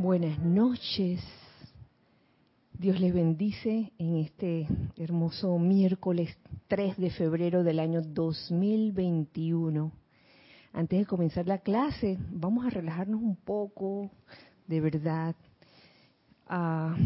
Buenas 0.00 0.38
noches. 0.38 1.20
Dios 2.72 2.98
les 3.00 3.12
bendice 3.12 3.92
en 3.98 4.16
este 4.16 4.66
hermoso 4.96 5.58
miércoles 5.58 6.38
3 6.68 6.96
de 6.96 7.10
febrero 7.10 7.62
del 7.62 7.78
año 7.78 8.00
2021. 8.00 9.92
Antes 10.72 11.00
de 11.00 11.04
comenzar 11.04 11.46
la 11.46 11.58
clase, 11.58 12.16
vamos 12.30 12.64
a 12.64 12.70
relajarnos 12.70 13.20
un 13.20 13.36
poco, 13.36 14.10
de 14.66 14.80
verdad, 14.80 15.36
a 16.46 16.96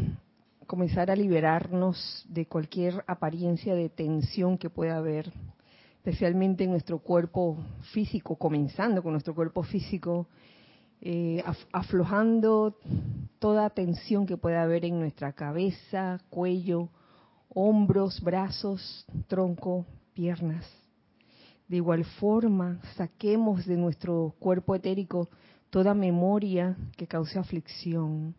comenzar 0.69 1.11
a 1.11 1.17
liberarnos 1.17 2.25
de 2.29 2.47
cualquier 2.47 3.03
apariencia 3.09 3.75
de 3.75 3.89
tensión 3.89 4.57
que 4.57 4.71
pueda 4.71 4.99
haber, 4.99 5.33
especialmente 5.97 6.63
en 6.63 6.71
nuestro 6.71 7.01
cuerpo 7.01 7.59
físico, 7.93 8.37
comenzando 8.37 9.03
con 9.03 9.11
nuestro 9.11 9.35
cuerpo 9.35 9.65
físico 9.65 10.29
eh, 11.07 11.45
aflojando 11.71 12.79
toda 13.39 13.69
tensión 13.69 14.25
que 14.25 14.39
pueda 14.39 14.63
haber 14.63 14.87
en 14.87 14.99
nuestra 14.99 15.35
cabeza, 15.35 16.19
cuello, 16.31 16.89
hombros, 17.51 18.23
brazos, 18.23 19.05
tronco, 19.27 19.85
piernas. 20.15 20.67
De 21.69 21.77
igual 21.77 22.07
forma, 22.07 22.81
saquemos 22.97 23.67
de 23.67 23.77
nuestro 23.77 24.35
cuerpo 24.39 24.75
etérico 24.75 25.29
toda 25.69 25.93
memoria 25.93 26.75
que 26.97 27.07
cause 27.07 27.39
aflicción. 27.39 28.35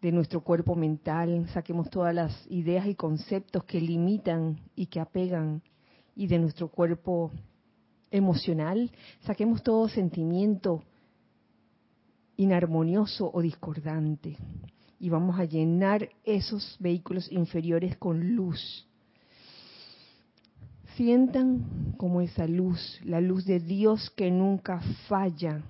De 0.00 0.12
nuestro 0.12 0.42
cuerpo 0.42 0.76
mental, 0.76 1.48
saquemos 1.52 1.90
todas 1.90 2.14
las 2.14 2.46
ideas 2.48 2.86
y 2.86 2.94
conceptos 2.94 3.64
que 3.64 3.80
limitan 3.80 4.60
y 4.76 4.86
que 4.86 5.00
apegan. 5.00 5.62
Y 6.14 6.28
de 6.28 6.38
nuestro 6.38 6.68
cuerpo 6.68 7.32
emocional, 8.12 8.88
saquemos 9.22 9.64
todo 9.64 9.88
sentimiento 9.88 10.84
inarmonioso 12.36 13.30
o 13.32 13.40
discordante. 13.40 14.36
Y 14.98 15.10
vamos 15.10 15.38
a 15.38 15.44
llenar 15.44 16.08
esos 16.24 16.76
vehículos 16.78 17.30
inferiores 17.30 17.96
con 17.96 18.34
luz. 18.34 18.86
Sientan 20.96 21.94
como 21.98 22.20
esa 22.22 22.46
luz, 22.46 23.00
la 23.04 23.20
luz 23.20 23.44
de 23.44 23.60
Dios 23.60 24.10
que 24.16 24.30
nunca 24.30 24.80
falla, 25.08 25.62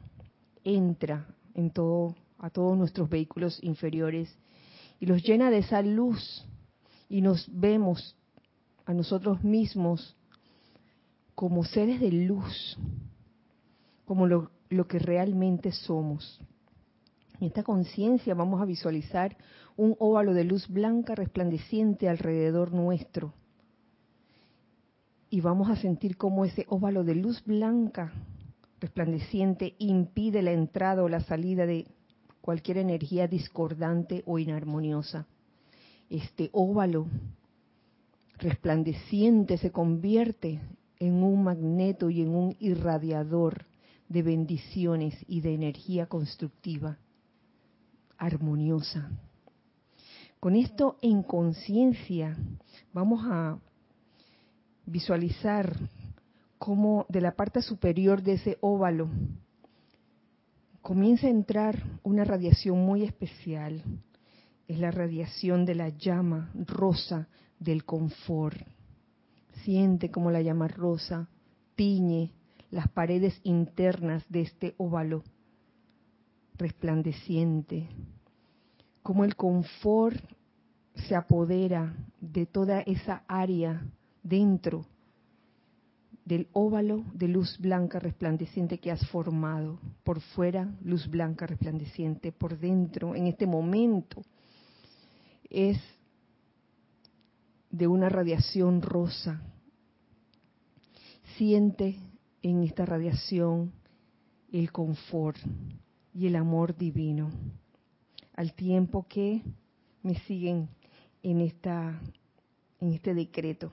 entra 0.63 1.27
en 1.55 1.71
todo, 1.71 2.15
a 2.39 2.51
todos 2.51 2.77
nuestros 2.77 3.09
vehículos 3.09 3.59
inferiores 3.63 4.33
y 5.01 5.07
los 5.07 5.23
llena 5.23 5.51
de 5.51 5.59
esa 5.59 5.83
luz 5.83 6.45
y 7.09 7.21
nos 7.21 7.49
vemos 7.53 8.17
a 8.85 8.95
nosotros 8.95 9.43
mismos 9.43 10.17
como 11.35 11.65
seres 11.65 12.01
de 12.01 12.11
luz, 12.11 12.79
como 14.05 14.27
lo, 14.27 14.51
lo 14.71 14.87
que 14.87 14.99
realmente 14.99 15.73
somos. 15.73 16.41
En 17.39 17.49
esta 17.49 17.63
conciencia 17.63 18.35
vamos 18.35 18.63
a 18.63 18.65
visualizar 18.65 19.37
un 19.77 19.95
óvalo 19.99 20.33
de 20.33 20.45
luz 20.45 20.69
blanca 20.69 21.15
resplandeciente 21.15 22.09
alrededor 22.09 22.73
nuestro. 22.73 23.35
Y 25.29 25.43
vamos 25.43 25.69
a 25.69 25.77
sentir 25.77 26.17
cómo 26.17 26.47
ese 26.47 26.65
óvalo 26.69 27.05
de 27.05 27.15
luz 27.15 27.45
blanca 27.45 28.13
resplandeciente 28.81 29.75
impide 29.79 30.41
la 30.41 30.53
entrada 30.53 31.03
o 31.03 31.09
la 31.09 31.21
salida 31.21 31.67
de 31.67 31.87
cualquier 32.41 32.79
energía 32.79 33.29
discordante 33.29 34.23
o 34.25 34.39
inarmoniosa. 34.39 35.27
Este 36.09 36.49
óvalo 36.53 37.07
resplandeciente 38.39 39.59
se 39.59 39.73
convierte 39.73 40.61
en 41.01 41.23
un 41.23 41.45
magneto 41.45 42.09
y 42.09 42.23
en 42.23 42.35
un 42.35 42.57
irradiador 42.61 43.67
de 44.09 44.23
bendiciones 44.23 45.15
y 45.29 45.41
de 45.41 45.53
energía 45.53 46.07
constructiva 46.07 46.99
armoniosa. 48.19 49.11
Con 50.41 50.57
esto 50.57 50.97
en 51.03 51.23
conciencia 51.23 52.37
vamos 52.93 53.25
a 53.25 53.59
visualizar 54.85 55.77
cómo 56.59 57.07
de 57.09 57.21
la 57.21 57.33
parte 57.33 57.63
superior 57.63 58.23
de 58.23 58.35
ese 58.35 58.59
óvalo 58.61 59.09
comienza 60.83 61.27
a 61.27 61.31
entrar 61.31 61.83
una 62.05 62.25
radiación 62.25 62.79
muy 62.79 63.03
especial. 63.03 63.83
Es 64.69 64.79
la 64.79 64.93
radiación 64.93 65.65
de 65.65 65.75
la 65.75 65.89
llama 65.89 66.53
rosa 66.55 67.29
del 67.59 67.85
confort. 67.85 68.57
Siente 69.65 70.11
como 70.11 70.31
la 70.31 70.43
llama 70.43 70.69
rosa 70.69 71.29
tiñe 71.75 72.33
las 72.71 72.89
paredes 72.89 73.41
internas 73.43 74.25
de 74.29 74.43
este 74.43 74.75
óvalo 74.79 75.25
resplandeciente, 76.59 77.89
como 79.03 79.25
el 79.25 79.37
confort 79.37 80.23
se 81.09 81.15
apodera 81.15 81.95
de 82.21 82.47
toda 82.47 82.81
esa 82.81 83.23
área 83.29 83.87
dentro 84.23 84.87
del 86.25 86.49
óvalo 86.53 87.05
de 87.15 87.29
luz 87.29 87.57
blanca 87.61 88.01
resplandeciente 88.01 88.79
que 88.79 88.91
has 88.91 89.07
formado. 89.09 89.79
Por 90.03 90.21
fuera, 90.21 90.69
luz 90.83 91.09
blanca 91.09 91.47
resplandeciente. 91.47 92.33
Por 92.33 92.59
dentro, 92.59 93.15
en 93.15 93.29
este 93.29 93.47
momento, 93.47 94.23
es 95.49 95.79
de 97.71 97.87
una 97.87 98.09
radiación 98.09 98.83
rosa. 98.83 99.41
Siente 101.37 101.97
en 102.43 102.65
esta 102.65 102.85
radiación 102.85 103.73
el 104.53 104.73
confort, 104.73 105.37
y 106.17 106.27
el 106.27 106.37
amor 106.37 106.75
divino, 106.77 107.31
al 108.35 108.55
tiempo 108.55 109.07
que 109.07 109.43
me 110.03 110.19
siguen 110.21 110.69
en, 111.23 111.43
esta, 111.43 112.01
en 112.81 112.93
este 112.93 113.13
decreto. 113.13 113.71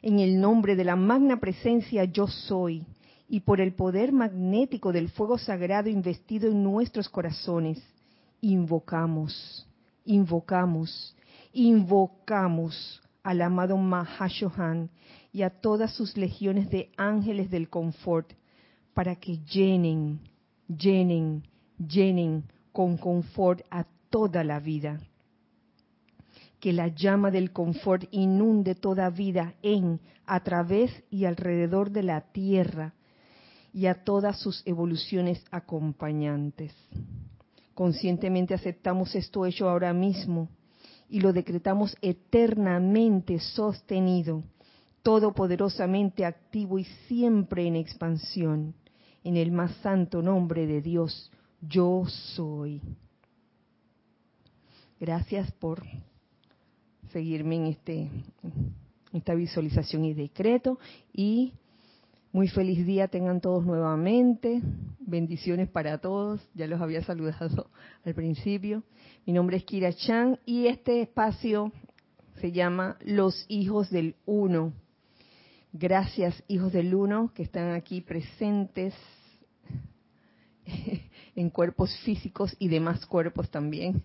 En 0.00 0.20
el 0.20 0.40
nombre 0.40 0.76
de 0.76 0.84
la 0.84 0.94
magna 0.94 1.40
presencia 1.40 2.04
yo 2.04 2.28
soy, 2.28 2.86
y 3.28 3.40
por 3.40 3.60
el 3.60 3.74
poder 3.74 4.12
magnético 4.12 4.92
del 4.92 5.08
fuego 5.08 5.38
sagrado 5.38 5.88
investido 5.88 6.48
en 6.48 6.62
nuestros 6.62 7.08
corazones, 7.08 7.82
invocamos, 8.40 9.66
invocamos, 10.04 11.16
invocamos 11.52 13.02
al 13.24 13.42
amado 13.42 13.76
Mahashohan 13.76 14.88
y 15.32 15.42
a 15.42 15.50
todas 15.50 15.94
sus 15.94 16.16
legiones 16.16 16.70
de 16.70 16.90
ángeles 16.96 17.50
del 17.50 17.68
confort 17.68 18.32
para 18.94 19.16
que 19.16 19.38
llenen, 19.38 20.20
llenen, 20.76 21.42
llenen 21.78 22.44
con 22.72 22.96
confort 22.96 23.62
a 23.70 23.84
toda 24.08 24.44
la 24.44 24.60
vida. 24.60 25.00
Que 26.60 26.72
la 26.72 26.88
llama 26.88 27.30
del 27.30 27.52
confort 27.52 28.04
inunde 28.10 28.74
toda 28.74 29.10
vida 29.10 29.54
en, 29.62 30.00
a 30.26 30.40
través 30.40 30.90
y 31.10 31.24
alrededor 31.24 31.90
de 31.90 32.02
la 32.02 32.20
tierra 32.20 32.94
y 33.72 33.86
a 33.86 34.04
todas 34.04 34.38
sus 34.38 34.62
evoluciones 34.66 35.42
acompañantes. 35.50 36.74
Conscientemente 37.74 38.52
aceptamos 38.52 39.14
esto 39.14 39.46
hecho 39.46 39.68
ahora 39.68 39.92
mismo 39.92 40.48
y 41.08 41.20
lo 41.20 41.32
decretamos 41.32 41.96
eternamente 42.02 43.38
sostenido, 43.38 44.42
todopoderosamente 45.02 46.26
activo 46.26 46.78
y 46.78 46.84
siempre 47.08 47.66
en 47.66 47.76
expansión 47.76 48.74
en 49.24 49.36
el 49.36 49.52
más 49.52 49.74
santo 49.76 50.22
nombre 50.22 50.66
de 50.66 50.80
Dios, 50.80 51.30
yo 51.60 52.04
soy. 52.06 52.80
Gracias 54.98 55.50
por 55.52 55.82
seguirme 57.12 57.56
en 57.56 57.66
este 57.66 58.10
esta 59.12 59.34
visualización 59.34 60.04
y 60.04 60.14
decreto 60.14 60.78
y 61.12 61.52
muy 62.32 62.46
feliz 62.46 62.86
día 62.86 63.08
tengan 63.08 63.40
todos 63.40 63.66
nuevamente. 63.66 64.62
Bendiciones 65.00 65.68
para 65.68 65.98
todos. 65.98 66.40
Ya 66.54 66.68
los 66.68 66.80
había 66.80 67.02
saludado 67.02 67.70
al 68.04 68.14
principio. 68.14 68.84
Mi 69.26 69.32
nombre 69.32 69.56
es 69.56 69.64
Kira 69.64 69.92
Chan 69.92 70.38
y 70.46 70.66
este 70.66 71.00
espacio 71.00 71.72
se 72.40 72.52
llama 72.52 72.96
Los 73.04 73.46
Hijos 73.48 73.90
del 73.90 74.14
Uno. 74.26 74.72
Gracias, 75.72 76.42
hijos 76.48 76.72
del 76.72 76.92
uno, 76.96 77.32
que 77.32 77.44
están 77.44 77.70
aquí 77.74 78.00
presentes 78.00 78.92
en 81.36 81.48
cuerpos 81.48 81.96
físicos 82.04 82.56
y 82.58 82.66
demás 82.66 83.06
cuerpos 83.06 83.48
también. 83.50 84.02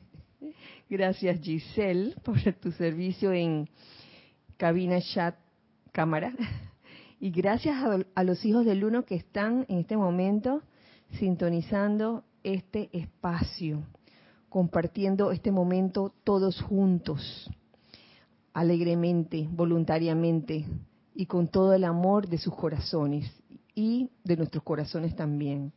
Gracias, 0.88 1.42
Giselle, 1.42 2.14
por 2.24 2.40
tu 2.62 2.72
servicio 2.72 3.34
en 3.34 3.68
cabina, 4.58 5.02
chat, 5.02 5.36
cámara. 5.92 6.34
Y 7.20 7.32
gracias 7.32 7.78
a, 8.14 8.24
los 8.24 8.46
hijos 8.46 8.64
del 8.64 8.84
uno 8.84 9.04
que 9.04 9.16
están 9.16 9.66
en 9.68 9.80
este 9.80 9.98
momento 9.98 10.62
sintonizando 11.14 12.26
este 12.44 12.90
espacio, 12.94 13.84
compartiendo 14.50 15.32
este 15.32 15.52
momento 15.52 16.14
todos 16.24 16.62
juntos, 16.62 17.50
alegremente, 18.54 19.48
voluntariamente, 19.50 20.66
y 21.16 21.26
con 21.26 21.48
todo 21.48 21.74
el 21.74 21.86
amor 21.86 22.28
de 22.28 22.38
sus 22.38 22.54
corazones 22.54 23.32
y 23.74 24.12
de 24.24 24.38
nuestros 24.38 24.64
corazones 24.64 25.16
también. 25.16 25.72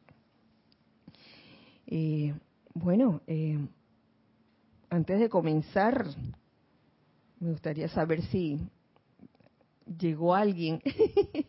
Eh, 1.86 2.34
Bueno, 2.74 3.22
eh, 3.26 3.58
antes 4.90 5.18
de 5.18 5.28
comenzar, 5.28 6.06
me 7.40 7.50
gustaría 7.50 7.88
saber 7.88 8.22
si 8.26 8.60
llegó 9.98 10.34
alguien. 10.34 10.80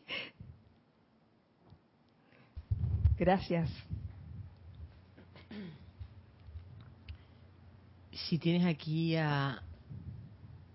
Gracias. 3.17 3.69
Si 8.11 8.39
tienes 8.39 8.65
aquí 8.65 9.15
a 9.15 9.61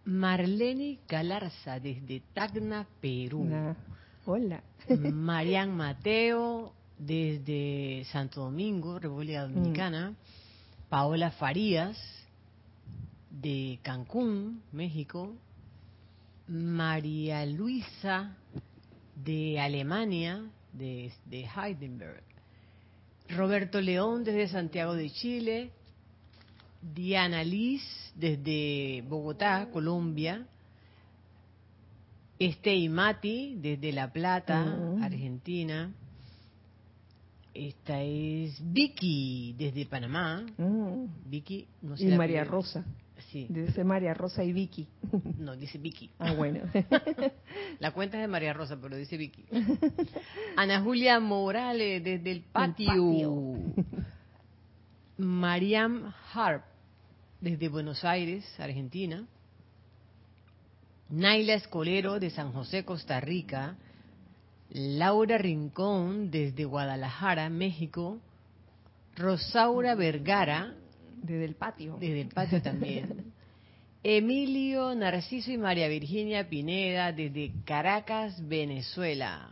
Marlene 0.07 0.99
Galarza 1.09 1.81
desde 1.81 2.21
Tacna, 2.33 2.87
Perú. 3.01 3.49
Ah, 3.53 3.75
hola. 4.27 4.63
Marian 4.89 5.75
Mateo 5.77 6.73
desde 6.99 8.05
Santo 8.13 8.43
Domingo, 8.43 8.99
República 8.99 9.47
Mm. 9.47 9.55
Dominicana. 9.55 10.15
Paola 10.89 11.31
Farías 11.33 11.97
de 13.31 13.79
Cancún, 13.83 14.63
México. 14.73 15.35
María 16.47 17.45
Luisa 17.47 18.37
de 19.17 19.59
Alemania, 19.59 20.45
de, 20.73 21.11
de 21.25 21.47
Heidelberg. 21.57 22.23
Roberto 23.31 23.81
León 23.81 24.23
desde 24.25 24.49
Santiago 24.49 24.95
de 24.95 25.11
Chile. 25.11 25.71
Diana 26.93 27.43
Liz 27.45 27.83
desde 28.15 29.03
Bogotá, 29.09 29.69
Colombia. 29.73 30.47
Este 32.39 32.75
y 32.75 32.89
Mati 32.89 33.57
desde 33.61 33.93
La 33.93 34.13
Plata, 34.13 34.65
Mm. 34.65 35.03
Argentina. 35.03 35.93
Esta 37.55 38.03
es 38.03 38.59
Vicky 38.73 39.55
desde 39.57 39.87
Panamá. 39.87 40.45
Mm. 40.59 41.05
Vicky, 41.31 41.67
no 41.83 41.97
sé. 41.97 42.05
Y 42.05 42.09
María 42.09 42.41
primera. 42.41 42.45
Rosa. 42.45 42.85
Sí, 43.31 43.47
Dice 43.49 43.85
María 43.85 44.13
Rosa 44.13 44.43
y 44.45 44.53
Vicky. 44.53 44.87
no, 45.39 45.57
dice 45.57 45.79
Vicky. 45.79 46.11
Ah, 46.19 46.33
bueno. 46.35 46.61
La 47.81 47.93
cuenta 47.93 48.17
es 48.17 48.23
de 48.23 48.29
María 48.29 48.53
Rosa, 48.53 48.77
pero 48.81 48.97
dice 48.97 49.17
Vicky. 49.17 49.45
Ana 50.57 50.81
Julia 50.83 51.19
Morales 51.21 52.03
desde 52.03 52.31
el 52.33 52.41
patio. 52.43 52.87
patio. 52.89 53.55
Mariam 55.17 56.13
Harp 56.33 56.65
desde 57.45 57.69
Buenos 57.69 58.05
Aires, 58.05 58.43
Argentina. 58.59 59.27
Naila 61.11 61.55
Escolero 61.55 62.19
de 62.19 62.31
San 62.31 62.53
José, 62.53 62.85
Costa 62.85 63.21
Rica. 63.21 63.77
Laura 64.71 65.37
Rincón 65.37 66.31
desde 66.31 66.65
Guadalajara, 66.65 67.51
México. 67.51 68.19
Rosaura 69.15 69.95
Vergara 69.95 70.75
Desde 71.23 71.45
el 71.45 71.55
patio. 71.55 71.99
desde 72.01 72.23
el 72.23 72.29
patio 72.29 72.63
también. 72.63 73.33
Emilio, 74.03 74.95
Narciso 74.95 75.53
y 75.53 75.59
María 75.59 75.87
Virginia 75.89 76.49
Pineda 76.49 77.13
desde 77.13 77.53
Caracas, 77.65 78.37
Venezuela. 78.49 79.51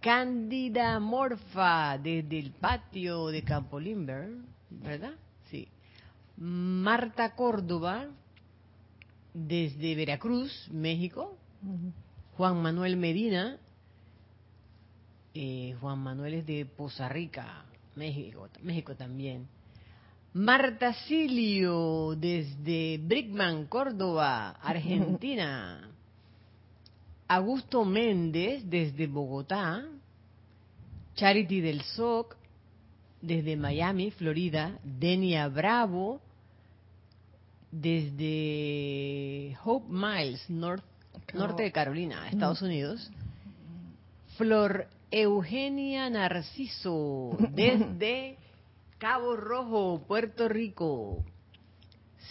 Cándida 0.00 0.98
Morfa 1.00 1.98
desde 1.98 2.38
el 2.38 2.52
patio 2.52 3.28
de 3.28 3.42
Campo 3.42 3.80
Limber, 3.80 4.28
¿verdad? 4.70 5.14
Marta 6.36 7.34
Córdoba 7.34 8.08
desde 9.32 9.94
Veracruz, 9.94 10.68
México. 10.70 11.36
Juan 12.36 12.60
Manuel 12.60 12.96
Medina. 12.96 13.58
eh, 15.34 15.74
Juan 15.80 15.98
Manuel 15.98 16.34
es 16.34 16.46
de 16.46 16.66
Poza 16.66 17.08
Rica, 17.08 17.64
México, 17.96 18.48
México 18.62 18.94
también. 18.94 19.46
Marta 20.32 20.92
Silio 21.06 22.14
desde 22.16 22.98
Brickman, 22.98 23.66
Córdoba, 23.66 24.50
Argentina. 24.62 25.90
Augusto 27.28 27.84
Méndez 27.84 28.62
desde 28.68 29.06
Bogotá. 29.06 29.84
Charity 31.14 31.60
del 31.60 31.82
SOC 31.82 32.36
desde 33.22 33.56
Miami, 33.56 34.10
Florida. 34.10 34.78
Denia 34.82 35.48
Bravo 35.48 36.20
desde 37.80 39.56
Hope 39.64 39.86
Miles, 39.90 40.48
norte 40.48 41.62
de 41.62 41.72
Carolina, 41.72 42.28
Estados 42.28 42.62
Unidos. 42.62 43.10
Flor 44.36 44.86
Eugenia 45.10 46.08
Narciso 46.08 47.36
desde 47.50 48.36
Cabo 48.98 49.36
Rojo, 49.36 50.04
Puerto 50.06 50.48
Rico. 50.48 51.24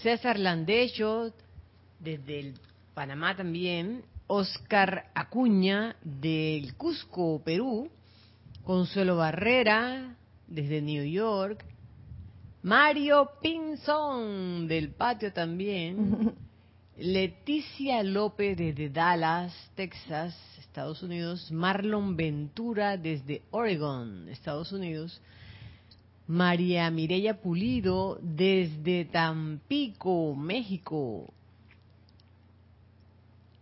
César 0.01 0.39
Landecho 0.39 1.33
desde 1.99 2.39
el 2.39 2.53
Panamá 2.93 3.35
también. 3.35 4.03
Oscar 4.27 5.11
Acuña 5.13 5.97
del 6.03 6.75
Cusco, 6.75 7.41
Perú. 7.43 7.89
Consuelo 8.63 9.17
Barrera 9.17 10.15
desde 10.47 10.81
New 10.81 11.03
York. 11.03 11.65
Mario 12.63 13.29
Pinzón 13.41 14.69
del 14.69 14.91
patio 14.91 15.33
también. 15.33 16.33
Leticia 16.97 18.01
López 18.03 18.55
desde 18.55 18.89
Dallas, 18.89 19.53
Texas, 19.75 20.33
Estados 20.59 21.03
Unidos. 21.03 21.51
Marlon 21.51 22.15
Ventura 22.15 22.95
desde 22.95 23.41
Oregon, 23.51 24.29
Estados 24.29 24.71
Unidos. 24.71 25.21
María 26.25 26.89
Mireya 26.89 27.41
Pulido 27.41 28.17
desde 28.21 29.05
Tampico, 29.05 30.33
México. 30.33 31.33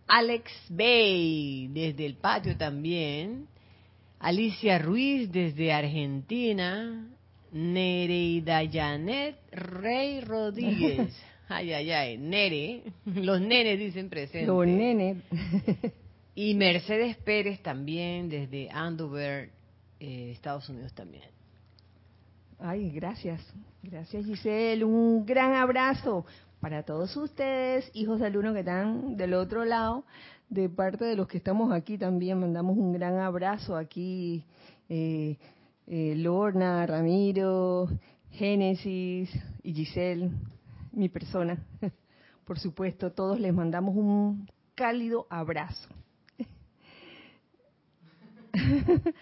Alex 0.06 0.52
Bay 0.70 1.70
desde 1.74 2.06
el 2.06 2.18
patio 2.18 2.56
también. 2.56 3.48
Alicia 4.20 4.78
Ruiz 4.78 5.32
desde 5.32 5.74
Argentina. 5.74 7.08
Nereida 7.52 8.62
Janet 8.72 9.36
Rey 9.52 10.22
Rodríguez. 10.22 11.16
Ay, 11.50 11.74
ay, 11.74 11.92
ay. 11.92 12.18
Nere. 12.18 12.82
Los 13.04 13.42
nenes 13.42 13.78
dicen 13.78 14.10
presente. 14.10 14.48
Los 14.48 14.66
nenes. 14.66 15.18
Y 16.34 16.56
Mercedes 16.56 17.18
Pérez 17.18 17.62
también 17.62 18.30
desde 18.30 18.70
Andover, 18.72 19.50
eh, 20.00 20.32
Estados 20.32 20.70
Unidos 20.70 20.94
también. 20.94 21.26
Ay, 22.58 22.90
gracias. 22.92 23.42
Gracias, 23.84 24.26
Giselle. 24.26 24.86
Un 24.86 25.26
gran 25.26 25.54
abrazo 25.54 26.26
para 26.62 26.84
todos 26.84 27.18
ustedes, 27.18 27.92
hijos 27.94 28.22
del 28.22 28.38
uno 28.38 28.54
que 28.54 28.60
están 28.62 29.18
del 29.18 29.34
otro 29.34 29.66
lado. 29.66 30.06
De 30.48 30.70
parte 30.70 31.04
de 31.04 31.18
los 31.18 31.28
que 31.28 31.38
estamos 31.38 31.74
aquí 31.74 31.98
también, 31.98 32.40
mandamos 32.40 32.78
un 32.78 32.94
gran 32.94 33.18
abrazo 33.20 33.76
aquí. 33.76 34.46
eh, 34.88 35.36
eh, 35.94 36.16
Lorna, 36.16 36.86
Ramiro, 36.86 37.90
Génesis 38.30 39.30
y 39.62 39.74
Giselle, 39.74 40.32
mi 40.94 41.10
persona. 41.10 41.62
Por 42.46 42.58
supuesto, 42.58 43.12
todos 43.12 43.38
les 43.42 43.54
mandamos 43.54 43.94
un 43.98 44.50
cálido 44.74 45.28
abrazo. 45.30 45.90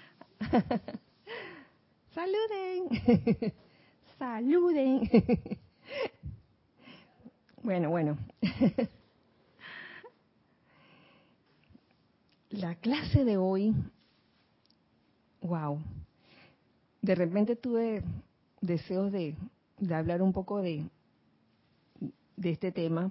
Saluden. 2.13 2.87
Saluden. 4.19 5.09
Bueno, 7.63 7.89
bueno. 7.89 8.15
La 12.51 12.75
clase 12.75 13.25
de 13.25 13.37
hoy, 13.37 13.73
wow. 15.41 15.81
De 17.09 17.15
repente 17.15 17.55
tuve 17.55 18.03
deseos 18.61 19.11
de, 19.11 19.35
hablar 19.89 20.21
un 20.21 20.31
poco 20.31 20.61
de, 20.61 20.85
de 22.37 22.51
este 22.51 22.71
tema, 22.71 23.09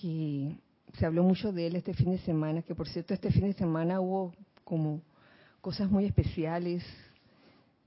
que 0.00 0.56
se 0.96 1.04
habló 1.04 1.24
mucho 1.24 1.50
de 1.50 1.66
él 1.66 1.74
este 1.74 1.92
fin 1.92 2.12
de 2.12 2.18
semana, 2.18 2.62
que 2.62 2.76
por 2.76 2.86
cierto 2.86 3.14
este 3.14 3.32
fin 3.32 3.46
de 3.46 3.54
semana 3.54 4.00
hubo 4.00 4.32
como 4.62 5.02
cosas 5.60 5.90
muy 5.90 6.04
especiales. 6.04 6.84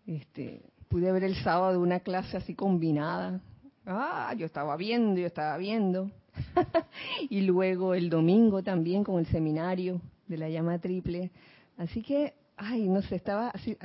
Este, 0.06 0.62
pude 0.90 1.10
ver 1.14 1.24
el 1.24 1.38
sábado 1.38 1.80
una 1.80 2.02
clase 2.02 2.36
así 2.36 2.54
combinada. 2.54 3.40
Ah, 3.86 4.34
yo 4.38 4.46
estaba 4.46 4.76
viendo, 4.76 5.22
yo 5.22 5.28
estaba 5.28 5.56
viendo. 5.56 6.12
y 7.30 7.40
luego 7.40 7.94
el 7.94 8.10
domingo 8.10 8.62
también 8.62 9.06
con 9.06 9.20
el 9.20 9.26
seminario 9.28 10.02
de 10.28 10.38
la 10.38 10.50
llama 10.50 10.80
triple. 10.80 11.32
Así 11.78 12.02
que, 12.02 12.34
ay, 12.62 12.88
no 12.88 13.02
sé, 13.02 13.16
estaba 13.16 13.50
así, 13.50 13.76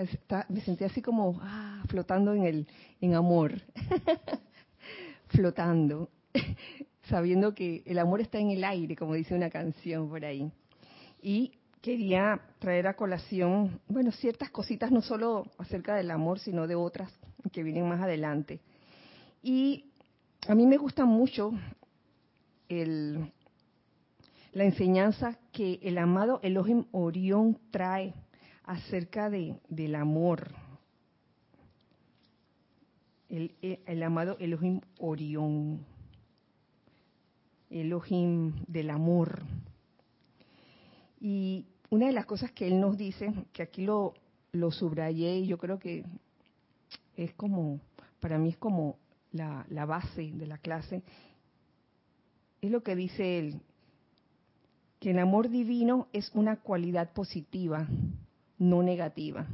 me 0.48 0.60
sentía 0.60 0.86
así 0.88 1.00
como 1.00 1.38
ah, 1.42 1.82
flotando 1.88 2.34
en 2.34 2.44
el 2.44 2.68
en 3.00 3.14
amor. 3.14 3.54
flotando, 5.28 6.10
sabiendo 7.08 7.54
que 7.54 7.82
el 7.86 7.98
amor 7.98 8.20
está 8.20 8.38
en 8.38 8.50
el 8.50 8.64
aire, 8.64 8.94
como 8.94 9.14
dice 9.14 9.34
una 9.34 9.50
canción 9.50 10.08
por 10.08 10.24
ahí. 10.24 10.50
Y 11.22 11.52
quería 11.80 12.40
traer 12.58 12.86
a 12.86 12.94
colación, 12.94 13.80
bueno, 13.88 14.12
ciertas 14.12 14.50
cositas, 14.50 14.90
no 14.92 15.00
solo 15.00 15.46
acerca 15.58 15.96
del 15.96 16.10
amor, 16.10 16.38
sino 16.38 16.66
de 16.66 16.74
otras 16.74 17.10
que 17.52 17.62
vienen 17.62 17.88
más 17.88 18.00
adelante. 18.00 18.60
Y 19.42 19.86
a 20.48 20.54
mí 20.54 20.66
me 20.66 20.76
gusta 20.76 21.04
mucho 21.04 21.52
el, 22.68 23.32
la 24.52 24.64
enseñanza 24.64 25.38
que 25.52 25.78
el 25.82 25.96
amado 25.98 26.40
Elohim 26.42 26.84
Orión 26.92 27.58
trae 27.70 28.12
acerca 28.66 29.30
de, 29.30 29.58
del 29.68 29.94
amor. 29.94 30.52
El, 33.28 33.54
el, 33.62 34.02
amado 34.02 34.36
Elohim 34.38 34.80
Orión. 34.98 35.84
Elohim 37.70 38.52
del 38.66 38.90
amor. 38.90 39.42
Y 41.20 41.64
una 41.90 42.06
de 42.06 42.12
las 42.12 42.26
cosas 42.26 42.52
que 42.52 42.66
él 42.66 42.80
nos 42.80 42.96
dice, 42.96 43.32
que 43.52 43.62
aquí 43.62 43.84
lo, 43.84 44.14
subrayé 44.70 45.38
y 45.38 45.46
yo 45.46 45.58
creo 45.58 45.78
que 45.78 46.04
es 47.16 47.32
como, 47.34 47.80
para 48.20 48.38
mí 48.38 48.50
es 48.50 48.56
como 48.58 48.98
la 49.32 49.84
base 49.86 50.32
de 50.32 50.46
la 50.46 50.58
clase, 50.58 51.02
es 52.60 52.70
lo 52.70 52.82
que 52.82 52.96
dice 52.96 53.38
él, 53.38 53.60
que 55.00 55.10
el 55.10 55.18
amor 55.18 55.50
divino 55.50 56.08
es 56.12 56.30
una 56.34 56.56
cualidad 56.56 57.12
positiva, 57.12 57.86
no 58.58 58.82
negativa. 58.82 59.46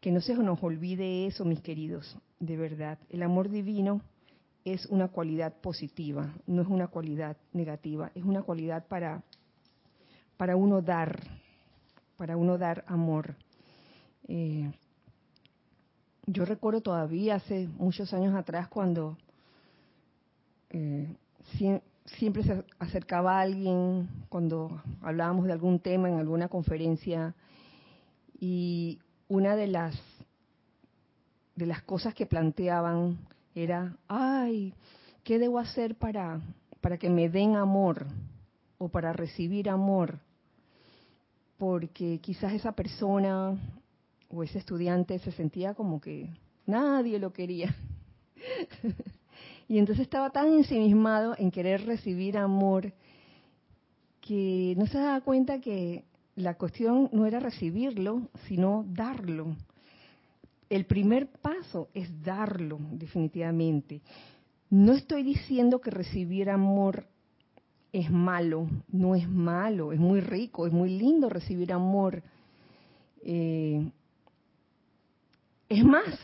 Que 0.00 0.12
no 0.12 0.20
se 0.20 0.34
nos 0.34 0.62
olvide 0.62 1.26
eso, 1.26 1.44
mis 1.44 1.60
queridos, 1.60 2.16
de 2.38 2.56
verdad. 2.56 2.98
El 3.10 3.22
amor 3.22 3.50
divino 3.50 4.00
es 4.64 4.86
una 4.86 5.08
cualidad 5.08 5.54
positiva, 5.60 6.34
no 6.46 6.62
es 6.62 6.68
una 6.68 6.88
cualidad 6.88 7.36
negativa, 7.52 8.10
es 8.14 8.24
una 8.24 8.42
cualidad 8.42 8.86
para, 8.86 9.22
para 10.36 10.56
uno 10.56 10.82
dar, 10.82 11.20
para 12.16 12.36
uno 12.36 12.58
dar 12.58 12.84
amor. 12.86 13.36
Eh, 14.28 14.70
yo 16.26 16.44
recuerdo 16.44 16.80
todavía 16.80 17.36
hace 17.36 17.68
muchos 17.78 18.12
años 18.14 18.34
atrás 18.34 18.68
cuando 18.68 19.16
eh, 20.70 21.08
siempre 22.18 22.42
se 22.44 22.64
acercaba 22.78 23.40
alguien 23.40 24.08
cuando 24.28 24.80
hablábamos 25.02 25.46
de 25.46 25.52
algún 25.52 25.80
tema 25.80 26.08
en 26.08 26.18
alguna 26.18 26.48
conferencia 26.48 27.34
y 28.40 28.98
una 29.28 29.54
de 29.54 29.66
las 29.68 29.94
de 31.54 31.66
las 31.66 31.82
cosas 31.82 32.14
que 32.14 32.24
planteaban 32.24 33.18
era, 33.54 33.96
ay, 34.08 34.72
¿qué 35.22 35.38
debo 35.38 35.58
hacer 35.58 35.94
para 35.94 36.40
para 36.80 36.96
que 36.96 37.10
me 37.10 37.28
den 37.28 37.54
amor 37.56 38.06
o 38.78 38.88
para 38.88 39.12
recibir 39.12 39.68
amor? 39.68 40.18
Porque 41.58 42.18
quizás 42.22 42.54
esa 42.54 42.72
persona 42.72 43.58
o 44.30 44.42
ese 44.42 44.58
estudiante 44.58 45.18
se 45.18 45.32
sentía 45.32 45.74
como 45.74 46.00
que 46.00 46.30
nadie 46.66 47.18
lo 47.18 47.32
quería. 47.32 47.74
Y 49.68 49.78
entonces 49.78 50.02
estaba 50.02 50.30
tan 50.30 50.52
ensimismado 50.52 51.36
en 51.38 51.52
querer 51.52 51.86
recibir 51.86 52.36
amor 52.36 52.92
que 54.20 54.74
no 54.76 54.88
se 54.88 54.98
daba 54.98 55.20
cuenta 55.20 55.60
que 55.60 56.02
la 56.40 56.54
cuestión 56.54 57.08
no 57.12 57.26
era 57.26 57.40
recibirlo, 57.40 58.28
sino 58.46 58.84
darlo. 58.88 59.56
El 60.68 60.86
primer 60.86 61.28
paso 61.28 61.88
es 61.94 62.22
darlo, 62.22 62.78
definitivamente. 62.92 64.00
No 64.70 64.92
estoy 64.92 65.22
diciendo 65.22 65.80
que 65.80 65.90
recibir 65.90 66.48
amor 66.48 67.06
es 67.92 68.10
malo, 68.10 68.68
no 68.88 69.14
es 69.14 69.28
malo, 69.28 69.92
es 69.92 69.98
muy 69.98 70.20
rico, 70.20 70.66
es 70.66 70.72
muy 70.72 70.90
lindo 70.90 71.28
recibir 71.28 71.72
amor. 71.72 72.22
Eh, 73.22 73.90
es 75.68 75.84
más, 75.84 76.18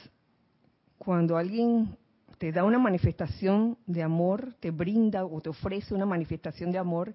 cuando 0.99 1.37
alguien 1.37 1.97
te 2.39 2.53
da 2.53 2.65
una 2.65 2.79
manifestación 2.79 3.77
de 3.87 4.03
amor, 4.03 4.55
te 4.61 4.71
brinda 4.71 5.25
o 5.25 5.41
te 5.41 5.49
ofrece 5.49 5.95
una 5.95 6.07
manifestación 6.07 6.71
de 6.71 6.79
amor, 6.79 7.15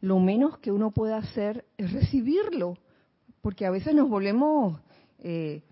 lo 0.00 0.18
menos 0.18 0.58
que 0.58 0.72
uno 0.72 0.90
puede 0.90 1.14
hacer 1.14 1.66
es 1.76 1.92
recibirlo, 1.92 2.78
porque 3.42 3.66
a 3.66 3.70
veces 3.70 3.94
nos 3.94 4.08
volvemos 4.08 4.80
eh, 5.18 5.62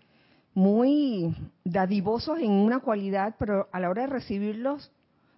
muy 0.54 1.35
dadivosos 1.64 2.38
en 2.40 2.50
una 2.50 2.80
cualidad, 2.80 3.37
pero 3.38 3.68
a 3.73 3.80
la 3.80 3.90
hora 3.90 4.02
de 4.02 4.08
recibirlos 4.08 4.90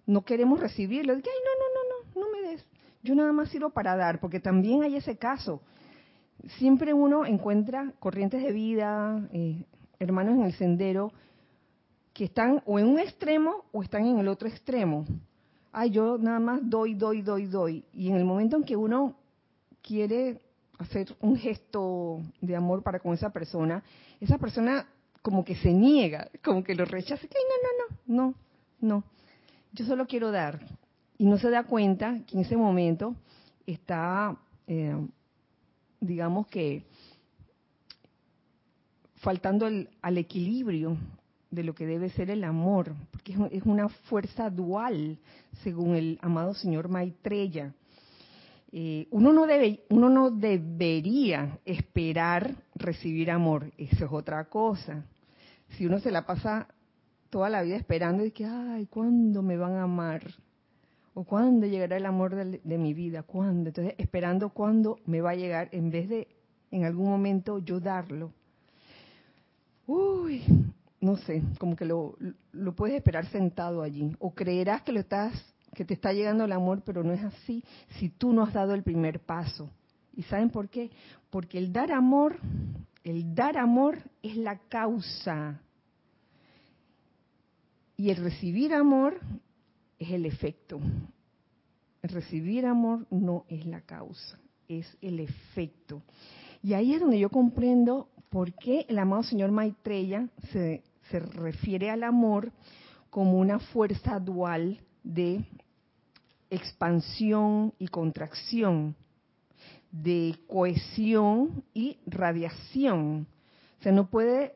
no 0.05 0.23
queremos 0.23 0.59
recibirlo. 0.59 1.13
Ay, 1.13 1.21
no, 1.21 1.25
no, 1.25 1.67
no, 1.75 2.21
no, 2.21 2.27
no 2.27 2.31
me 2.31 2.49
des. 2.49 2.65
Yo 3.03 3.15
nada 3.15 3.31
más 3.31 3.49
sirvo 3.49 3.69
para 3.69 3.95
dar, 3.95 4.19
porque 4.19 4.39
también 4.39 4.83
hay 4.83 4.95
ese 4.95 5.17
caso. 5.17 5.61
Siempre 6.57 6.93
uno 6.93 7.25
encuentra 7.25 7.93
corrientes 7.99 8.43
de 8.43 8.51
vida, 8.51 9.27
eh, 9.31 9.63
hermanos 9.99 10.35
en 10.35 10.43
el 10.43 10.53
sendero, 10.53 11.11
que 12.13 12.25
están 12.25 12.61
o 12.65 12.79
en 12.79 12.87
un 12.87 12.99
extremo 12.99 13.65
o 13.71 13.83
están 13.83 14.05
en 14.05 14.19
el 14.19 14.27
otro 14.27 14.47
extremo. 14.47 15.05
Ay, 15.71 15.91
yo 15.91 16.17
nada 16.17 16.39
más 16.39 16.59
doy, 16.63 16.95
doy, 16.95 17.21
doy, 17.21 17.45
doy. 17.45 17.85
Y 17.93 18.09
en 18.09 18.15
el 18.15 18.25
momento 18.25 18.57
en 18.57 18.63
que 18.63 18.75
uno 18.75 19.15
quiere 19.81 20.41
hacer 20.77 21.15
un 21.21 21.37
gesto 21.37 22.19
de 22.41 22.55
amor 22.55 22.83
para 22.83 22.99
con 22.99 23.13
esa 23.13 23.29
persona, 23.29 23.83
esa 24.19 24.37
persona 24.37 24.85
como 25.21 25.45
que 25.45 25.55
se 25.55 25.71
niega, 25.71 26.29
como 26.43 26.63
que 26.63 26.75
lo 26.75 26.85
rechaza. 26.85 27.27
Que 27.27 27.37
no, 27.37 27.87
no, 27.87 28.15
no, 28.15 28.25
no, 28.27 28.35
no. 28.81 29.03
Yo 29.71 29.85
solo 29.85 30.07
quiero 30.07 30.31
dar. 30.31 30.59
Y 31.17 31.25
no 31.25 31.37
se 31.37 31.49
da 31.49 31.63
cuenta 31.63 32.19
que 32.25 32.35
en 32.35 32.41
ese 32.41 32.57
momento 32.57 33.15
está, 33.65 34.35
eh, 34.67 34.95
digamos 35.99 36.47
que, 36.47 36.83
faltando 39.17 39.67
al 39.67 40.17
equilibrio 40.17 40.97
de 41.51 41.63
lo 41.63 41.75
que 41.75 41.85
debe 41.85 42.09
ser 42.09 42.29
el 42.29 42.43
amor, 42.43 42.95
porque 43.11 43.35
es 43.51 43.63
una 43.63 43.89
fuerza 43.89 44.49
dual, 44.49 45.19
según 45.63 45.95
el 45.95 46.17
amado 46.21 46.53
señor 46.53 46.87
Maitreya. 46.87 47.73
Eh, 48.71 49.07
uno, 49.11 49.33
no 49.33 49.45
debe, 49.45 49.83
uno 49.89 50.09
no 50.09 50.31
debería 50.31 51.59
esperar 51.65 52.55
recibir 52.73 53.29
amor, 53.29 53.71
eso 53.77 54.05
es 54.05 54.11
otra 54.11 54.45
cosa. 54.45 55.05
Si 55.77 55.85
uno 55.85 55.99
se 55.99 56.11
la 56.11 56.25
pasa 56.25 56.67
toda 57.29 57.49
la 57.49 57.61
vida 57.61 57.75
esperando 57.75 58.25
y 58.25 58.31
que, 58.31 58.45
ay, 58.45 58.87
¿cuándo 58.87 59.41
me 59.41 59.57
van 59.57 59.73
a 59.73 59.83
amar? 59.83 60.23
¿O 61.13 61.25
cuándo 61.25 61.67
llegará 61.67 61.97
el 61.97 62.05
amor 62.05 62.35
de, 62.35 62.61
de 62.63 62.77
mi 62.77 62.93
vida? 62.93 63.23
¿Cuándo? 63.23 63.69
Entonces, 63.69 63.95
esperando 63.97 64.49
cuándo 64.49 64.99
me 65.05 65.19
va 65.19 65.31
a 65.31 65.35
llegar 65.35 65.67
en 65.73 65.91
vez 65.91 66.07
de 66.07 66.27
en 66.71 66.85
algún 66.85 67.09
momento 67.09 67.59
yo 67.59 67.81
darlo. 67.81 68.31
Uy, 69.85 70.41
no 71.01 71.17
sé, 71.17 71.41
como 71.59 71.75
que 71.75 71.83
lo, 71.83 72.15
lo 72.51 72.75
puedes 72.75 72.95
esperar 72.95 73.25
sentado 73.25 73.81
allí. 73.81 74.15
O 74.19 74.33
creerás 74.33 74.83
que 74.83 74.91
lo 74.91 74.99
estás, 74.99 75.33
que 75.73 75.83
te 75.83 75.95
está 75.95 76.13
llegando 76.13 76.45
el 76.45 76.51
amor, 76.51 76.83
pero 76.85 77.03
no 77.03 77.11
es 77.11 77.23
así 77.23 77.63
si 77.99 78.09
tú 78.09 78.31
no 78.31 78.43
has 78.43 78.53
dado 78.53 78.75
el 78.75 78.83
primer 78.83 79.19
paso. 79.19 79.69
¿Y 80.13 80.23
saben 80.23 80.51
por 80.51 80.69
qué? 80.69 80.91
Porque 81.31 81.57
el 81.57 81.73
dar 81.73 81.91
amor, 81.91 82.37
el 83.03 83.33
dar 83.33 83.57
amor 83.57 83.97
es 84.21 84.37
la 84.37 84.59
causa. 84.69 85.59
Y 87.97 88.11
el 88.11 88.17
recibir 88.17 88.73
amor 88.73 89.19
es 89.97 90.11
el 90.11 90.25
efecto. 90.25 90.79
El 92.03 92.09
recibir 92.09 92.65
amor 92.65 93.07
no 93.09 93.45
es 93.47 93.65
la 93.65 93.81
causa, 93.81 94.39
es 94.67 94.97
el 95.01 95.19
efecto. 95.19 96.03
Y 96.61 96.73
ahí 96.73 96.93
es 96.93 96.99
donde 96.99 97.19
yo 97.19 97.29
comprendo 97.29 98.09
por 98.29 98.53
qué 98.53 98.85
el 98.87 98.97
amado 98.97 99.23
señor 99.23 99.51
Maitreya 99.51 100.27
se 100.51 100.83
se 101.11 101.19
refiere 101.19 101.91
al 101.91 102.03
amor 102.03 102.51
como 103.09 103.37
una 103.37 103.59
fuerza 103.59 104.19
dual 104.19 104.79
de 105.03 105.43
expansión 106.49 107.73
y 107.77 107.87
contracción, 107.87 108.95
de 109.91 110.35
cohesión 110.47 111.63
y 111.73 111.97
radiación. 112.05 113.27
O 113.79 113.83
sea, 113.83 113.91
no 113.91 114.09
puede, 114.09 114.55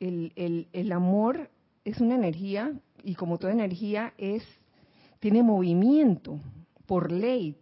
el, 0.00 0.32
el, 0.36 0.68
el 0.72 0.92
amor 0.92 1.50
es 1.84 2.00
una 2.00 2.14
energía 2.14 2.72
y 3.02 3.14
como 3.14 3.38
toda 3.38 3.52
energía 3.52 4.12
es, 4.18 4.44
tiene 5.20 5.42
movimiento 5.42 6.38
por 6.86 7.10
ley, 7.10 7.56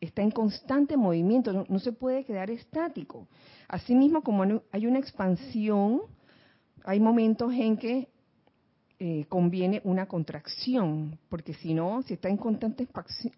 está 0.00 0.22
en 0.22 0.30
constante 0.30 0.96
movimiento, 0.96 1.52
no, 1.52 1.64
no 1.68 1.78
se 1.78 1.92
puede 1.92 2.24
quedar 2.24 2.50
estático. 2.50 3.26
Asimismo, 3.68 4.22
como 4.22 4.62
hay 4.70 4.86
una 4.86 4.98
expansión, 4.98 6.02
hay 6.86 7.00
momentos 7.00 7.52
en 7.52 7.76
que 7.76 8.08
eh, 8.98 9.26
conviene 9.28 9.82
una 9.84 10.06
contracción, 10.06 11.18
porque 11.28 11.52
si 11.52 11.74
no, 11.74 12.02
si 12.04 12.14
está 12.14 12.28
en 12.28 12.36
constante 12.36 12.86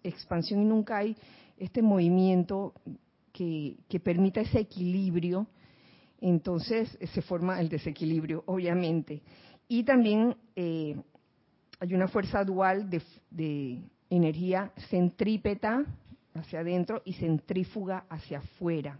expansión 0.03 0.61
y 0.61 0.65
nunca 0.65 0.97
hay 0.97 1.17
este 1.57 1.81
movimiento 1.81 2.73
que, 3.33 3.75
permita 4.03 4.41
ese 4.41 4.59
equilibrio, 4.59 5.47
entonces 6.21 6.95
se 7.13 7.21
forma 7.23 7.59
el 7.59 7.69
desequilibrio, 7.69 8.43
obviamente. 8.45 9.21
Y 9.67 9.83
también 9.83 10.35
eh, 10.55 10.95
hay 11.79 11.93
una 11.93 12.07
fuerza 12.07 12.43
dual 12.43 12.89
de, 12.89 13.01
de 13.31 13.81
energía 14.09 14.71
centrípeta 14.89 15.83
hacia 16.35 16.59
adentro 16.59 17.01
y 17.03 17.13
centrífuga 17.13 18.05
hacia 18.09 18.39
afuera. 18.39 18.99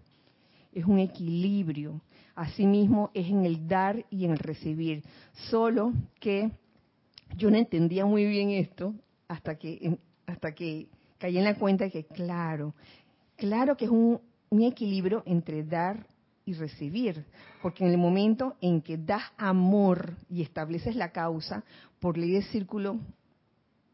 Es 0.74 0.86
un 0.86 1.00
equilibrio. 1.00 2.02
Asimismo 2.36 3.12
es 3.14 3.28
en 3.28 3.46
el 3.46 3.68
dar 3.68 4.06
y 4.10 4.26
en 4.26 4.32
el 4.32 4.40
recibir. 4.40 5.04
Solo 5.50 5.94
que 6.20 6.52
yo 7.36 7.50
no 7.52 7.58
entendía 7.58 8.06
muy 8.06 8.26
bien 8.26 8.52
esto 8.52 8.94
hasta 9.28 9.56
que, 9.56 9.98
hasta 10.26 10.54
que 10.54 10.88
caí 11.18 11.38
en 11.38 11.44
la 11.44 11.56
cuenta 11.56 11.86
de 11.86 11.92
que, 11.92 12.06
claro, 12.06 12.74
claro 13.36 13.76
que 13.76 13.86
es 13.86 13.92
un, 13.92 14.20
un 14.50 14.62
equilibrio 14.64 15.24
entre 15.26 15.64
dar 15.64 16.08
y 16.46 16.54
recibir, 16.54 17.26
porque 17.62 17.86
en 17.86 17.92
el 17.92 17.98
momento 17.98 18.56
en 18.60 18.82
que 18.82 18.98
das 18.98 19.24
amor 19.38 20.16
y 20.30 20.42
estableces 20.42 20.96
la 20.96 21.12
causa, 21.12 21.64
por 22.00 22.18
ley 22.18 22.32
de 22.32 22.42
círculo 22.44 23.00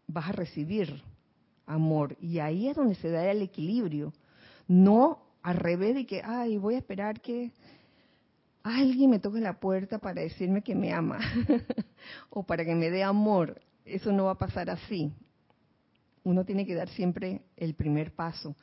vas 0.08 0.30
a 0.30 0.34
recibir 0.34 1.04
amor. 1.66 2.16
Y 2.22 2.40
ahí 2.40 2.68
es 2.68 2.76
donde 2.76 2.96
se 2.96 3.10
da 3.10 3.30
el 3.30 3.42
equilibrio. 3.42 4.14
No 4.68 5.25
al 5.46 5.58
revés 5.58 5.94
de 5.94 6.08
que, 6.08 6.24
ay, 6.24 6.58
voy 6.58 6.74
a 6.74 6.80
esperar 6.80 7.22
que 7.22 7.52
alguien 8.64 9.12
me 9.12 9.20
toque 9.20 9.40
la 9.40 9.60
puerta 9.60 10.00
para 10.00 10.22
decirme 10.22 10.64
que 10.64 10.74
me 10.74 10.92
ama 10.92 11.20
o 12.32 12.42
para 12.42 12.66
que 12.66 12.74
me 12.74 12.90
dé 12.90 13.04
amor. 13.04 13.62
Eso 13.86 14.12
no 14.12 14.26
va 14.26 14.32
a 14.32 14.38
pasar 14.40 14.72
así. 14.72 15.14
Uno 16.24 16.46
tiene 16.46 16.66
que 16.66 16.74
dar 16.74 16.90
siempre 16.90 17.44
el 17.58 17.76
primer 17.76 18.12
paso. 18.16 18.56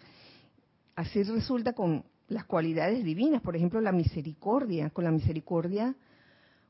Así 0.96 1.22
resulta 1.22 1.72
con 1.72 2.04
las 2.26 2.46
cualidades 2.46 3.04
divinas, 3.04 3.42
por 3.42 3.54
ejemplo, 3.54 3.80
la 3.80 3.92
misericordia. 3.92 4.90
Con 4.90 5.04
la 5.04 5.12
misericordia, 5.12 5.94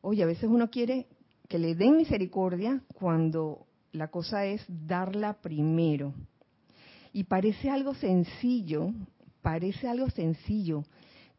oye, 0.02 0.23
a 0.23 0.26
veces 0.26 0.45
uno 0.45 0.69
quiere 0.69 1.07
que 1.49 1.59
le 1.59 1.75
den 1.75 1.97
misericordia 1.97 2.83
cuando 2.92 3.64
la 3.92 4.09
cosa 4.09 4.45
es 4.45 4.62
darla 4.69 5.40
primero. 5.40 6.12
Y 7.14 7.25
parece 7.25 7.71
algo 7.71 7.95
sencillo, 7.95 8.92
parece 9.42 9.88
algo 9.88 10.08
sencillo, 10.11 10.84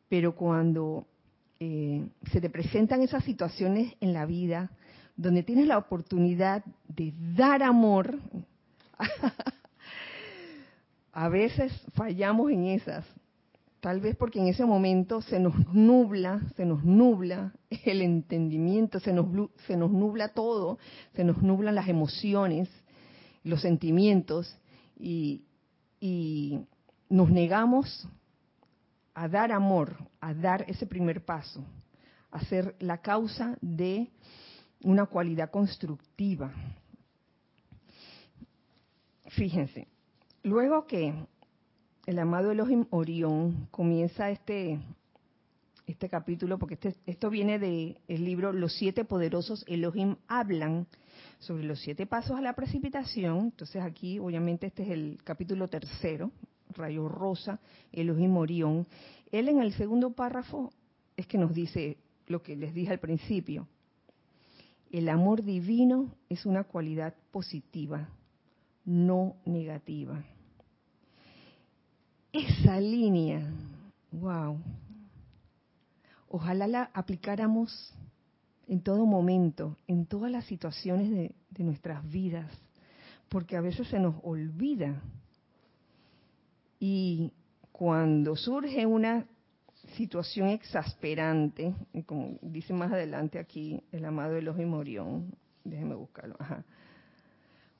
pero 0.10 0.36
cuando 0.36 1.07
eh, 1.60 2.05
se 2.31 2.41
te 2.41 2.50
presentan 2.50 3.01
esas 3.01 3.24
situaciones 3.24 3.93
en 4.01 4.13
la 4.13 4.25
vida 4.25 4.72
donde 5.15 5.43
tienes 5.43 5.67
la 5.67 5.77
oportunidad 5.77 6.63
de 6.88 7.13
dar 7.36 7.63
amor, 7.63 8.19
a 11.13 11.29
veces 11.29 11.72
fallamos 11.93 12.51
en 12.51 12.65
esas. 12.65 13.05
Tal 13.79 14.00
vez 14.00 14.15
porque 14.15 14.39
en 14.39 14.48
ese 14.48 14.65
momento 14.65 15.22
se 15.22 15.39
nos 15.39 15.53
nubla, 15.74 16.41
se 16.55 16.65
nos 16.65 16.83
nubla 16.83 17.53
el 17.86 18.01
entendimiento, 18.01 19.00
se 19.00 19.13
nos, 19.13 19.27
se 19.67 19.77
nos 19.77 19.91
nubla 19.91 20.29
todo, 20.29 20.79
se 21.13 21.24
nos 21.24 21.41
nublan 21.41 21.75
las 21.75 21.89
emociones, 21.89 22.69
los 23.43 23.62
sentimientos 23.62 24.57
y, 24.98 25.43
y 26.00 26.62
nos 27.13 27.29
negamos 27.29 28.10
a 29.13 29.27
dar 29.27 29.51
amor, 29.51 29.96
a 30.20 30.34
dar 30.34 30.65
ese 30.67 30.88
primer 30.88 31.24
paso, 31.24 31.63
a 32.32 32.43
ser 32.46 32.75
la 32.79 33.03
causa 33.03 33.55
de 33.62 34.10
una 34.82 35.05
cualidad 35.05 35.51
constructiva. 35.51 36.51
Fíjense, 39.27 39.88
luego 40.41 40.88
que 40.88 41.13
el 42.08 42.17
amado 42.17 42.50
Elohim 42.51 42.88
Orión 42.89 43.67
comienza 43.70 44.32
este 44.32 44.79
este 45.86 46.10
capítulo 46.10 46.58
porque 46.58 46.75
este, 46.75 46.96
esto 47.05 47.29
viene 47.29 47.60
del 47.60 48.00
libro 48.08 48.53
Los 48.53 48.74
siete 48.74 49.05
poderosos 49.05 49.63
Elohim 49.67 50.15
hablan 50.27 50.88
sobre 51.38 51.63
los 51.63 51.79
siete 51.79 52.08
pasos 52.08 52.39
a 52.39 52.41
la 52.41 52.53
precipitación. 52.53 53.38
Entonces 53.51 53.84
aquí 53.84 54.17
obviamente 54.17 54.65
este 54.65 54.82
es 54.82 54.89
el 54.89 55.20
capítulo 55.24 55.67
tercero, 55.67 56.31
rayo 56.74 57.07
rosa, 57.07 57.59
Elohim 57.92 58.36
Orión. 58.38 58.88
Él 59.31 59.50
en 59.50 59.62
el 59.62 59.74
segundo 59.74 60.12
párrafo 60.12 60.72
es 61.18 61.27
que 61.27 61.38
nos 61.38 61.53
dice 61.53 61.98
lo 62.27 62.42
que 62.42 62.55
les 62.55 62.74
dije 62.74 62.92
al 62.92 63.00
principio. 63.00 63.68
El 64.92 65.09
amor 65.09 65.44
divino 65.44 66.14
es 66.29 66.46
una 66.46 66.64
cualidad 66.64 67.16
positiva, 67.31 68.09
no 68.86 69.36
negativa 69.46 70.24
esa 72.33 72.79
línea, 72.79 73.48
wow, 74.12 74.59
ojalá 76.27 76.68
la 76.68 76.90
aplicáramos 76.94 77.94
en 78.68 78.81
todo 78.81 79.05
momento, 79.05 79.77
en 79.88 80.07
todas 80.07 80.31
las 80.31 80.46
situaciones 80.46 81.12
de, 81.12 81.36
nuestras 81.64 82.03
vidas, 82.09 82.51
porque 83.29 83.55
a 83.55 83.62
veces 83.62 83.88
se 83.88 84.00
nos 84.00 84.16
olvida. 84.24 85.00
Y 86.85 87.31
cuando 87.72 88.35
surge 88.35 88.85
una 88.85 89.25
situación 89.96 90.50
exasperante, 90.50 91.74
como 92.05 92.37
dice 92.41 92.74
más 92.74 92.91
adelante 92.91 93.39
aquí 93.39 93.81
el 93.93 94.03
amado 94.03 94.35
Elohim 94.35 94.67
Morión, 94.67 95.33
déjeme 95.63 95.96
buscarlo, 95.96 96.35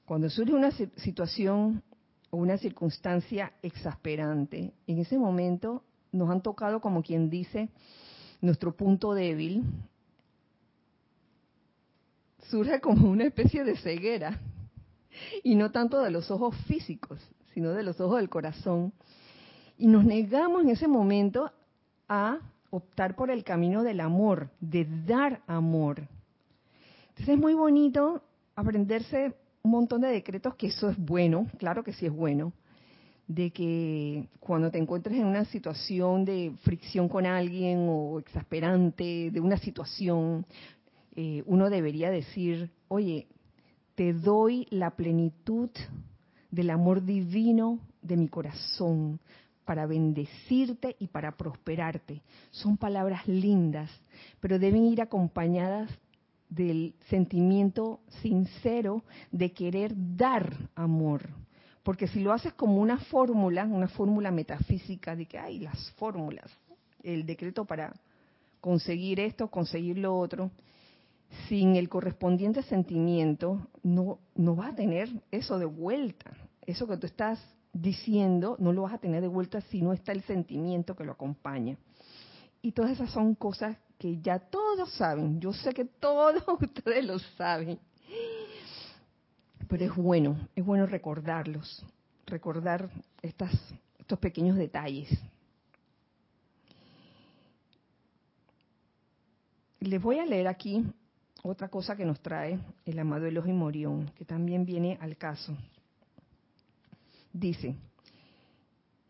cuando 0.06 0.30
surge 0.30 0.54
una 0.54 0.72
situación 0.72 1.84
o 2.30 2.38
una 2.38 2.58
circunstancia 2.58 3.52
exasperante, 3.62 4.72
en 4.88 5.00
ese 5.00 5.18
momento 5.18 5.84
nos 6.14 6.30
han 6.30 6.42
tocado, 6.42 6.80
como 6.80 7.04
quien 7.04 7.30
dice, 7.30 7.68
nuestro 8.40 8.74
punto 8.74 9.14
débil, 9.14 9.66
surge 12.50 12.80
como 12.80 13.10
una 13.10 13.26
especie 13.26 13.66
de 13.66 13.76
ceguera, 13.76 14.40
y 15.44 15.56
no 15.56 15.72
tanto 15.72 16.02
de 16.02 16.10
los 16.10 16.32
ojos 16.32 16.56
físicos, 16.68 17.20
sino 17.54 17.72
de 17.72 17.84
los 17.84 18.00
ojos 18.00 18.18
del 18.18 18.30
corazón. 18.30 18.94
Y 19.78 19.88
nos 19.88 20.06
negamos 20.06 20.64
en 20.64 20.70
ese 20.70 20.88
momento 20.88 21.52
a 22.08 22.40
optar 22.70 23.16
por 23.16 23.30
el 23.30 23.44
camino 23.44 23.84
del 23.84 24.00
amor, 24.00 24.50
de 24.60 24.88
dar 25.06 25.42
amor. 25.48 26.08
Entonces 27.10 27.30
es 27.30 27.38
muy 27.38 27.54
bonito 27.54 28.24
aprenderse 28.56 29.36
un 29.62 29.72
montón 29.72 30.02
de 30.02 30.10
decretos 30.10 30.56
que 30.56 30.68
eso 30.68 30.90
es 30.90 30.98
bueno, 30.98 31.48
claro 31.58 31.84
que 31.84 31.94
sí 31.94 32.06
es 32.06 32.12
bueno, 32.12 32.52
de 33.28 33.52
que 33.52 34.28
cuando 34.40 34.70
te 34.72 34.78
encuentres 34.78 35.18
en 35.18 35.26
una 35.26 35.46
situación 35.46 36.26
de 36.26 36.54
fricción 36.64 37.08
con 37.08 37.26
alguien 37.26 37.88
o 37.90 38.20
exasperante, 38.20 39.32
de 39.32 39.40
una 39.40 39.58
situación, 39.58 40.46
eh, 41.16 41.44
uno 41.46 41.70
debería 41.70 42.12
decir, 42.12 42.72
oye, 42.88 43.28
te 43.96 44.14
doy 44.14 44.68
la 44.72 44.92
plenitud 44.92 45.70
del 46.54 46.70
amor 46.70 47.04
divino 47.04 47.80
de 48.04 48.16
mi 48.16 48.28
corazón 48.28 49.20
para 49.66 49.88
bendecirte 49.88 50.96
y 51.00 51.08
para 51.08 51.32
prosperarte. 51.32 52.22
Son 52.52 52.78
palabras 52.78 53.28
lindas, 53.28 53.90
pero 54.40 54.60
deben 54.60 54.86
ir 54.86 55.02
acompañadas 55.02 55.90
del 56.50 56.94
sentimiento 57.10 58.02
sincero 58.22 59.04
de 59.32 59.52
querer 59.52 59.94
dar 59.96 60.70
amor. 60.76 61.28
Porque 61.82 62.08
si 62.08 62.20
lo 62.20 62.32
haces 62.32 62.54
como 62.54 62.78
una 62.78 63.00
fórmula, 63.00 63.66
una 63.66 63.88
fórmula 63.88 64.30
metafísica 64.30 65.16
de 65.16 65.26
que 65.26 65.40
hay 65.40 65.58
las 65.58 65.92
fórmulas, 65.94 66.52
el 67.02 67.26
decreto 67.26 67.66
para 67.66 67.94
conseguir 68.62 69.20
esto, 69.20 69.48
conseguir 69.50 69.98
lo 69.98 70.16
otro, 70.16 70.52
sin 71.50 71.76
el 71.78 71.90
correspondiente 71.90 72.62
sentimiento, 72.62 73.68
no, 73.82 74.20
no 74.36 74.56
vas 74.56 74.74
a 74.74 74.76
tener 74.76 75.10
eso 75.32 75.58
de 75.58 75.66
vuelta. 75.66 76.32
Eso 76.66 76.88
que 76.88 76.98
tú 76.98 77.08
estás 77.08 77.40
diciendo, 77.74 78.56
no 78.60 78.72
lo 78.72 78.84
vas 78.84 78.94
a 78.94 78.98
tener 79.00 79.22
de 79.22 79.28
vuelta 79.28 79.62
si 79.62 79.82
no 79.82 79.94
está 79.94 80.12
el 80.12 80.24
sentimiento 80.24 80.96
que 80.96 81.04
lo 81.04 81.14
acompaña. 81.14 81.78
Y 82.62 82.72
todas 82.72 82.92
esas 82.92 83.12
son 83.12 83.36
cosas 83.36 83.76
que 83.98 84.22
ya 84.22 84.40
todos 84.40 84.94
saben. 84.94 85.40
Yo 85.42 85.52
sé 85.54 85.74
que 85.74 85.86
todos 85.86 86.44
ustedes 86.62 87.06
lo 87.06 87.20
saben. 87.20 87.80
Pero 89.68 89.86
es 89.86 89.96
bueno, 89.96 90.48
es 90.56 90.64
bueno 90.64 90.86
recordarlos, 90.86 91.86
recordar 92.26 92.90
estas, 93.22 93.52
estos 93.98 94.20
pequeños 94.20 94.56
detalles. 94.56 95.10
Les 99.80 100.02
voy 100.02 100.20
a 100.20 100.26
leer 100.26 100.48
aquí 100.48 100.86
otra 101.44 101.70
cosa 101.70 101.96
que 101.96 102.06
nos 102.06 102.22
trae 102.22 102.60
el 102.86 103.00
amado 103.00 103.26
Elohim 103.26 103.58
Morión, 103.58 104.12
que 104.16 104.24
también 104.24 104.66
viene 104.66 104.98
al 105.02 105.18
caso. 105.18 105.58
Dice, 107.34 107.76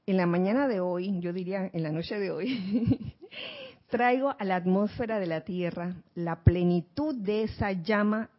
en 0.06 0.18
la 0.18 0.26
mañana 0.26 0.70
de 0.70 0.80
hoy, 0.80 1.20
yo 1.20 1.34
diría 1.34 1.70
en 1.74 1.84
la 1.84 1.92
noche 1.92 2.18
de 2.18 2.32
hoy, 2.32 3.14
traigo 3.90 4.34
a 4.40 4.44
la 4.46 4.56
atmósfera 4.56 5.20
de 5.20 5.28
la 5.28 5.42
Tierra 5.42 5.94
la 6.16 6.42
plenitud 6.44 7.16
de 7.16 7.44
esa 7.44 7.74
llama 7.74 8.30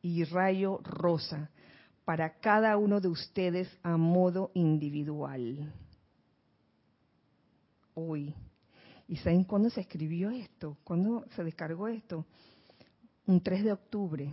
y 0.00 0.24
rayo 0.24 0.80
rosa 0.82 1.50
para 2.06 2.38
cada 2.38 2.78
uno 2.78 3.00
de 3.00 3.08
ustedes 3.08 3.68
a 3.82 3.96
modo 3.96 4.50
individual. 4.54 5.72
Hoy. 7.94 8.34
¿Y 9.08 9.16
saben 9.16 9.44
cuándo 9.44 9.70
se 9.70 9.82
escribió 9.82 10.30
esto? 10.30 10.76
¿Cuándo 10.82 11.26
se 11.36 11.44
descargó 11.44 11.88
esto? 11.88 12.24
Un 13.26 13.40
3 13.40 13.64
de 13.64 13.72
octubre. 13.72 14.32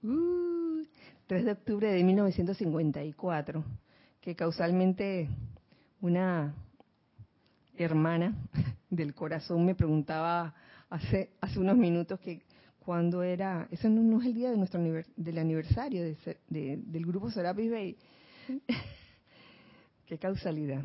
3 0.00 1.42
uh, 1.42 1.44
de 1.44 1.52
octubre 1.52 1.90
de 1.90 2.02
1954, 2.04 3.64
que 4.22 4.36
causalmente 4.36 5.28
una 6.00 6.54
hermana 7.76 8.34
del 8.90 9.14
corazón 9.14 9.66
me 9.66 9.74
preguntaba 9.74 10.54
hace, 10.88 11.30
hace 11.40 11.58
unos 11.58 11.76
minutos 11.76 12.18
que 12.20 12.42
cuando 12.78 13.22
era, 13.22 13.68
eso 13.70 13.88
no, 13.88 14.20
es 14.20 14.26
el 14.26 14.34
día 14.34 14.50
de 14.50 14.56
nuestro 14.56 14.80
del 14.80 15.38
aniversario 15.38 16.16
del 16.48 17.06
grupo 17.06 17.30
Serapis 17.30 17.70
Bay. 17.70 17.96
Qué 20.06 20.18
causalidad. 20.18 20.82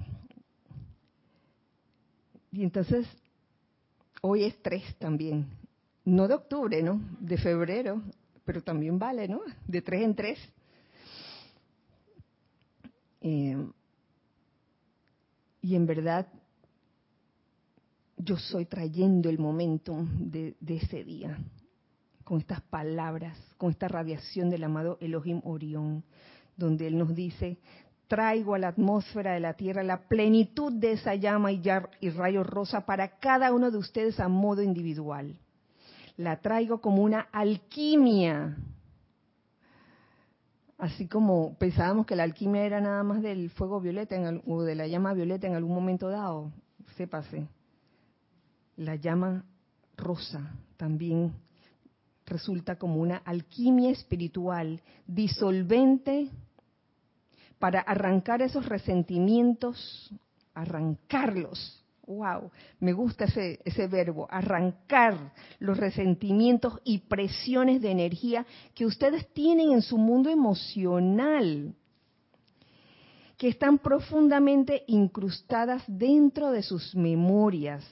Y 2.51 2.63
entonces, 2.63 3.07
hoy 4.21 4.43
es 4.43 4.61
3 4.61 4.97
también. 4.97 5.47
No 6.05 6.27
de 6.27 6.35
octubre, 6.35 6.81
¿no? 6.81 7.01
De 7.19 7.37
febrero, 7.37 8.01
pero 8.45 8.61
también 8.61 8.97
vale, 8.97 9.27
¿no? 9.27 9.41
De 9.67 9.81
tres 9.81 10.03
en 10.03 10.15
tres. 10.15 10.39
Eh, 13.29 13.57
y 15.61 15.75
en 15.75 15.85
verdad, 15.85 16.27
yo 18.15 18.37
soy 18.37 18.65
trayendo 18.65 19.29
el 19.29 19.37
momento 19.37 20.07
de, 20.17 20.55
ese 20.65 21.03
día, 21.03 21.37
con 22.23 22.39
estas 22.39 22.61
palabras, 22.61 23.37
con 23.57 23.71
esta 23.71 23.89
radiación 23.89 24.49
del 24.49 24.63
amado 24.63 24.97
Elohim 25.01 25.41
Orión, 25.43 26.05
donde 26.55 26.87
él 26.87 26.97
nos 26.97 27.13
dice, 27.13 27.57
traigo 28.07 28.55
a 28.55 28.59
la 28.59 28.69
atmósfera 28.69 29.33
de 29.33 29.41
la 29.41 29.55
Tierra 29.55 29.83
la 29.83 30.07
plenitud 30.07 30.71
de 30.71 30.93
esa 30.93 31.13
llama 31.15 31.51
y, 31.51 31.61
y 31.99 32.09
rayo 32.11 32.45
rosa 32.45 32.85
para 32.85 33.19
cada 33.19 33.51
uno 33.51 33.71
de 33.71 33.77
ustedes 33.77 34.21
a 34.21 34.29
modo 34.29 34.61
individual. 34.61 35.37
La 36.15 36.39
traigo 36.39 36.79
como 36.79 37.03
una 37.03 37.27
alquimia. 37.33 38.55
Así 40.77 41.07
como 41.07 41.57
pensábamos 41.57 42.05
que 42.05 42.15
la 42.15 42.23
alquimia 42.23 42.63
era 42.63 42.79
nada 42.79 43.03
más 43.03 43.21
del 43.23 43.49
fuego 43.49 43.81
violeta 43.81 44.15
o 44.45 44.61
de 44.61 44.75
la 44.75 44.87
llama 44.87 45.13
violeta 45.13 45.47
en 45.47 45.55
algún 45.55 45.73
momento 45.73 46.09
dado, 46.09 46.51
sépase. 46.95 47.47
La 48.75 48.95
llama 48.95 49.43
rosa 49.95 50.53
también 50.77 51.33
resulta 52.27 52.77
como 52.77 53.01
una 53.01 53.17
alquimia 53.17 53.89
espiritual 53.89 54.81
disolvente 55.07 56.29
para 57.57 57.79
arrancar 57.79 58.43
esos 58.43 58.67
resentimientos, 58.67 60.13
arrancarlos. 60.53 61.83
Wow, 62.07 62.51
me 62.79 62.93
gusta 62.93 63.25
ese, 63.25 63.87
verbo, 63.87 64.27
arrancar 64.31 65.33
los 65.59 65.75
resentimientos 65.75 66.79
y 66.85 66.99
presiones 66.99 67.81
de 67.81 67.91
energía 67.91 68.45
que 68.73 68.85
ustedes 68.85 69.27
tienen 69.33 69.73
en 69.73 69.81
su 69.81 69.97
mundo 69.97 70.29
emocional, 70.29 71.75
que 73.37 73.49
están 73.49 73.77
profundamente 73.77 74.85
incrustadas 74.87 75.83
dentro 75.85 76.51
de 76.51 76.63
sus 76.63 76.95
memorias. 76.95 77.85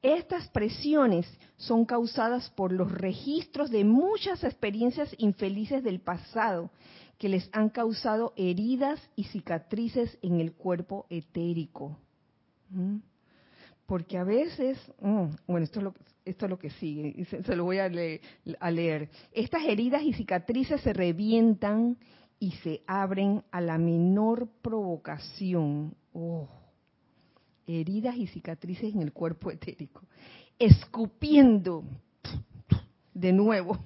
Estas 0.00 0.48
presiones 0.48 1.26
son 1.58 1.84
causadas 1.84 2.48
por 2.50 2.72
los 2.72 2.90
registros 2.90 3.70
de 3.70 3.84
muchas 3.84 4.42
experiencias 4.44 5.14
infelices 5.18 5.84
del 5.84 6.00
pasado 6.00 6.70
que 7.18 7.28
les 7.28 7.50
han 7.52 7.68
causado 7.68 8.32
heridas 8.36 8.98
y 9.14 9.24
cicatrices 9.24 10.18
en 10.22 10.40
el 10.40 10.54
cuerpo 10.54 11.04
etérico. 11.10 11.98
Porque 13.86 14.16
a 14.16 14.24
veces, 14.24 14.78
mm, 15.00 15.26
bueno, 15.46 15.64
esto 15.64 15.80
es, 16.24 16.42
lo, 16.48 16.58
que 16.58 16.70
sigue, 16.70 17.24
se, 17.26 17.56
lo 17.56 17.64
voy 17.64 17.78
a, 17.78 17.90
a 18.60 18.70
leer. 18.70 19.10
Estas 19.32 19.62
heridas 19.64 20.02
y 20.02 20.14
cicatrices 20.14 20.80
se 20.80 20.92
revientan 20.92 21.98
y 22.38 22.52
se 22.52 22.82
abren 22.86 23.42
a 23.50 23.60
la 23.60 23.78
menor 23.78 24.48
provocación. 24.62 25.94
Oh, 26.12 26.48
heridas 27.66 28.16
y 28.16 28.26
cicatrices 28.26 28.94
en 28.94 29.02
el 29.02 29.12
cuerpo 29.12 29.50
etérico. 29.50 30.02
Escupiendo 30.58 31.84
de 33.12 33.32
nuevo 33.32 33.78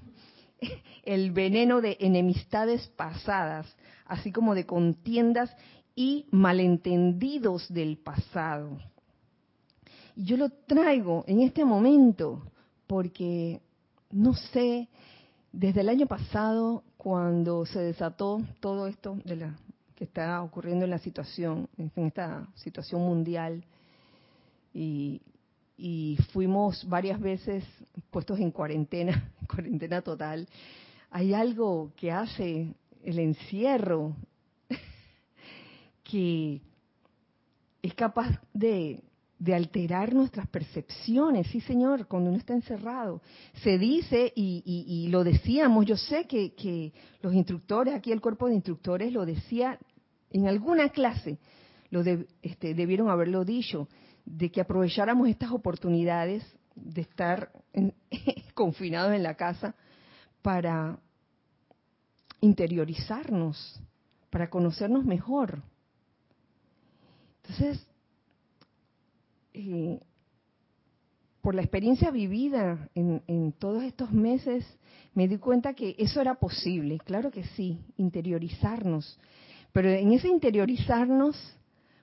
el 1.05 1.33
veneno 1.33 1.81
de 1.81 1.97
enemistades 2.01 2.89
pasadas, 2.97 3.77
así 4.07 4.33
como 4.33 4.55
de 4.55 4.67
contiendas 4.67 5.55
y 5.99 6.27
malentendidos 6.31 7.67
del 7.75 7.97
pasado. 7.97 8.79
Y 10.15 10.27
yo 10.27 10.37
lo 10.37 10.49
traigo 10.49 11.25
en 11.27 11.41
este 11.41 11.65
momento 11.65 12.41
porque, 12.87 13.61
no 14.13 14.33
sé, 14.33 14.87
desde 15.51 15.81
el 15.81 15.89
año 15.89 16.07
pasado, 16.07 16.85
cuando 16.97 17.67
se 17.67 17.81
desató 17.81 18.41
todo 18.61 18.87
esto 18.87 19.19
de 19.25 19.35
la, 19.35 19.59
que 19.97 20.05
está 20.05 20.41
ocurriendo 20.41 20.85
en 20.85 20.93
la 20.93 21.01
situación, 21.01 21.69
en 21.77 21.91
esta 22.07 22.47
situación 22.55 23.01
mundial, 23.01 23.65
y, 24.73 25.21
y 25.77 26.17
fuimos 26.33 26.89
varias 26.89 27.19
veces 27.19 27.65
puestos 28.13 28.39
en 28.39 28.53
cuarentena, 28.53 29.33
cuarentena 29.49 30.01
total, 30.01 30.47
hay 31.11 31.35
algo 31.35 31.91
que 31.97 32.13
hace 32.13 32.73
el 33.03 33.19
encierro 33.19 34.15
que 36.09 36.63
es 37.83 37.95
capaz 37.95 38.41
de, 38.53 39.05
alterar 39.55 40.15
nuestras 40.15 40.49
percepciones, 40.49 41.47
sí 41.49 41.61
señor, 41.61 42.09
cuando 42.09 42.31
uno 42.31 42.39
está 42.39 42.55
encerrado. 42.55 43.23
Se 43.63 43.79
dice, 43.79 44.33
y, 44.35 45.07
lo 45.11 45.23
decíamos, 45.23 45.87
yo 45.87 45.97
sé 45.97 46.27
que, 46.27 46.93
los 47.23 47.35
instructores, 47.35 47.95
aquí 47.95 48.11
el 48.11 48.21
cuerpo 48.21 48.49
de 48.49 48.55
instructores 48.55 49.13
lo 49.13 49.25
decía 49.25 49.79
en 50.31 50.49
alguna 50.49 50.89
clase, 50.89 51.39
lo 51.91 52.03
este, 52.43 52.75
debieron 52.75 53.11
haberlo 53.11 53.45
dicho, 53.45 53.89
de 54.25 54.51
que 54.51 54.61
aprovecháramos 54.61 55.29
estas 55.29 55.53
oportunidades 55.53 56.45
de 56.75 57.03
estar 57.03 57.51
confinados 58.55 59.15
en 59.15 59.23
la 59.23 59.35
casa 59.35 59.75
para 60.43 60.99
interiorizarnos, 62.41 63.81
para 64.31 64.49
conocernos 64.49 65.05
mejor. 65.05 65.63
Entonces, 67.49 67.87
por 71.41 71.55
la 71.55 71.63
experiencia 71.63 72.11
vivida 72.11 72.89
en, 72.95 73.23
en, 73.27 73.53
todos 73.53 73.83
estos 73.83 74.13
meses, 74.13 74.65
me 75.15 75.27
di 75.27 75.39
cuenta 75.39 75.75
que 75.75 75.95
eso 75.99 76.21
era 76.21 76.35
posible, 76.35 76.99
claro 76.99 77.31
que 77.31 77.45
sí, 77.45 77.81
interiorizarnos. 77.97 79.19
Pero 79.73 79.89
en 79.91 80.13
ese 80.13 80.29
interiorizarnos 80.29 81.37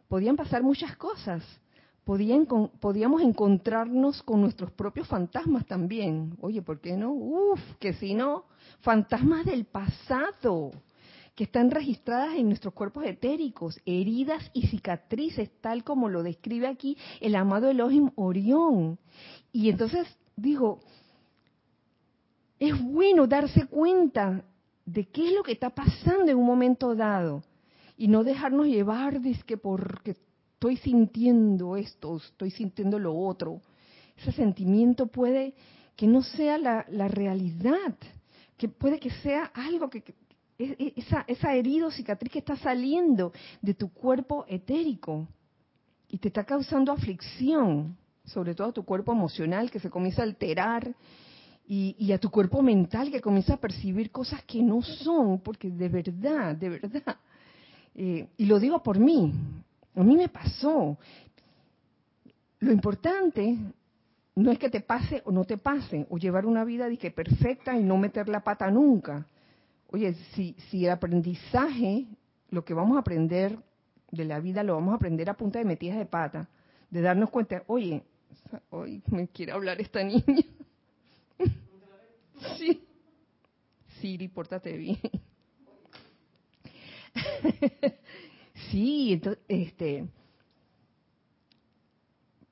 podían 0.07 0.35
pasar 0.35 0.63
muchas 0.63 0.95
cosas 0.97 1.43
podíamos 2.05 3.21
encontrarnos 3.23 4.21
con 4.21 4.41
nuestros 4.41 4.71
propios 4.71 5.07
fantasmas 5.07 5.65
también. 5.65 6.37
Oye, 6.39 6.61
¿por 6.61 6.79
qué 6.79 6.95
no? 6.95 7.11
Uf, 7.11 7.59
que 7.79 7.93
si 7.93 8.13
no, 8.13 8.45
fantasmas 8.81 9.45
del 9.45 9.65
pasado, 9.65 10.71
que 11.35 11.43
están 11.43 11.69
registradas 11.69 12.35
en 12.35 12.47
nuestros 12.47 12.73
cuerpos 12.73 13.05
etéricos, 13.05 13.79
heridas 13.85 14.49
y 14.53 14.67
cicatrices, 14.67 15.51
tal 15.61 15.83
como 15.83 16.07
lo 16.07 16.23
describe 16.23 16.67
aquí 16.67 16.97
el 17.19 17.35
amado 17.35 17.69
Elohim 17.69 18.11
Orión. 18.15 18.97
Y 19.51 19.69
entonces 19.69 20.07
digo, 20.35 20.79
es 22.57 22.81
bueno 22.81 23.27
darse 23.27 23.67
cuenta 23.67 24.45
de 24.85 25.05
qué 25.07 25.27
es 25.27 25.33
lo 25.33 25.43
que 25.43 25.51
está 25.51 25.69
pasando 25.71 26.31
en 26.31 26.37
un 26.37 26.45
momento 26.45 26.95
dado 26.95 27.43
y 27.97 28.07
no 28.07 28.23
dejarnos 28.23 28.67
llevar 28.67 29.19
que 29.45 29.57
porque 29.57 30.15
estoy 30.53 30.77
sintiendo 30.77 31.75
esto, 31.75 32.17
estoy 32.17 32.51
sintiendo 32.51 32.97
lo 32.97 33.15
otro. 33.15 33.61
Ese 34.17 34.31
sentimiento 34.31 35.07
puede 35.07 35.53
que 35.95 36.07
no 36.07 36.23
sea 36.23 36.57
la, 36.57 37.07
realidad, 37.07 37.95
que 38.57 38.67
puede 38.69 38.99
que 38.99 39.11
sea 39.11 39.51
algo 39.53 39.89
que, 39.89 40.03
esa, 40.57 41.25
esa 41.27 41.53
herida 41.53 41.87
o 41.87 41.91
cicatriz 41.91 42.31
que 42.31 42.39
está 42.39 42.55
saliendo 42.55 43.33
de 43.61 43.73
tu 43.73 43.89
cuerpo 43.89 44.45
etérico 44.47 45.27
y 46.09 46.17
te 46.17 46.29
está 46.29 46.43
causando 46.43 46.91
aflicción, 46.91 47.97
sobre 48.23 48.55
todo 48.55 48.69
a 48.69 48.73
tu 48.73 48.83
cuerpo 48.83 49.11
emocional 49.11 49.69
que 49.69 49.79
se 49.79 49.89
comienza 49.89 50.21
a 50.21 50.25
alterar 50.25 50.95
y, 51.67 52.11
a 52.11 52.19
tu 52.19 52.29
cuerpo 52.29 52.61
mental 52.61 53.11
que 53.11 53.21
comienza 53.21 53.55
a 53.55 53.57
percibir 53.57 54.11
cosas 54.11 54.43
que 54.43 54.61
no 54.61 54.81
son, 54.81 55.39
porque 55.39 55.69
de 55.69 55.89
verdad, 55.89 56.55
de 56.55 56.69
verdad, 56.69 57.17
eh, 57.95 58.27
y 58.37 58.45
lo 58.45 58.59
digo 58.59 58.83
por 58.83 58.99
mí, 58.99 59.33
a 59.95 60.03
mí 60.03 60.15
me 60.15 60.29
pasó. 60.29 60.97
Lo 62.59 62.71
importante 62.71 63.57
no 64.35 64.51
es 64.51 64.59
que 64.59 64.69
te 64.69 64.81
pase 64.81 65.21
o 65.25 65.31
no 65.31 65.45
te 65.45 65.57
pase, 65.57 66.05
o 66.09 66.17
llevar 66.17 66.45
una 66.45 66.63
vida 66.63 66.87
de 66.87 67.11
perfecta 67.11 67.77
y 67.77 67.83
no 67.83 67.97
meter 67.97 68.29
la 68.29 68.43
pata 68.43 68.69
nunca. 68.69 69.25
Oye, 69.87 70.13
si, 70.33 70.55
si 70.69 70.85
el 70.85 70.91
aprendizaje, 70.91 72.07
lo 72.49 72.65
que 72.65 72.73
vamos 72.73 72.97
a 72.97 73.01
aprender 73.01 73.57
de 74.11 74.25
la 74.25 74.39
vida, 74.39 74.63
lo 74.63 74.75
vamos 74.75 74.93
a 74.93 74.95
aprender 74.95 75.29
a 75.29 75.35
punta 75.35 75.59
de 75.59 75.65
metidas 75.65 75.97
de 75.97 76.05
pata, 76.05 76.49
de 76.89 77.01
darnos 77.01 77.29
cuenta, 77.29 77.63
oye, 77.67 78.03
hoy 78.69 79.01
me 79.11 79.27
quiere 79.27 79.51
hablar 79.51 79.79
esta 79.79 80.03
niña. 80.03 80.23
sí. 82.57 82.83
Siri, 83.99 84.27
pórtate 84.27 84.77
bien. 84.77 84.99
Sí, 88.71 89.21
este, 89.47 90.07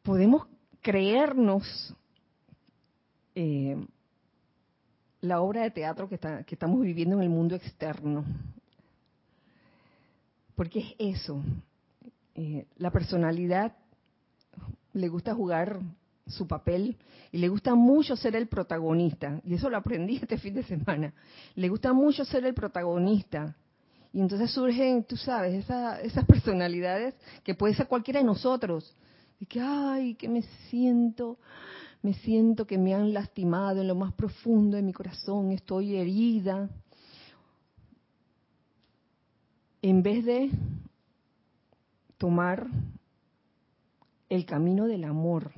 podemos 0.01 0.47
creernos 0.81 1.95
eh, 3.35 3.77
la 5.23 5.39
obra 5.41 5.61
de 5.63 5.71
teatro 5.71 6.09
que, 6.09 6.19
que 6.19 6.55
estamos 6.55 6.81
viviendo 6.81 7.15
en 7.15 7.23
el 7.23 7.29
mundo 7.29 7.55
externo. 7.55 8.25
Porque 10.53 10.79
es 10.79 11.17
eso. 11.17 11.41
Eh, 12.35 12.65
la 12.75 12.91
personalidad 12.91 13.73
le 14.91 15.07
gusta 15.07 15.33
jugar 15.33 15.79
su 16.27 16.45
papel 16.45 16.97
y 17.31 17.37
le 17.37 17.47
gusta 17.47 17.73
mucho 17.73 18.17
ser 18.17 18.35
el 18.35 18.47
protagonista. 18.47 19.39
Y 19.45 19.53
eso 19.53 19.69
lo 19.69 19.77
aprendí 19.77 20.17
este 20.21 20.37
fin 20.37 20.55
de 20.55 20.63
semana. 20.63 21.13
Le 21.55 21.69
gusta 21.69 21.93
mucho 21.93 22.25
ser 22.25 22.45
el 22.45 22.53
protagonista. 22.53 23.55
Y 24.11 24.19
entonces 24.19 24.51
surgen, 24.51 25.05
tú 25.05 25.15
sabes, 25.15 25.55
esas 25.55 26.25
personalidades 26.25 27.15
que 27.45 27.55
puede 27.55 27.75
ser 27.75 27.87
cualquiera 27.87 28.19
de 28.19 28.25
nosotros. 28.25 28.93
Y 29.39 29.45
que, 29.45 29.61
ay, 29.61 30.15
que 30.15 30.27
me 30.27 30.41
siento, 30.69 31.39
me 32.03 32.13
siento 32.13 32.67
que 32.67 32.77
me 32.77 32.93
han 32.93 33.13
lastimado 33.13 33.81
en 33.81 33.87
lo 33.87 33.95
más 33.95 34.13
profundo 34.13 34.75
de 34.75 34.83
mi 34.83 34.91
corazón, 34.91 35.51
estoy 35.51 35.95
herida. 35.95 36.69
En 39.81 40.03
vez 40.03 40.25
de 40.25 40.51
tomar 42.17 42.67
el 44.29 44.45
camino 44.45 44.85
del 44.85 45.05
amor 45.05 45.51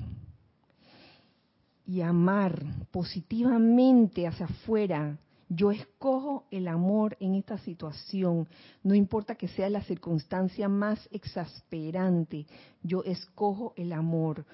y 1.84 2.00
amar 2.00 2.64
positivamente 2.92 4.28
hacia 4.28 4.46
afuera, 4.46 5.18
yo 5.48 5.72
escojo 5.72 6.44
el 6.50 6.68
amor 6.68 7.16
en 7.20 7.34
esta 7.34 7.58
situación, 7.58 8.48
no 8.82 8.94
importa 8.94 9.34
que 9.34 9.48
sea 9.48 9.70
la 9.70 9.82
circunstancia 9.82 10.68
más 10.68 11.08
exasperante, 11.10 12.46
yo 12.82 13.02
escojo 13.04 13.72
el 13.76 13.92
amor. 13.92 14.44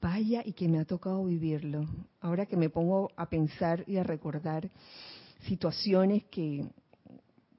Vaya 0.00 0.42
y 0.44 0.52
que 0.52 0.68
me 0.68 0.78
ha 0.78 0.84
tocado 0.84 1.24
vivirlo. 1.24 1.86
Ahora 2.20 2.46
que 2.46 2.56
me 2.56 2.70
pongo 2.70 3.10
a 3.16 3.28
pensar 3.28 3.84
y 3.86 3.96
a 3.96 4.02
recordar 4.02 4.70
situaciones 5.46 6.24
que 6.24 6.64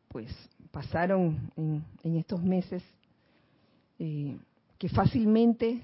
pues 0.07 0.31
pasaron 0.71 1.51
en, 1.55 2.15
estos 2.15 2.41
meses, 2.41 2.83
eh, 3.99 4.37
que 4.77 4.89
fácilmente 4.89 5.81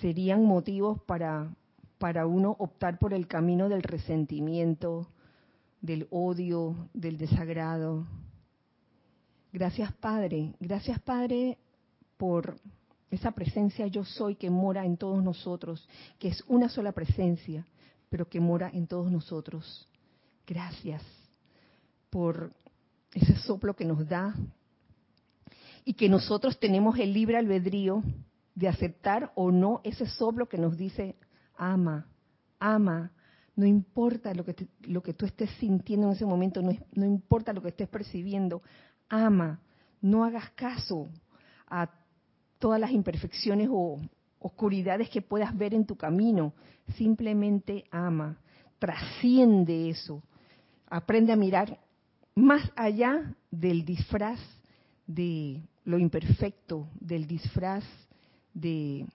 serían 0.00 0.44
motivos 0.44 1.00
para, 1.02 1.48
para 1.98 2.26
uno 2.26 2.56
optar 2.58 2.98
por 2.98 3.14
el 3.14 3.26
camino 3.26 3.68
del 3.68 3.82
resentimiento, 3.82 5.08
del 5.80 6.06
odio, 6.10 6.88
del 6.92 7.16
desagrado. 7.18 8.06
Gracias 9.52 9.92
Padre, 9.94 10.54
gracias 10.60 11.00
Padre 11.00 11.56
por 12.16 12.56
esa 13.10 13.30
presencia 13.32 13.86
yo 13.86 14.04
soy 14.04 14.34
que 14.36 14.50
mora 14.50 14.84
en 14.84 14.96
todos 14.96 15.22
nosotros, 15.22 15.88
que 16.18 16.28
es 16.28 16.42
una 16.48 16.68
sola 16.68 16.92
presencia, 16.92 17.66
pero 18.08 18.28
que 18.28 18.40
mora 18.40 18.70
en 18.72 18.86
todos 18.86 19.10
nosotros. 19.10 19.88
Gracias 20.46 21.02
por 22.10 22.52
ese 23.12 23.36
soplo 23.38 23.74
que 23.74 23.84
nos 23.84 24.08
da 24.08 24.34
y 25.84 25.94
que 25.94 26.08
nosotros 26.08 26.58
tenemos 26.58 26.98
el 26.98 27.12
libre 27.12 27.36
albedrío 27.36 28.02
de 28.54 28.68
aceptar 28.68 29.32
o 29.34 29.50
no 29.50 29.80
ese 29.84 30.06
soplo 30.06 30.48
que 30.48 30.58
nos 30.58 30.76
dice 30.76 31.16
ama, 31.56 32.08
ama, 32.58 33.12
no 33.54 33.66
importa 33.66 34.34
lo 34.34 34.44
que, 34.44 34.68
lo 34.82 35.02
que 35.02 35.14
tú 35.14 35.26
estés 35.26 35.50
sintiendo 35.58 36.08
en 36.08 36.12
ese 36.14 36.26
momento, 36.26 36.60
no, 36.60 36.72
no 36.92 37.06
importa 37.06 37.52
lo 37.52 37.62
que 37.62 37.68
estés 37.68 37.88
percibiendo, 37.88 38.62
ama, 39.08 39.60
no 40.00 40.24
hagas 40.24 40.50
caso 40.50 41.08
a 41.66 41.90
todas 42.66 42.80
las 42.80 42.90
imperfecciones 42.90 43.68
o 43.70 44.00
oscuridades 44.40 45.08
que 45.08 45.22
puedas 45.22 45.56
ver 45.56 45.72
en 45.72 45.86
tu 45.86 45.94
camino, 45.94 46.52
simplemente 46.96 47.84
ama, 47.92 48.40
trasciende 48.80 49.88
eso, 49.88 50.20
aprende 50.88 51.32
a 51.32 51.36
mirar 51.36 51.78
más 52.34 52.68
allá 52.74 53.32
del 53.52 53.84
disfraz 53.84 54.40
de 55.06 55.62
lo 55.84 55.96
imperfecto, 55.96 56.88
del 56.98 57.28
disfraz 57.28 57.84
de, 58.52 59.06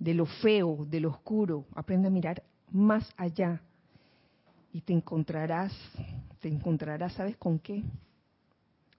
de 0.00 0.14
lo 0.14 0.26
feo, 0.26 0.84
de 0.90 0.98
lo 0.98 1.10
oscuro, 1.10 1.66
aprende 1.76 2.08
a 2.08 2.10
mirar 2.10 2.42
más 2.72 3.08
allá 3.16 3.62
y 4.72 4.80
te 4.80 4.92
encontrarás, 4.92 5.72
te 6.40 6.48
encontrarás, 6.48 7.12
¿sabes 7.12 7.36
con 7.36 7.60
qué? 7.60 7.84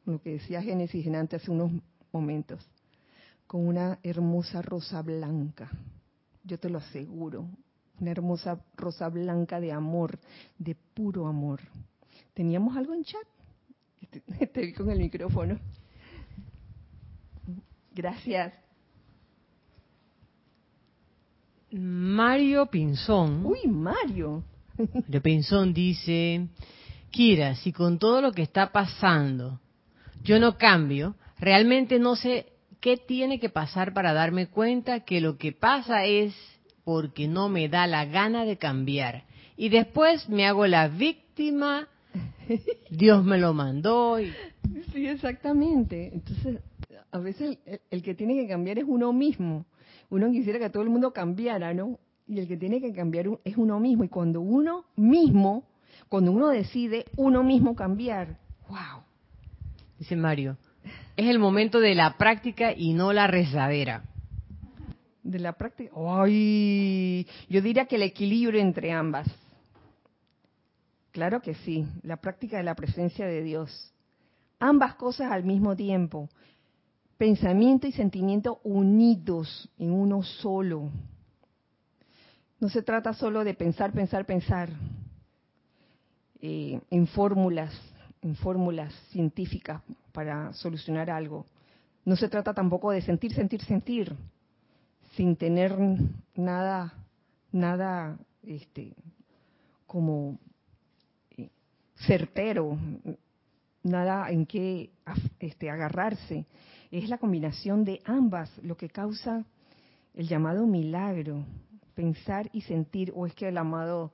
Lo 0.06 0.22
que 0.22 0.36
decía 0.36 0.62
Génesis 0.62 1.06
en 1.06 1.18
antes 1.18 1.42
hace 1.42 1.52
unos 1.52 1.74
momentos, 2.14 2.66
con 3.48 3.68
una 3.68 4.00
hermosa 4.04 4.62
rosa 4.62 5.02
blanca, 5.02 5.70
yo 6.44 6.60
te 6.60 6.70
lo 6.70 6.80
aseguro, 6.80 7.48
una 8.00 8.12
hermosa 8.12 8.64
rosa 8.76 9.10
blanca 9.10 9.60
de 9.60 9.72
amor, 9.72 10.20
de 10.58 10.76
puro 10.76 11.28
amor. 11.28 11.62
¿Teníamos 12.34 12.76
algo 12.76 12.94
en 12.94 13.04
chat? 13.04 13.28
Te, 14.10 14.48
te 14.48 14.62
vi 14.62 14.74
con 14.74 14.90
el 14.90 15.00
micrófono. 15.00 15.60
Gracias. 17.94 18.54
Mario 21.72 22.68
Pinzón. 22.68 23.46
Uy, 23.46 23.68
Mario. 23.68 24.44
Mario 24.78 25.22
Pinzón 25.22 25.74
dice, 25.74 26.48
Kira, 27.10 27.56
si 27.56 27.72
con 27.72 27.98
todo 27.98 28.22
lo 28.22 28.32
que 28.32 28.42
está 28.42 28.72
pasando 28.72 29.60
yo 30.26 30.40
no 30.40 30.58
cambio, 30.58 31.16
realmente 31.38 32.00
no 32.00 32.16
sé 32.16 32.48
qué 32.86 32.98
tiene 32.98 33.40
que 33.40 33.50
pasar 33.50 33.96
para 33.96 34.14
darme 34.14 34.46
cuenta 34.46 35.00
que 35.00 35.20
lo 35.20 35.40
que 35.40 35.54
pasa 35.54 36.06
es 36.06 36.36
porque 36.84 37.28
no 37.28 37.50
me 37.50 37.68
da 37.68 37.88
la 37.88 38.06
gana 38.06 38.46
de 38.46 38.58
cambiar. 38.58 39.24
Y 39.58 39.70
después 39.70 40.30
me 40.30 40.46
hago 40.46 40.68
la 40.68 40.88
víctima, 40.88 41.88
Dios 42.92 43.26
me 43.26 43.40
lo 43.40 43.56
mandó. 43.56 44.20
Y... 44.20 44.32
Sí, 44.94 45.08
exactamente. 45.08 46.12
Entonces, 46.14 46.60
a 47.10 47.18
veces 47.18 47.58
el 47.90 48.04
que 48.04 48.14
tiene 48.14 48.36
que 48.36 48.48
cambiar 48.48 48.78
es 48.78 48.86
uno 48.88 49.12
mismo 49.12 49.66
uno 50.12 50.32
quisiera 50.32 50.60
que 50.60 50.70
todo 50.70 50.84
el 50.84 50.90
mundo 50.92 51.12
cambiara, 51.12 51.74
¿no? 51.74 51.98
Y 52.28 52.40
el 52.40 52.48
que 52.48 52.58
tiene 52.58 52.80
que 52.80 52.94
cambiar 52.94 53.26
es 53.44 53.58
uno 53.58 53.80
mismo. 53.80 54.04
Y 54.04 54.10
cuando 54.10 54.40
uno 54.40 54.86
mismo, 54.96 55.64
cuando 56.10 56.32
uno 56.32 56.50
decide 56.50 57.06
uno 57.18 57.44
mismo 57.44 57.76
cambiar, 57.76 58.38
wow. 58.70 59.02
Dice 59.98 60.16
Mario, 60.16 60.58
es 61.16 61.28
el 61.28 61.40
momento 61.40 61.80
de 61.80 61.96
la 61.96 62.18
práctica 62.18 62.74
y 62.76 62.94
no 62.94 63.14
la 63.14 63.28
rezadera. 63.28 64.04
De 65.24 65.40
la 65.40 65.54
práctica, 65.54 65.92
ay, 65.96 67.28
yo 67.50 67.62
diría 67.62 67.86
que 67.86 67.96
el 67.96 68.04
equilibrio 68.04 68.62
entre 68.62 68.92
ambas. 68.92 69.28
Claro 71.12 71.42
que 71.42 71.56
sí, 71.56 71.86
la 72.04 72.18
práctica 72.18 72.58
de 72.58 72.64
la 72.64 72.76
presencia 72.76 73.26
de 73.26 73.42
Dios. 73.42 73.92
Ambas 74.60 74.96
cosas 74.96 75.32
al 75.32 75.44
mismo 75.44 75.76
tiempo 75.76 76.30
pensamiento 77.18 77.88
y 77.88 77.92
sentimiento 77.92 78.60
unidos 78.64 79.70
en 79.78 79.92
uno 79.92 80.24
solo. 80.24 80.90
No 82.60 82.70
se 82.70 82.82
trata 82.82 83.14
solo 83.14 83.44
de 83.44 83.54
pensar, 83.54 83.92
pensar, 83.92 84.26
pensar 84.26 84.70
eh, 86.42 86.80
en 86.90 87.08
fórmulas, 87.08 87.74
en 88.26 88.36
fórmulas 88.36 88.92
científicas 89.12 89.84
para 90.12 90.52
solucionar 90.54 91.12
algo. 91.12 91.46
No 92.06 92.16
se 92.16 92.28
trata 92.28 92.56
tampoco 92.56 92.90
de 92.90 93.02
sentir, 93.02 93.34
sentir, 93.34 93.62
sentir, 93.64 94.16
sin 95.16 95.36
tener 95.36 95.78
nada, 96.36 96.92
nada, 97.52 98.18
este, 98.42 98.96
como 99.86 100.40
eh, 101.38 101.50
certero, 102.08 102.76
nada 103.84 104.32
en 104.32 104.48
qué 104.48 104.90
este, 105.40 105.70
agarrarse 105.70 106.48
es 106.90 107.08
la 107.10 107.20
combinación 107.20 107.86
de 107.86 108.02
ambas 108.06 108.50
lo 108.64 108.76
que 108.76 108.90
causa 108.90 109.46
el 110.16 110.28
llamado 110.28 110.66
milagro, 110.66 111.46
pensar 111.94 112.50
y 112.54 112.62
sentir, 112.62 113.12
o 113.16 113.28
es 113.28 113.36
que 113.36 113.50
el 113.50 113.58
amado 113.58 114.12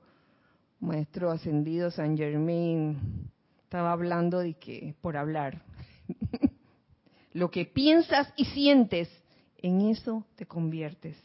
maestro 0.80 1.30
ascendido 1.30 1.90
San 1.90 2.16
Germain 2.16 3.31
estaba 3.72 3.92
hablando 3.92 4.40
de 4.40 4.52
que 4.52 4.94
por 5.00 5.16
hablar. 5.16 5.62
lo 7.32 7.50
que 7.50 7.64
piensas 7.64 8.30
y 8.36 8.44
sientes, 8.44 9.08
en 9.62 9.80
eso 9.88 10.26
te 10.36 10.44
conviertes. 10.44 11.16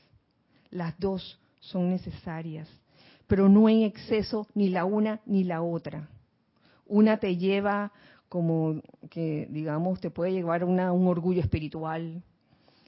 Las 0.69 0.97
dos 0.97 1.37
son 1.59 1.89
necesarias, 1.89 2.69
pero 3.27 3.49
no 3.49 3.67
en 3.67 3.81
exceso 3.81 4.47
ni 4.55 4.69
la 4.69 4.85
una 4.85 5.19
ni 5.25 5.43
la 5.43 5.61
otra. 5.61 6.07
Una 6.85 7.17
te 7.17 7.35
lleva 7.35 7.91
como 8.29 8.81
que, 9.09 9.49
digamos, 9.49 9.99
te 9.99 10.09
puede 10.09 10.31
llevar 10.31 10.61
a 10.61 10.91
un 10.93 11.07
orgullo 11.09 11.41
espiritual, 11.41 12.23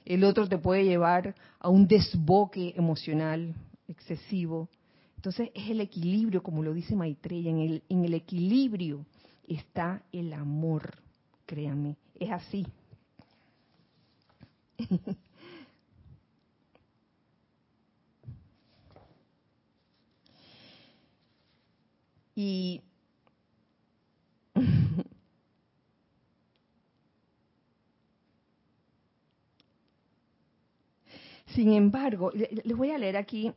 el 0.06 0.24
otro 0.24 0.48
te 0.48 0.56
puede 0.56 0.86
llevar 0.86 1.34
a 1.58 1.68
un 1.68 1.86
desboque 1.86 2.72
emocional 2.78 3.54
excesivo. 3.88 4.70
Entonces 5.16 5.50
es 5.54 5.68
el 5.68 5.82
equilibrio, 5.82 6.42
como 6.42 6.62
lo 6.62 6.72
dice 6.72 6.96
Maitreya, 6.96 7.50
en 7.50 7.58
el, 7.58 7.82
en 7.90 8.06
el 8.06 8.14
equilibrio 8.14 9.04
está 9.54 10.02
el 10.12 10.32
amor, 10.32 10.94
créanme, 11.46 11.96
es 12.18 12.30
así. 12.30 12.66
y 22.34 22.82
Sin 31.54 31.72
embargo, 31.72 32.30
les 32.32 32.76
voy 32.76 32.90
a 32.90 32.98
leer 32.98 33.16
aquí 33.16 33.52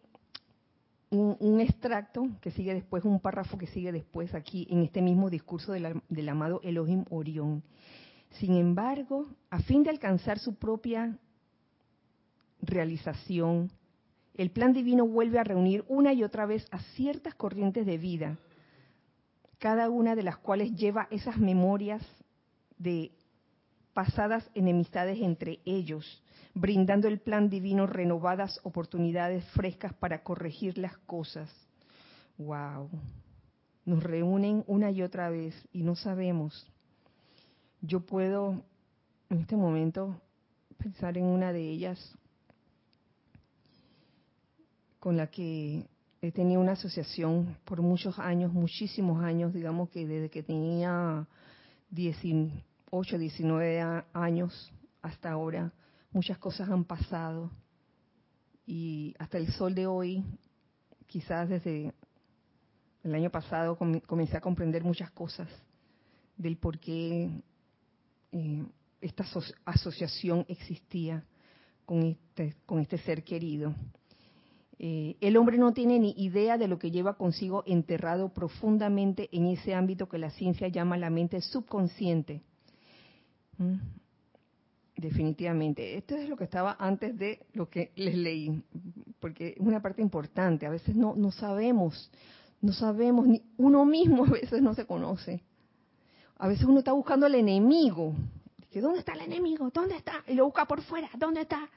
un, 1.13 1.61
extracto 1.61 2.27
que 2.41 2.51
sigue 2.51 2.73
después, 2.73 3.05
un 3.05 3.19
párrafo 3.19 3.57
que 3.57 3.67
sigue 3.67 3.91
después 3.91 4.33
aquí 4.33 4.67
en 4.69 4.83
este 4.83 5.01
mismo 5.01 5.29
discurso 5.29 5.73
del, 5.73 6.29
amado 6.29 6.59
Elohim 6.63 7.05
Orión. 7.09 7.63
Sin 8.31 8.55
embargo, 8.55 9.27
a 9.51 9.59
fin 9.59 9.83
de 9.83 9.91
alcanzar 9.91 10.39
su 10.39 10.55
propia 10.55 11.17
realización, 12.61 13.71
el 14.33 14.49
plan 14.49 14.73
divino 14.73 15.05
vuelve 15.05 15.37
a 15.37 15.43
reunir 15.43 15.85
una 15.87 16.13
y 16.13 16.23
otra 16.23 16.47
vez 16.47 16.65
a 16.71 16.79
ciertas 16.95 17.35
corrientes 17.35 17.85
de 17.85 17.97
vida, 17.99 18.39
cada 19.59 19.89
una 19.89 20.15
de 20.15 20.23
las 20.23 20.37
cuales 20.37 20.73
lleva 20.73 21.07
esas 21.11 21.37
memorias 21.37 22.01
de 22.79 23.11
pasadas 23.93 24.49
enemistades 24.55 25.19
entre 25.21 25.59
ellos, 25.65 26.22
brindando 26.53 27.07
el 27.07 27.19
plan 27.19 27.49
divino 27.49 27.87
renovadas 27.87 28.59
oportunidades 28.63 29.43
frescas 29.51 29.93
para 29.93 30.23
corregir 30.23 30.77
las 30.77 30.97
cosas. 30.99 31.49
Wow. 32.37 32.89
Nos 33.85 34.03
reúnen 34.03 34.63
una 34.67 34.91
y 34.91 35.01
otra 35.01 35.29
vez 35.29 35.55
y 35.71 35.83
no 35.83 35.95
sabemos. 35.95 36.67
Yo 37.81 38.01
puedo 38.01 38.63
en 39.29 39.39
este 39.39 39.55
momento 39.55 40.21
pensar 40.77 41.17
en 41.17 41.25
una 41.25 41.51
de 41.51 41.69
ellas 41.69 42.17
con 44.99 45.17
la 45.17 45.27
que 45.27 45.85
he 46.21 46.31
tenido 46.31 46.61
una 46.61 46.73
asociación 46.73 47.57
por 47.65 47.81
muchos 47.81 48.17
años, 48.19 48.53
muchísimos 48.53 49.21
años, 49.21 49.53
digamos 49.53 49.89
que 49.89 50.07
desde 50.07 50.29
que 50.29 50.43
tenía 50.43 51.27
18, 51.89 53.17
19 53.17 54.03
años 54.13 54.71
hasta 55.01 55.31
ahora, 55.31 55.73
muchas 56.13 56.37
cosas 56.37 56.69
han 56.69 56.85
pasado 56.85 57.51
y 58.65 59.13
hasta 59.19 59.37
el 59.37 59.51
sol 59.51 59.75
de 59.75 59.87
hoy, 59.87 60.23
quizás 61.07 61.49
desde 61.49 61.93
el 63.03 63.15
año 63.15 63.29
pasado 63.29 63.77
comencé 63.77 64.37
a 64.37 64.41
comprender 64.41 64.83
muchas 64.83 65.11
cosas 65.11 65.49
del 66.37 66.57
por 66.57 66.79
qué 66.79 67.29
eh, 68.31 68.65
esta 69.01 69.25
asociación 69.65 70.45
existía 70.47 71.25
con 71.85 72.03
este, 72.03 72.55
con 72.65 72.79
este 72.79 72.97
ser 72.99 73.23
querido. 73.23 73.75
Eh, 74.79 75.17
el 75.21 75.37
hombre 75.37 75.57
no 75.57 75.73
tiene 75.73 75.99
ni 75.99 76.11
idea 76.17 76.57
de 76.57 76.67
lo 76.67 76.79
que 76.79 76.91
lleva 76.91 77.17
consigo 77.17 77.63
enterrado 77.65 78.33
profundamente 78.33 79.29
en 79.31 79.47
ese 79.47 79.75
ámbito 79.75 80.07
que 80.07 80.17
la 80.17 80.29
ciencia 80.31 80.67
llama 80.67 80.97
la 80.97 81.09
mente 81.09 81.41
subconsciente. 81.41 82.41
¿Mm? 83.57 83.75
Definitivamente. 84.95 85.97
Esto 85.97 86.15
es 86.15 86.29
lo 86.29 86.37
que 86.37 86.43
estaba 86.43 86.75
antes 86.79 87.17
de 87.17 87.45
lo 87.53 87.69
que 87.69 87.91
les 87.95 88.15
leí, 88.15 88.63
porque 89.19 89.55
es 89.57 89.59
una 89.59 89.81
parte 89.81 90.01
importante. 90.01 90.65
A 90.65 90.69
veces 90.69 90.95
no, 90.95 91.15
no 91.15 91.31
sabemos, 91.31 92.11
no 92.61 92.73
sabemos, 92.73 93.27
ni 93.27 93.41
uno 93.57 93.85
mismo 93.85 94.25
a 94.25 94.29
veces 94.29 94.61
no 94.61 94.73
se 94.73 94.85
conoce. 94.85 95.43
A 96.37 96.47
veces 96.47 96.65
uno 96.65 96.79
está 96.79 96.91
buscando 96.91 97.25
al 97.25 97.35
enemigo. 97.35 98.13
¿Dónde 98.73 98.99
está 98.99 99.13
el 99.13 99.21
enemigo? 99.21 99.69
¿Dónde 99.71 99.95
está? 99.95 100.23
Y 100.27 100.33
lo 100.33 100.45
busca 100.45 100.65
por 100.65 100.81
fuera. 100.81 101.09
¿Dónde 101.17 101.41
está? 101.41 101.69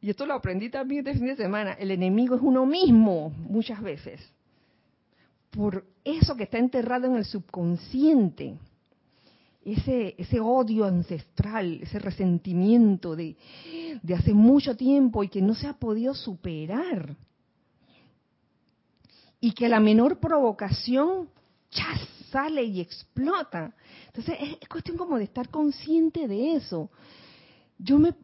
Y 0.00 0.10
esto 0.10 0.26
lo 0.26 0.34
aprendí 0.34 0.70
también 0.70 1.06
este 1.06 1.18
fin 1.18 1.28
de 1.28 1.36
semana. 1.36 1.72
El 1.72 1.90
enemigo 1.90 2.36
es 2.36 2.42
uno 2.42 2.66
mismo 2.66 3.30
muchas 3.30 3.82
veces. 3.82 4.20
Por 5.50 5.84
eso 6.04 6.36
que 6.36 6.44
está 6.44 6.58
enterrado 6.58 7.06
en 7.06 7.16
el 7.16 7.24
subconsciente 7.24 8.56
ese, 9.74 10.14
ese 10.18 10.40
odio 10.40 10.84
ancestral, 10.84 11.80
ese 11.82 11.98
resentimiento 11.98 13.16
de, 13.16 13.36
de 14.02 14.14
hace 14.14 14.32
mucho 14.32 14.76
tiempo 14.76 15.24
y 15.24 15.28
que 15.28 15.42
no 15.42 15.54
se 15.54 15.66
ha 15.66 15.74
podido 15.74 16.14
superar. 16.14 17.16
Y 19.40 19.52
que 19.52 19.68
la 19.68 19.80
menor 19.80 20.18
provocación 20.18 21.28
ya 21.70 21.86
sale 22.30 22.62
y 22.64 22.80
explota. 22.80 23.74
Entonces 24.06 24.36
es, 24.40 24.68
cuestión 24.68 24.96
como 24.96 25.18
de 25.18 25.24
estar 25.24 25.48
consciente 25.48 26.28
de 26.28 26.54
eso. 26.54 26.90
Yo 27.78 27.98
me 27.98 28.14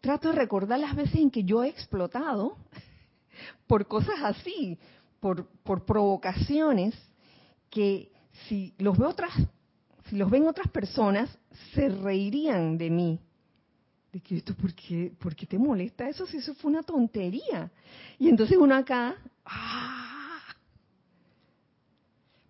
trato 0.00 0.28
de 0.28 0.34
recordar 0.34 0.80
las 0.80 0.96
veces 0.96 1.16
en 1.16 1.30
que 1.30 1.44
yo 1.44 1.62
he 1.62 1.68
explotado 1.68 2.56
por 3.66 3.86
cosas 3.86 4.16
así, 4.22 4.78
por, 5.20 5.46
por 5.62 5.84
provocaciones 5.84 6.94
que 7.70 8.12
si 8.48 8.74
los 8.78 8.96
veo 8.98 9.10
otras 9.10 9.32
si 10.12 10.18
los 10.18 10.30
ven 10.30 10.46
otras 10.46 10.68
personas, 10.68 11.38
se 11.72 11.88
reirían 11.88 12.76
de 12.76 12.90
mí. 12.90 13.18
De 14.12 14.20
que 14.20 14.36
esto, 14.36 14.54
¿por 14.54 14.74
qué, 14.74 15.10
¿por 15.18 15.34
qué 15.34 15.46
te 15.46 15.58
molesta 15.58 16.06
eso 16.06 16.26
si 16.26 16.36
eso 16.36 16.52
fue 16.52 16.70
una 16.70 16.82
tontería? 16.82 17.70
Y 18.18 18.28
entonces 18.28 18.58
uno 18.58 18.74
acá, 18.74 19.16
¡ah! 19.46 20.54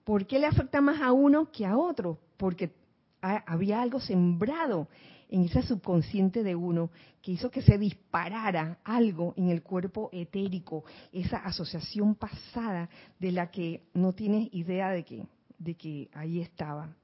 ¿Por 0.02 0.26
qué 0.26 0.40
le 0.40 0.46
afecta 0.46 0.80
más 0.80 1.00
a 1.00 1.12
uno 1.12 1.52
que 1.52 1.64
a 1.64 1.76
otro? 1.76 2.18
Porque 2.36 2.72
había 3.20 3.80
algo 3.80 4.00
sembrado 4.00 4.88
en 5.28 5.44
ese 5.44 5.62
subconsciente 5.62 6.42
de 6.42 6.56
uno 6.56 6.90
que 7.22 7.30
hizo 7.30 7.48
que 7.48 7.62
se 7.62 7.78
disparara 7.78 8.80
algo 8.82 9.34
en 9.36 9.50
el 9.50 9.62
cuerpo 9.62 10.10
etérico, 10.12 10.82
esa 11.12 11.36
asociación 11.36 12.16
pasada 12.16 12.90
de 13.20 13.30
la 13.30 13.52
que 13.52 13.84
no 13.94 14.14
tienes 14.14 14.52
idea 14.52 14.90
de 14.90 15.04
que, 15.04 15.28
de 15.60 15.76
que 15.76 16.10
ahí 16.12 16.40
estaba. 16.40 16.96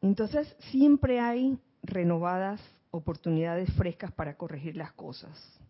Entonces, 0.00 0.54
siempre 0.70 1.18
hay 1.18 1.58
renovadas 1.82 2.60
oportunidades 2.90 3.72
frescas 3.74 4.12
para 4.12 4.36
corregir 4.36 4.76
las 4.76 4.92
cosas. 4.92 5.60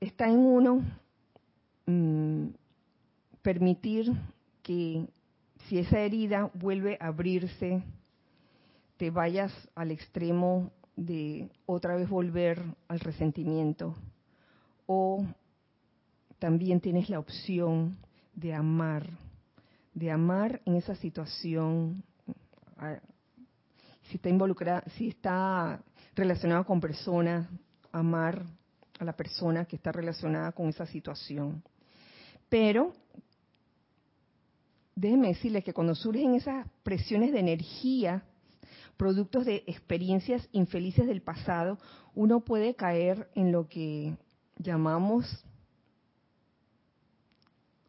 Está 0.00 0.28
en 0.28 0.38
uno 0.38 0.82
mm, 1.86 2.46
permitir 3.42 4.12
que 4.62 5.06
si 5.68 5.78
esa 5.78 6.00
herida 6.00 6.50
vuelve 6.54 6.96
a 7.00 7.08
abrirse, 7.08 7.82
te 8.96 9.10
vayas 9.10 9.52
al 9.74 9.90
extremo 9.90 10.70
de 10.96 11.50
otra 11.66 11.96
vez 11.96 12.08
volver 12.08 12.62
al 12.88 13.00
resentimiento 13.00 13.94
o 14.86 15.24
también 16.42 16.80
tienes 16.80 17.08
la 17.08 17.20
opción 17.20 17.96
de 18.34 18.52
amar, 18.52 19.08
de 19.94 20.10
amar 20.10 20.60
en 20.64 20.74
esa 20.74 20.96
situación, 20.96 22.02
si 24.08 24.16
está 24.16 24.28
involucrada, 24.28 24.82
si 24.96 25.06
está 25.06 25.80
relacionada 26.16 26.64
con 26.64 26.80
personas, 26.80 27.48
amar 27.92 28.44
a 28.98 29.04
la 29.04 29.12
persona 29.12 29.66
que 29.66 29.76
está 29.76 29.92
relacionada 29.92 30.50
con 30.50 30.68
esa 30.68 30.84
situación. 30.84 31.62
Pero 32.48 32.92
déjenme 34.96 35.28
decirles 35.28 35.62
que 35.62 35.72
cuando 35.72 35.94
surgen 35.94 36.34
esas 36.34 36.66
presiones 36.82 37.30
de 37.30 37.38
energía, 37.38 38.24
productos 38.96 39.46
de 39.46 39.62
experiencias 39.68 40.48
infelices 40.50 41.06
del 41.06 41.22
pasado, 41.22 41.78
uno 42.16 42.40
puede 42.40 42.74
caer 42.74 43.30
en 43.36 43.52
lo 43.52 43.68
que 43.68 44.16
llamamos 44.58 45.44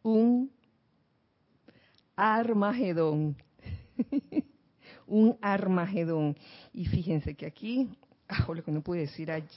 un 0.04 0.52
Armagedón. 2.14 3.36
un 5.08 5.36
Armagedón. 5.40 6.36
Y 6.72 6.86
fíjense 6.86 7.34
que 7.34 7.46
aquí, 7.46 7.88
ah, 8.28 8.46
lo 8.54 8.62
que 8.62 8.70
no 8.70 8.82
pude 8.82 9.00
decir 9.00 9.32
ayer, 9.32 9.48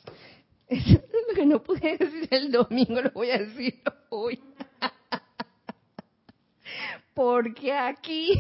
lo 0.70 1.36
que 1.36 1.46
no 1.46 1.62
pude 1.62 1.98
decir 1.98 2.28
el 2.32 2.52
domingo, 2.52 3.02
lo 3.02 3.12
voy 3.12 3.30
a 3.30 3.38
decir 3.38 3.80
hoy. 4.10 4.40
Porque 7.14 7.74
aquí 7.74 8.32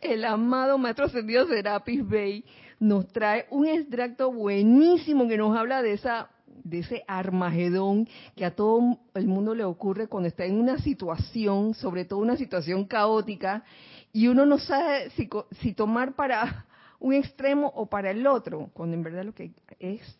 el 0.00 0.24
amado 0.24 0.78
Maestro 0.78 1.06
Ascendido 1.06 1.46
Serapis 1.46 2.06
Bey 2.06 2.44
nos 2.78 3.08
trae 3.08 3.46
un 3.50 3.66
extracto 3.66 4.32
buenísimo 4.32 5.28
que 5.28 5.36
nos 5.36 5.56
habla 5.56 5.82
de 5.82 5.94
esa 5.94 6.30
de 6.68 6.80
ese 6.80 7.04
Armagedón 7.06 8.08
que 8.34 8.44
a 8.44 8.54
todo 8.54 8.98
el 9.14 9.26
mundo 9.26 9.54
le 9.54 9.64
ocurre 9.64 10.08
cuando 10.08 10.28
está 10.28 10.44
en 10.44 10.58
una 10.58 10.78
situación, 10.78 11.74
sobre 11.74 12.04
todo 12.04 12.18
una 12.18 12.36
situación 12.36 12.84
caótica, 12.84 13.64
y 14.12 14.28
uno 14.28 14.46
no 14.46 14.58
sabe 14.58 15.10
si, 15.10 15.28
si 15.60 15.72
tomar 15.72 16.14
para 16.14 16.66
un 16.98 17.14
extremo 17.14 17.72
o 17.74 17.86
para 17.86 18.10
el 18.10 18.26
otro, 18.26 18.70
cuando 18.72 18.96
en 18.96 19.02
verdad 19.02 19.24
lo 19.24 19.34
que 19.34 19.52
es 19.78 20.18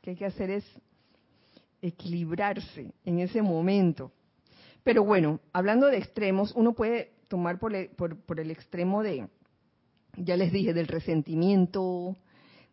que 0.00 0.10
hay 0.10 0.16
que 0.16 0.26
hacer 0.26 0.50
es 0.50 0.64
equilibrarse 1.80 2.92
en 3.04 3.20
ese 3.20 3.40
momento. 3.40 4.10
Pero 4.82 5.04
bueno, 5.04 5.38
hablando 5.52 5.86
de 5.86 5.98
extremos, 5.98 6.52
uno 6.56 6.72
puede 6.72 7.12
tomar 7.28 7.60
por 7.60 7.72
el, 7.74 7.88
por 7.90 8.40
el 8.40 8.50
extremo 8.50 9.04
de, 9.04 9.28
ya 10.16 10.36
les 10.36 10.50
dije, 10.50 10.74
del 10.74 10.88
resentimiento, 10.88 12.16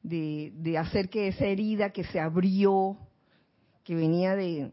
de, 0.03 0.51
de 0.55 0.77
hacer 0.77 1.09
que 1.09 1.27
esa 1.27 1.45
herida 1.45 1.91
que 1.91 2.03
se 2.03 2.19
abrió, 2.19 2.97
que 3.83 3.95
venía 3.95 4.35
de, 4.35 4.71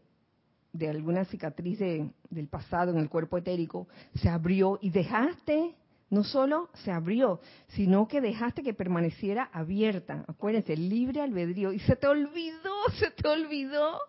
de 0.73 0.89
alguna 0.89 1.25
cicatriz 1.25 1.79
de, 1.79 2.09
del 2.29 2.47
pasado 2.47 2.91
en 2.91 2.97
el 2.97 3.09
cuerpo 3.09 3.37
etérico, 3.37 3.87
se 4.15 4.29
abrió 4.29 4.79
y 4.81 4.89
dejaste, 4.89 5.75
no 6.09 6.23
solo 6.23 6.69
se 6.83 6.91
abrió, 6.91 7.41
sino 7.69 8.07
que 8.07 8.21
dejaste 8.21 8.63
que 8.63 8.73
permaneciera 8.73 9.49
abierta. 9.51 10.23
Acuérdense, 10.27 10.77
libre 10.77 11.21
albedrío. 11.21 11.73
Y 11.73 11.79
se 11.79 11.95
te 11.95 12.07
olvidó, 12.07 12.73
se 12.99 13.11
te 13.11 13.27
olvidó. 13.27 13.99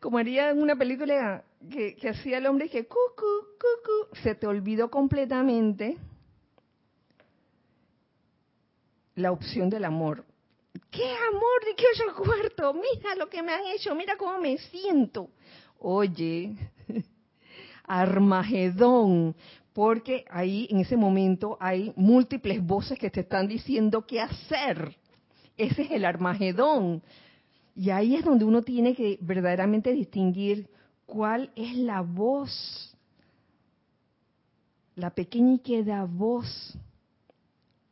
Como 0.00 0.18
haría 0.18 0.50
en 0.50 0.62
una 0.62 0.76
película 0.76 1.44
que, 1.70 1.96
que 1.96 2.10
hacía 2.10 2.38
el 2.38 2.46
hombre 2.46 2.68
que 2.68 2.86
cucu, 2.86 3.24
cucu, 3.58 4.16
se 4.22 4.34
te 4.34 4.46
olvidó 4.46 4.90
completamente 4.90 5.96
la 9.14 9.32
opción 9.32 9.70
del 9.70 9.84
amor. 9.84 10.24
¿Qué 10.90 11.04
amor? 11.04 11.64
¿De 11.66 11.74
qué 11.76 11.84
ocho 11.94 12.16
cuarto? 12.16 12.74
Mira 12.74 13.14
lo 13.16 13.28
que 13.28 13.42
me 13.42 13.52
han 13.52 13.66
hecho, 13.74 13.94
mira 13.94 14.16
cómo 14.16 14.38
me 14.38 14.56
siento. 14.58 15.30
Oye, 15.78 16.56
Armagedón, 17.84 19.34
porque 19.72 20.24
ahí 20.30 20.68
en 20.70 20.80
ese 20.80 20.96
momento 20.96 21.56
hay 21.60 21.92
múltiples 21.96 22.64
voces 22.64 22.98
que 22.98 23.10
te 23.10 23.20
están 23.20 23.48
diciendo 23.48 24.06
qué 24.06 24.20
hacer. 24.20 24.96
Ese 25.56 25.82
es 25.82 25.90
el 25.90 26.04
Armagedón. 26.04 27.02
Y 27.74 27.90
ahí 27.90 28.14
es 28.14 28.24
donde 28.24 28.44
uno 28.44 28.62
tiene 28.62 28.94
que 28.94 29.18
verdaderamente 29.20 29.92
distinguir 29.92 30.68
cuál 31.06 31.50
es 31.56 31.76
la 31.76 32.00
voz, 32.02 32.96
la 34.94 35.10
pequeña 35.10 35.54
y 35.54 35.58
queda 35.58 36.04
voz 36.04 36.76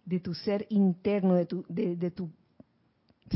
de 0.09 0.21
tu 0.21 0.35
ser 0.35 0.67
interno, 0.71 1.35
de 1.35 1.45
tu, 1.45 1.65
de, 1.69 2.11
tu 2.11 2.31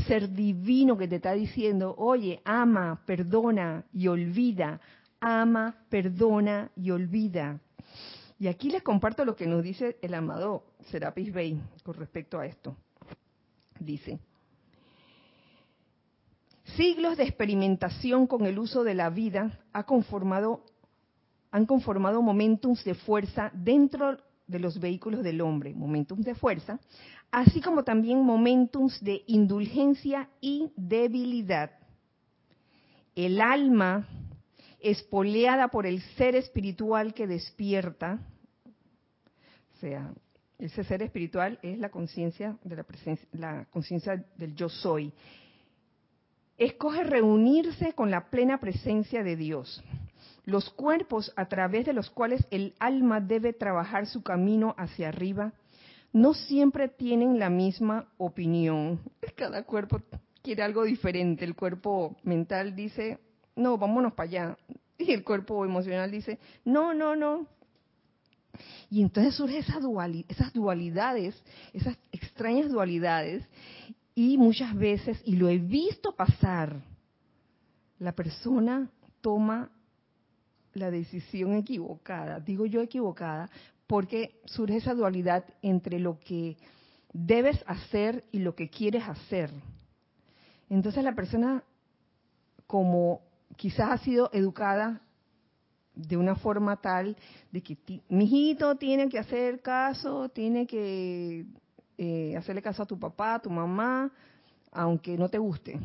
ser 0.07 0.27
divino 0.31 0.97
que 0.97 1.07
te 1.07 1.17
está 1.17 1.33
diciendo, 1.33 1.93
oye, 1.99 2.41
ama, 2.43 2.99
perdona 3.05 3.85
y 3.93 4.07
olvida, 4.07 4.81
ama, 5.19 5.75
perdona 5.89 6.71
y 6.75 6.89
olvida. 6.89 7.59
Y 8.39 8.47
aquí 8.47 8.71
les 8.71 8.81
comparto 8.81 9.23
lo 9.23 9.35
que 9.35 9.45
nos 9.45 9.61
dice 9.61 9.97
el 10.01 10.15
amado 10.15 10.63
Serapis 10.89 11.31
Bey 11.31 11.61
con 11.83 11.93
respecto 11.93 12.39
a 12.39 12.47
esto. 12.47 12.75
Dice, 13.79 14.17
siglos 16.75 17.17
de 17.17 17.23
experimentación 17.23 18.25
con 18.25 18.47
el 18.47 18.57
uso 18.57 18.83
de 18.83 18.95
la 18.95 19.11
vida 19.11 19.59
ha 19.73 19.83
conformado, 19.83 20.65
han 21.51 21.67
conformado 21.67 22.23
momentums 22.23 22.83
de 22.83 22.95
fuerza 22.95 23.51
dentro 23.53 24.17
de 24.47 24.59
los 24.59 24.79
vehículos 24.79 25.23
del 25.23 25.41
hombre, 25.41 25.73
momentums 25.73 26.25
de 26.25 26.35
fuerza, 26.35 26.79
así 27.31 27.61
como 27.61 27.83
también 27.83 28.23
momentums 28.23 29.01
de 29.03 29.23
indulgencia 29.27 30.29
y 30.41 30.71
debilidad. 30.75 31.71
El 33.15 33.41
alma, 33.41 34.07
espoleada 34.79 35.69
por 35.69 35.85
el 35.85 36.01
ser 36.17 36.35
espiritual 36.35 37.13
que 37.13 37.25
despierta, 37.27 38.19
o 39.75 39.79
sea, 39.79 40.13
ese 40.59 40.83
ser 40.83 41.01
espiritual 41.01 41.59
es 41.61 41.77
la 41.79 41.89
conciencia 41.89 42.57
de 42.63 42.75
la 42.75 42.83
presencia, 42.83 43.27
la 43.33 43.65
conciencia 43.65 44.23
del 44.37 44.55
yo 44.55 44.69
soy. 44.69 45.11
Escoge 46.57 47.03
reunirse 47.03 47.93
con 47.93 48.11
la 48.11 48.29
plena 48.29 48.59
presencia 48.59 49.23
de 49.23 49.35
Dios. 49.35 49.83
Los 50.45 50.69
cuerpos 50.71 51.31
a 51.35 51.47
través 51.47 51.85
de 51.85 51.93
los 51.93 52.09
cuales 52.09 52.45
el 52.51 52.73
alma 52.79 53.21
debe 53.21 53.53
trabajar 53.53 54.07
su 54.07 54.23
camino 54.23 54.75
hacia 54.77 55.09
arriba 55.09 55.53
no 56.13 56.33
siempre 56.35 56.87
tienen 56.89 57.39
la 57.39 57.49
misma 57.49 58.07
opinión. 58.17 58.99
Cada 59.35 59.63
cuerpo 59.63 59.99
quiere 60.43 60.61
algo 60.61 60.83
diferente. 60.83 61.43
El 61.43 61.55
cuerpo 61.55 62.15
mental 62.23 62.75
dice, 62.75 63.19
no, 63.55 63.77
vámonos 63.77 64.13
para 64.13 64.29
allá. 64.29 64.57
Y 64.97 65.11
el 65.11 65.23
cuerpo 65.23 65.65
emocional 65.65 66.11
dice, 66.11 66.37
no, 66.63 66.93
no, 66.93 67.15
no. 67.15 67.47
Y 68.91 69.01
entonces 69.01 69.33
surgen 69.33 69.57
esa 69.57 69.79
esas 70.29 70.53
dualidades, 70.53 71.43
esas 71.73 71.97
extrañas 72.11 72.69
dualidades. 72.69 73.43
Y 74.13 74.37
muchas 74.37 74.75
veces, 74.75 75.19
y 75.25 75.35
lo 75.35 75.49
he 75.49 75.57
visto 75.57 76.15
pasar, 76.15 76.79
la 77.97 78.11
persona 78.11 78.91
toma 79.21 79.71
la 80.73 80.91
decisión 80.91 81.53
equivocada, 81.53 82.39
digo 82.39 82.65
yo 82.65 82.81
equivocada, 82.81 83.49
porque 83.87 84.39
surge 84.45 84.77
esa 84.77 84.93
dualidad 84.93 85.45
entre 85.61 85.99
lo 85.99 86.19
que 86.19 86.57
debes 87.13 87.63
hacer 87.67 88.23
y 88.31 88.39
lo 88.39 88.55
que 88.55 88.69
quieres 88.69 89.03
hacer. 89.07 89.51
Entonces 90.69 91.03
la 91.03 91.13
persona, 91.13 91.63
como 92.65 93.21
quizás 93.55 93.91
ha 93.91 93.97
sido 93.99 94.29
educada 94.33 95.01
de 95.95 96.17
una 96.17 96.35
forma 96.35 96.77
tal 96.77 97.15
de 97.51 97.61
que 97.61 97.77
mi 98.09 98.25
hijito 98.25 98.75
tiene 98.77 99.09
que 99.09 99.19
hacer 99.19 99.61
caso, 99.61 100.29
tiene 100.29 100.65
que 100.65 101.45
eh, 101.97 102.35
hacerle 102.35 102.61
caso 102.61 102.83
a 102.83 102.87
tu 102.87 102.99
papá, 102.99 103.35
a 103.35 103.41
tu 103.41 103.51
mamá, 103.51 104.11
aunque 104.71 105.17
no 105.17 105.29
te 105.29 105.37
guste. 105.37 105.79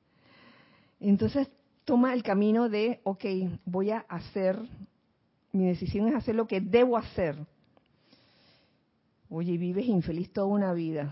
Entonces 1.00 1.48
toma 1.84 2.14
el 2.14 2.22
camino 2.22 2.68
de, 2.68 3.00
ok, 3.04 3.24
voy 3.64 3.90
a 3.90 3.98
hacer 4.08 4.58
mi 5.54 5.66
decisión 5.66 6.08
es 6.08 6.16
hacer 6.16 6.34
lo 6.34 6.48
que 6.48 6.60
debo 6.60 6.98
hacer. 6.98 7.36
Oye, 9.30 9.56
vives 9.56 9.86
infeliz 9.86 10.32
toda 10.32 10.48
una 10.48 10.72
vida, 10.72 11.10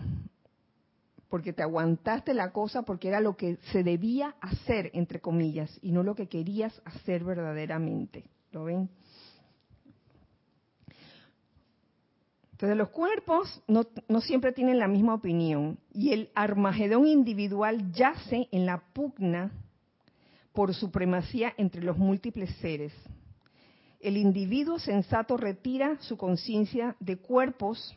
porque 1.29 1.53
te 1.53 1.63
aguantaste 1.63 2.33
la 2.33 2.51
cosa 2.51 2.83
porque 2.83 3.07
era 3.07 3.21
lo 3.21 3.37
que 3.37 3.57
se 3.71 3.83
debía 3.83 4.35
hacer, 4.41 4.91
entre 4.93 5.21
comillas, 5.21 5.79
y 5.81 5.93
no 5.93 6.03
lo 6.03 6.13
que 6.13 6.27
querías 6.27 6.79
hacer 6.83 7.23
verdaderamente. 7.23 8.25
¿Lo 8.51 8.65
ven? 8.65 8.89
Entonces 12.51 12.77
los 12.77 12.89
cuerpos 12.89 13.63
no, 13.67 13.87
no, 14.07 14.21
siempre 14.21 14.51
tienen 14.51 14.77
la 14.77 14.87
misma 14.87 15.15
opinión 15.15 15.79
y 15.93 16.11
el 16.11 16.29
armagedón 16.35 17.07
individual 17.07 17.91
yace 17.93 18.47
en 18.51 18.65
la 18.65 18.83
pugna 18.93 19.51
por 20.53 20.73
supremacía 20.73 21.53
entre 21.57 21.81
los 21.81 21.97
múltiples 21.97 22.49
seres. 22.57 22.93
El 23.99 24.17
individuo 24.17 24.79
sensato 24.79 25.37
retira 25.37 25.97
su 26.01 26.17
conciencia 26.17 26.95
de 26.99 27.17
cuerpos 27.17 27.95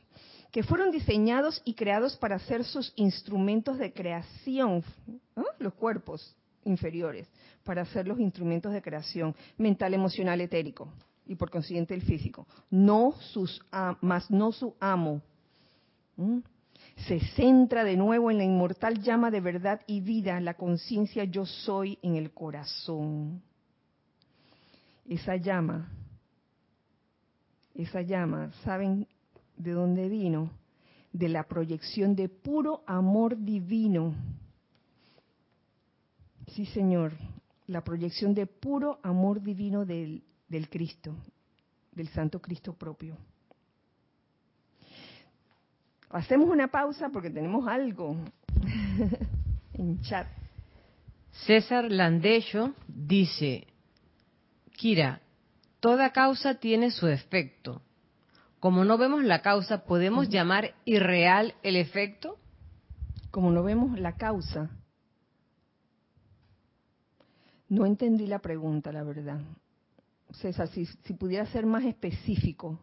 que 0.51 0.63
fueron 0.63 0.91
diseñados 0.91 1.61
y 1.65 1.75
creados 1.75 2.17
para 2.17 2.39
ser 2.39 2.65
sus 2.65 2.93
instrumentos 2.97 3.79
de 3.79 3.93
creación, 3.93 4.83
los 5.59 5.75
cuerpos 5.75 6.35
inferiores, 6.65 7.29
para 7.65 7.85
ser 7.85 8.09
los 8.09 8.19
instrumentos 8.21 8.73
de 8.73 8.81
creación 8.81 9.35
mental, 9.59 9.95
emocional, 9.95 10.41
etérico 10.41 10.89
y 11.27 11.35
por 11.35 11.51
consiguiente 11.51 11.95
el 11.95 12.03
físico, 12.03 12.47
no 12.71 13.13
sus 13.33 13.61
más 14.01 14.31
no 14.31 14.53
su 14.53 14.75
amo. 14.81 15.21
Se 16.97 17.21
centra 17.37 17.85
de 17.85 17.97
nuevo 17.97 18.31
en 18.31 18.39
la 18.39 18.45
inmortal 18.45 19.03
llama 19.03 19.31
de 19.31 19.41
verdad 19.41 19.81
y 19.87 20.01
vida, 20.01 20.41
la 20.41 20.55
conciencia 20.55 21.25
yo 21.25 21.45
soy 21.45 21.99
en 22.03 22.17
el 22.17 22.33
corazón 22.33 23.43
esa 25.09 25.37
llama, 25.37 25.89
esa 27.75 28.03
llama, 28.03 28.53
¿saben 28.65 29.07
de 29.57 29.73
dónde 29.73 30.09
vino? 30.09 30.51
De 31.13 31.29
la 31.29 31.45
proyección 31.45 32.15
de 32.15 32.29
puro 32.29 32.83
amor 32.87 33.39
divino. 33.39 34.15
Sí, 36.49 36.67
Señor, 36.67 37.13
la 37.67 37.83
proyección 37.83 38.35
de 38.35 38.47
puro 38.47 38.99
amor 39.03 39.43
divino 39.43 39.85
del, 39.85 40.25
del 40.49 40.69
Cristo, 40.69 41.15
del 41.93 42.09
Santo 42.09 42.41
Cristo 42.41 42.75
propio. 42.75 43.17
Hacemos 46.11 46.49
una 46.49 46.69
pausa 46.69 47.09
porque 47.11 47.31
tenemos 47.31 47.67
algo 47.69 48.17
en 49.75 50.01
chat. 50.03 50.27
César 51.45 51.91
Landello 51.91 52.73
dice, 52.89 53.67
Kira, 54.77 55.21
toda 55.81 56.13
causa 56.13 56.55
tiene 56.55 56.91
su 56.91 57.09
efecto. 57.09 57.83
Como 58.61 58.85
no 58.85 58.97
vemos 58.99 59.23
la 59.23 59.43
causa, 59.43 59.85
¿podemos 59.85 60.29
llamar 60.29 60.75
irreal 60.85 61.55
el 61.63 61.77
efecto? 61.77 62.39
Como 63.31 63.51
no 63.51 63.63
vemos 63.63 63.99
la 63.99 64.17
causa. 64.17 64.71
No 67.69 67.85
entendí 67.85 68.27
la 68.27 68.39
pregunta, 68.39 68.93
la 68.93 69.03
verdad. 69.03 69.41
César, 70.33 70.69
si, 70.69 70.87
si 70.87 71.15
pudiera 71.15 71.45
ser 71.47 71.67
más 71.67 71.85
específico. 71.85 72.81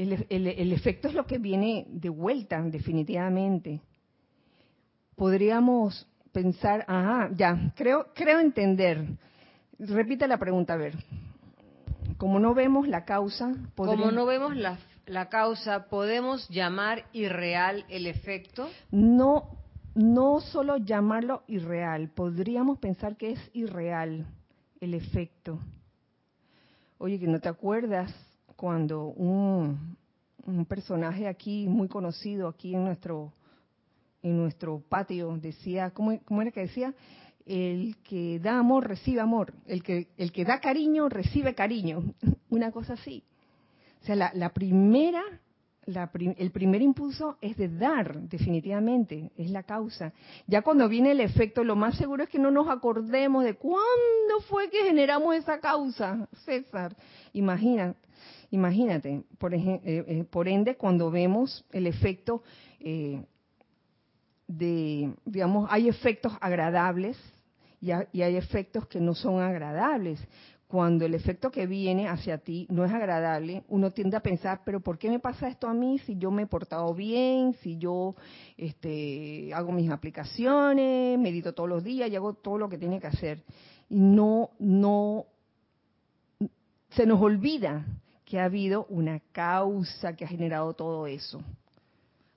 El, 0.00 0.24
el, 0.30 0.72
efecto 0.72 1.08
es 1.08 1.14
lo 1.14 1.26
que 1.26 1.36
viene 1.36 1.84
de 1.88 2.08
vuelta, 2.08 2.62
definitivamente. 2.62 3.82
Podríamos 5.14 6.08
pensar, 6.32 6.86
ajá, 6.88 7.28
ya, 7.34 7.72
creo, 7.76 8.06
creo 8.14 8.40
entender. 8.40 9.04
Repite 9.78 10.26
la 10.26 10.38
pregunta, 10.38 10.72
a 10.72 10.78
ver. 10.78 10.94
Como 12.16 12.40
no 12.40 12.54
vemos 12.54 12.88
la 12.88 13.04
causa, 13.04 13.54
como 13.76 14.10
no 14.10 14.24
vemos 14.24 14.56
la, 14.56 14.78
la 15.04 15.28
causa, 15.28 15.90
¿podemos 15.90 16.48
llamar 16.48 17.04
irreal 17.12 17.84
el 17.90 18.06
efecto? 18.06 18.70
No, 18.90 19.50
no 19.94 20.40
solo 20.40 20.78
llamarlo 20.78 21.42
irreal, 21.46 22.08
podríamos 22.08 22.78
pensar 22.78 23.18
que 23.18 23.32
es 23.32 23.50
irreal 23.52 24.26
el 24.80 24.94
efecto. 24.94 25.58
Oye, 26.96 27.18
que 27.18 27.26
no 27.26 27.38
te 27.38 27.50
acuerdas 27.50 28.14
cuando 28.60 29.04
un, 29.06 29.96
un 30.44 30.66
personaje 30.66 31.26
aquí 31.26 31.66
muy 31.66 31.88
conocido 31.88 32.46
aquí 32.46 32.74
en 32.74 32.84
nuestro 32.84 33.32
en 34.22 34.36
nuestro 34.36 34.82
patio 34.86 35.34
decía, 35.38 35.92
¿cómo, 35.92 36.12
era 36.12 36.50
que 36.50 36.60
decía? 36.60 36.92
El 37.46 37.96
que 38.04 38.38
da 38.38 38.58
amor 38.58 38.86
recibe 38.86 39.22
amor, 39.22 39.54
el 39.66 39.82
que 39.82 40.08
el 40.18 40.30
que 40.30 40.44
da 40.44 40.60
cariño 40.60 41.08
recibe 41.08 41.54
cariño, 41.54 42.12
una 42.50 42.70
cosa 42.70 42.92
así. 42.92 43.24
O 44.02 44.04
sea, 44.04 44.14
la, 44.14 44.30
la 44.34 44.50
primera 44.50 45.22
el 46.36 46.50
primer 46.52 46.82
impulso 46.82 47.36
es 47.40 47.56
de 47.56 47.68
dar, 47.68 48.20
definitivamente, 48.28 49.32
es 49.36 49.50
la 49.50 49.62
causa. 49.62 50.12
Ya 50.46 50.62
cuando 50.62 50.88
viene 50.88 51.12
el 51.12 51.20
efecto, 51.20 51.64
lo 51.64 51.74
más 51.74 51.96
seguro 51.96 52.24
es 52.24 52.28
que 52.28 52.38
no 52.38 52.50
nos 52.50 52.68
acordemos 52.68 53.42
de 53.44 53.54
cuándo 53.54 54.40
fue 54.48 54.70
que 54.70 54.84
generamos 54.84 55.34
esa 55.34 55.58
causa, 55.58 56.28
César. 56.44 56.94
Imagina, 57.32 57.94
imagínate, 58.50 59.22
por, 59.38 59.54
eh, 59.54 59.80
eh, 59.84 60.24
por 60.28 60.48
ende, 60.48 60.76
cuando 60.76 61.10
vemos 61.10 61.64
el 61.72 61.86
efecto 61.86 62.42
eh, 62.80 63.24
de, 64.46 65.12
digamos, 65.24 65.68
hay 65.70 65.88
efectos 65.88 66.32
agradables 66.40 67.16
y 67.80 67.90
hay 67.90 68.36
efectos 68.36 68.86
que 68.88 69.00
no 69.00 69.14
son 69.14 69.40
agradables 69.40 70.20
cuando 70.70 71.04
el 71.04 71.14
efecto 71.14 71.50
que 71.50 71.66
viene 71.66 72.06
hacia 72.06 72.38
ti 72.38 72.64
no 72.70 72.84
es 72.84 72.92
agradable, 72.92 73.64
uno 73.68 73.90
tiende 73.90 74.16
a 74.16 74.22
pensar, 74.22 74.60
pero 74.64 74.78
¿por 74.78 74.98
qué 74.98 75.10
me 75.10 75.18
pasa 75.18 75.48
esto 75.48 75.66
a 75.66 75.74
mí 75.74 75.98
si 75.98 76.16
yo 76.16 76.30
me 76.30 76.42
he 76.42 76.46
portado 76.46 76.94
bien, 76.94 77.54
si 77.54 77.76
yo 77.76 78.14
este, 78.56 79.50
hago 79.52 79.72
mis 79.72 79.90
aplicaciones, 79.90 81.18
medito 81.18 81.54
todos 81.54 81.68
los 81.68 81.82
días 81.82 82.08
y 82.08 82.14
hago 82.14 82.34
todo 82.34 82.56
lo 82.56 82.68
que 82.68 82.78
tiene 82.78 83.00
que 83.00 83.08
hacer? 83.08 83.42
Y 83.88 83.98
no, 83.98 84.50
no, 84.60 85.26
se 86.90 87.04
nos 87.04 87.20
olvida 87.20 87.84
que 88.30 88.38
ha 88.38 88.44
habido 88.44 88.86
una 88.86 89.18
causa 89.32 90.14
que 90.14 90.24
ha 90.24 90.28
generado 90.28 90.72
todo 90.74 91.08
eso. 91.08 91.42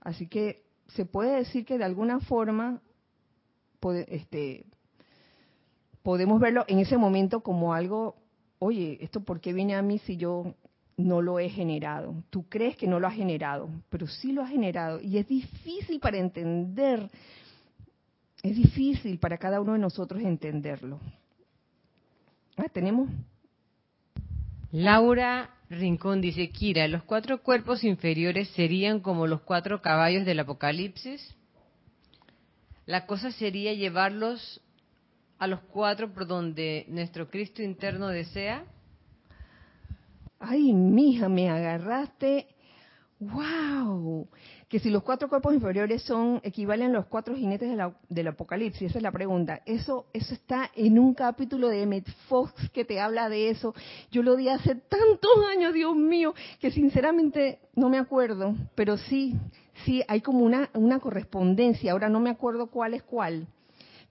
Así 0.02 0.26
que 0.26 0.64
se 0.88 1.06
puede 1.06 1.38
decir 1.38 1.66
que 1.66 1.78
de 1.78 1.84
alguna 1.84 2.20
forma 2.20 2.82
este, 4.08 4.66
podemos 6.02 6.42
verlo 6.42 6.66
en 6.68 6.80
ese 6.80 6.98
momento 6.98 7.42
como 7.42 7.76
algo 7.76 8.16
oye, 8.58 8.98
¿esto 9.02 9.22
por 9.22 9.40
qué 9.40 9.54
viene 9.54 9.76
a 9.76 9.84
mí 9.84 10.00
si 10.00 10.18
yo 10.18 10.56
no 10.98 11.22
lo 11.22 11.38
he 11.38 11.50
generado? 11.50 12.16
Tú 12.32 12.50
crees 12.50 12.76
que 12.76 12.88
no 12.88 13.00
lo 13.00 13.08
has 13.08 13.14
generado, 13.14 13.70
pero 13.90 14.08
sí 14.08 14.32
lo 14.32 14.42
has 14.42 14.50
generado. 14.50 15.00
Y 15.00 15.20
es 15.20 15.28
difícil 15.28 16.00
para 16.00 16.18
entender, 16.18 17.08
es 18.42 18.56
difícil 18.56 19.20
para 19.20 19.38
cada 19.38 19.62
uno 19.62 19.74
de 19.74 19.80
nosotros 19.80 20.24
entenderlo. 20.24 21.00
Ah, 22.58 22.70
tenemos. 22.72 23.10
Laura 24.72 25.50
Rincón 25.74 26.22
dice, 26.22 26.50
Kira, 26.50 26.88
¿los 26.88 27.04
cuatro 27.04 27.42
cuerpos 27.42 27.84
inferiores 27.84 28.50
serían 28.50 29.00
como 29.00 29.28
los 29.28 29.42
cuatro 29.42 29.82
caballos 29.82 30.26
del 30.26 30.40
Apocalipsis? 30.40 31.36
La 32.86 33.06
cosa 33.06 33.32
sería 33.32 33.74
llevarlos 33.74 34.62
a 35.40 35.48
los 35.48 35.62
cuatro 35.62 36.14
por 36.14 36.28
donde 36.28 36.86
nuestro 36.88 37.30
Cristo 37.30 37.62
interno 37.62 38.08
desea? 38.08 38.66
Ay, 40.40 40.74
mija, 40.74 41.30
me 41.30 41.50
agarraste. 41.50 42.48
¡Wow! 43.20 44.28
Que 44.74 44.80
si 44.80 44.90
los 44.90 45.04
cuatro 45.04 45.30
cuerpos 45.30 45.54
inferiores 45.54 46.02
son 46.02 46.42
equivalen 46.42 46.90
a 46.90 46.94
los 46.94 47.06
cuatro 47.06 47.36
jinetes 47.36 47.70
del 48.10 48.28
Apocalipsis, 48.28 48.90
esa 48.90 48.98
es 48.98 49.04
la 49.04 49.12
pregunta. 49.12 49.62
Eso, 49.68 50.08
eso 50.14 50.34
está 50.34 50.72
en 50.76 50.98
un 50.98 51.14
capítulo 51.14 51.68
de 51.68 51.84
Emmett 51.84 52.10
Fox 52.28 52.72
que 52.72 52.84
te 52.84 53.00
habla 53.00 53.30
de 53.30 53.52
eso. 53.52 53.76
Yo 54.10 54.24
lo 54.24 54.36
di 54.36 54.50
hace 54.50 54.74
tantos 54.74 55.30
años, 55.52 55.76
Dios 55.76 55.96
mío, 55.96 56.34
que 56.60 56.72
sinceramente 56.72 57.60
no 57.76 57.88
me 57.88 58.00
acuerdo, 58.00 58.56
pero 58.74 58.98
sí, 58.98 59.36
sí, 59.86 60.02
hay 60.08 60.22
como 60.22 60.44
una, 60.44 60.72
una 60.74 61.00
correspondencia. 61.00 61.92
Ahora 61.92 62.10
no 62.10 62.20
me 62.20 62.32
acuerdo 62.32 62.66
cuál 62.66 62.96
es 62.96 63.04
cuál 63.04 63.46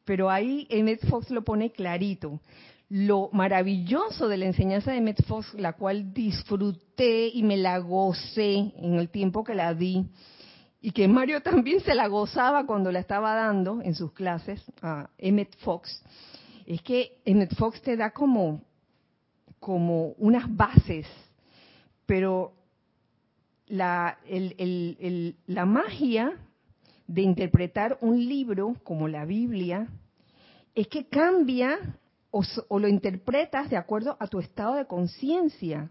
pero 0.04 0.30
ahí 0.30 0.68
Emmett 0.70 1.04
Fox 1.08 1.30
lo 1.30 1.42
pone 1.42 1.70
clarito. 1.70 2.40
Lo 2.88 3.30
maravilloso 3.32 4.28
de 4.28 4.36
la 4.36 4.46
enseñanza 4.46 4.92
de 4.92 4.98
Emmett 4.98 5.24
Fox, 5.26 5.54
la 5.54 5.72
cual 5.72 6.12
disfruté 6.14 7.28
y 7.28 7.42
me 7.42 7.56
la 7.56 7.78
gocé 7.78 8.72
en 8.76 8.94
el 8.94 9.08
tiempo 9.08 9.42
que 9.42 9.54
la 9.54 9.74
di, 9.74 10.06
y 10.82 10.90
que 10.90 11.08
Mario 11.08 11.40
también 11.42 11.80
se 11.80 11.94
la 11.94 12.08
gozaba 12.08 12.66
cuando 12.66 12.92
la 12.92 12.98
estaba 12.98 13.34
dando 13.34 13.80
en 13.82 13.94
sus 13.94 14.12
clases 14.12 14.62
a 14.82 15.08
Emmett 15.16 15.56
Fox, 15.58 16.02
es 16.66 16.82
que 16.82 17.20
Emmett 17.24 17.54
Fox 17.54 17.80
te 17.80 17.96
da 17.96 18.10
como, 18.10 18.62
como 19.58 20.08
unas 20.18 20.54
bases, 20.54 21.06
pero 22.04 22.52
la, 23.66 24.18
la 25.46 25.64
magia 25.64 26.36
de 27.06 27.22
interpretar 27.22 27.98
un 28.00 28.18
libro 28.18 28.76
como 28.84 29.08
la 29.08 29.24
Biblia 29.24 29.88
es 30.74 30.88
que 30.88 31.06
cambia 31.06 31.78
o, 32.30 32.78
lo 32.78 32.88
interpretas 32.88 33.68
de 33.68 33.76
acuerdo 33.76 34.16
a 34.18 34.26
tu 34.26 34.40
estado 34.40 34.74
de 34.74 34.86
conciencia. 34.86 35.90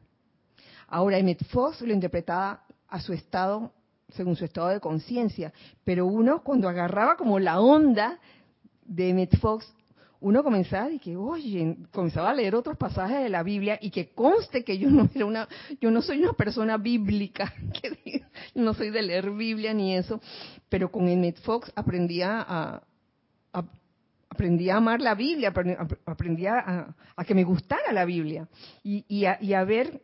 Ahora, 0.88 1.20
Emmett 1.20 1.46
Fox 1.46 1.82
lo 1.82 1.94
interpretaba 1.94 2.64
a 2.88 3.00
su 3.00 3.14
estado, 3.14 3.72
según 4.12 4.36
su 4.36 4.46
estado 4.46 4.70
de 4.70 4.80
conciencia, 4.80 5.54
pero 5.84 6.06
uno 6.06 6.44
cuando 6.44 6.70
agarraba 6.70 7.16
como 7.16 7.40
la 7.40 7.60
onda 7.60 8.20
de 8.86 9.10
Emmett 9.10 9.38
Fox, 9.38 9.74
uno 10.20 10.44
comenzaba 10.44 10.92
y 10.92 11.00
que, 11.00 11.18
oye, 11.18 11.78
comenzaba 11.92 12.30
a 12.30 12.34
leer 12.34 12.54
otros 12.54 12.78
pasajes 12.78 13.24
de 13.24 13.30
la 13.30 13.42
Biblia 13.42 13.80
y 13.82 13.90
que 13.90 14.10
conste 14.10 14.64
que 14.64 14.78
yo 14.78 14.90
no 14.90 15.10
era 15.14 15.26
una, 15.26 15.48
yo 15.80 15.90
no 15.90 16.02
soy 16.02 16.20
una 16.20 16.34
persona 16.34 16.78
bíblica, 16.78 17.54
que 17.82 18.24
no 18.54 18.74
soy 18.74 18.92
de 18.92 19.02
leer 19.02 19.32
Biblia 19.32 19.74
ni 19.74 19.96
eso, 19.96 20.22
pero 20.70 20.92
con 20.92 21.08
Emmett 21.08 21.42
Fox 21.42 21.72
aprendía 21.76 22.46
a, 22.48 22.84
aprendí 24.32 24.70
a 24.70 24.78
amar 24.78 25.02
la 25.02 25.14
Biblia, 25.14 25.54
aprendí 26.06 26.46
a, 26.46 26.96
que 27.28 27.36
me 27.36 27.44
gustara 27.44 27.92
la 27.92 28.06
Biblia. 28.06 28.48
Y, 28.82 29.26
a, 29.26 29.64
ver 29.66 30.02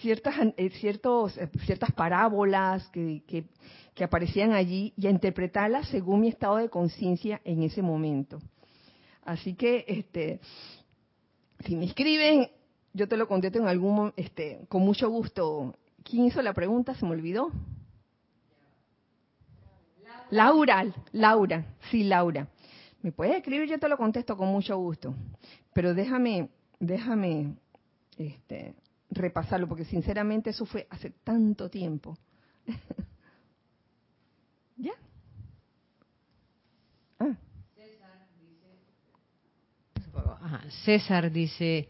ciertas, 0.00 0.34
eh, 0.56 0.70
ciertos, 0.70 1.36
eh, 1.38 1.48
ciertas 1.64 1.92
parábolas 1.92 2.88
que, 2.90 3.22
que 3.98 4.04
aparecían 4.04 4.52
allí 4.52 4.92
y 4.96 5.08
a 5.08 5.10
interpretarlas 5.10 5.88
según 5.88 6.20
mi 6.20 6.28
estado 6.28 6.56
de 6.56 6.70
conciencia 6.70 7.40
en 7.44 7.64
ese 7.64 7.82
momento. 7.82 8.38
Así 9.24 9.54
que, 9.54 9.84
este, 9.88 10.40
si 11.66 11.74
me 11.74 11.84
escriben, 11.84 12.48
yo 12.92 13.08
te 13.08 13.16
lo 13.16 13.26
contesto 13.26 13.58
en 13.58 13.66
algún, 13.66 14.12
este, 14.16 14.60
con 14.68 14.82
mucho 14.82 15.10
gusto. 15.10 15.74
¿Quién 16.04 16.26
hizo 16.26 16.40
la 16.42 16.54
pregunta? 16.54 16.94
Se 16.94 17.04
me 17.04 17.10
olvidó. 17.10 17.50
Laura, 20.30 20.86
Laura, 21.10 21.74
sí, 21.90 22.04
Laura. 22.04 22.48
Me 23.02 23.10
puedes 23.10 23.36
escribir, 23.36 23.68
yo 23.68 23.80
te 23.80 23.88
lo 23.88 23.96
contesto 23.96 24.36
con 24.36 24.48
mucho 24.48 24.76
gusto. 24.78 25.12
Pero 25.72 25.92
déjame, 25.92 26.50
déjame 26.78 27.56
este, 28.16 28.74
repasarlo, 29.10 29.68
porque 29.68 29.84
sinceramente 29.84 30.50
eso 30.50 30.66
fue 30.66 30.86
hace 30.90 31.10
tanto 31.10 31.68
tiempo. 31.68 32.16
¿Ya? 34.76 34.92
Ah. 37.20 37.36
César 40.84 41.30
dice, 41.30 41.88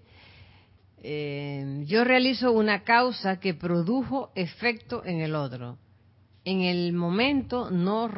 eh, 0.99 1.85
yo 1.87 2.05
realizo 2.05 2.53
una 2.53 2.85
causa 2.85 3.41
que 3.41 3.55
produjo 3.55 4.31
efecto 4.35 5.05
en 5.05 5.21
el 5.21 5.35
otro. 5.35 5.79
En 6.45 6.63
el 6.63 6.93
momento 6.93 7.71
no, 7.71 8.11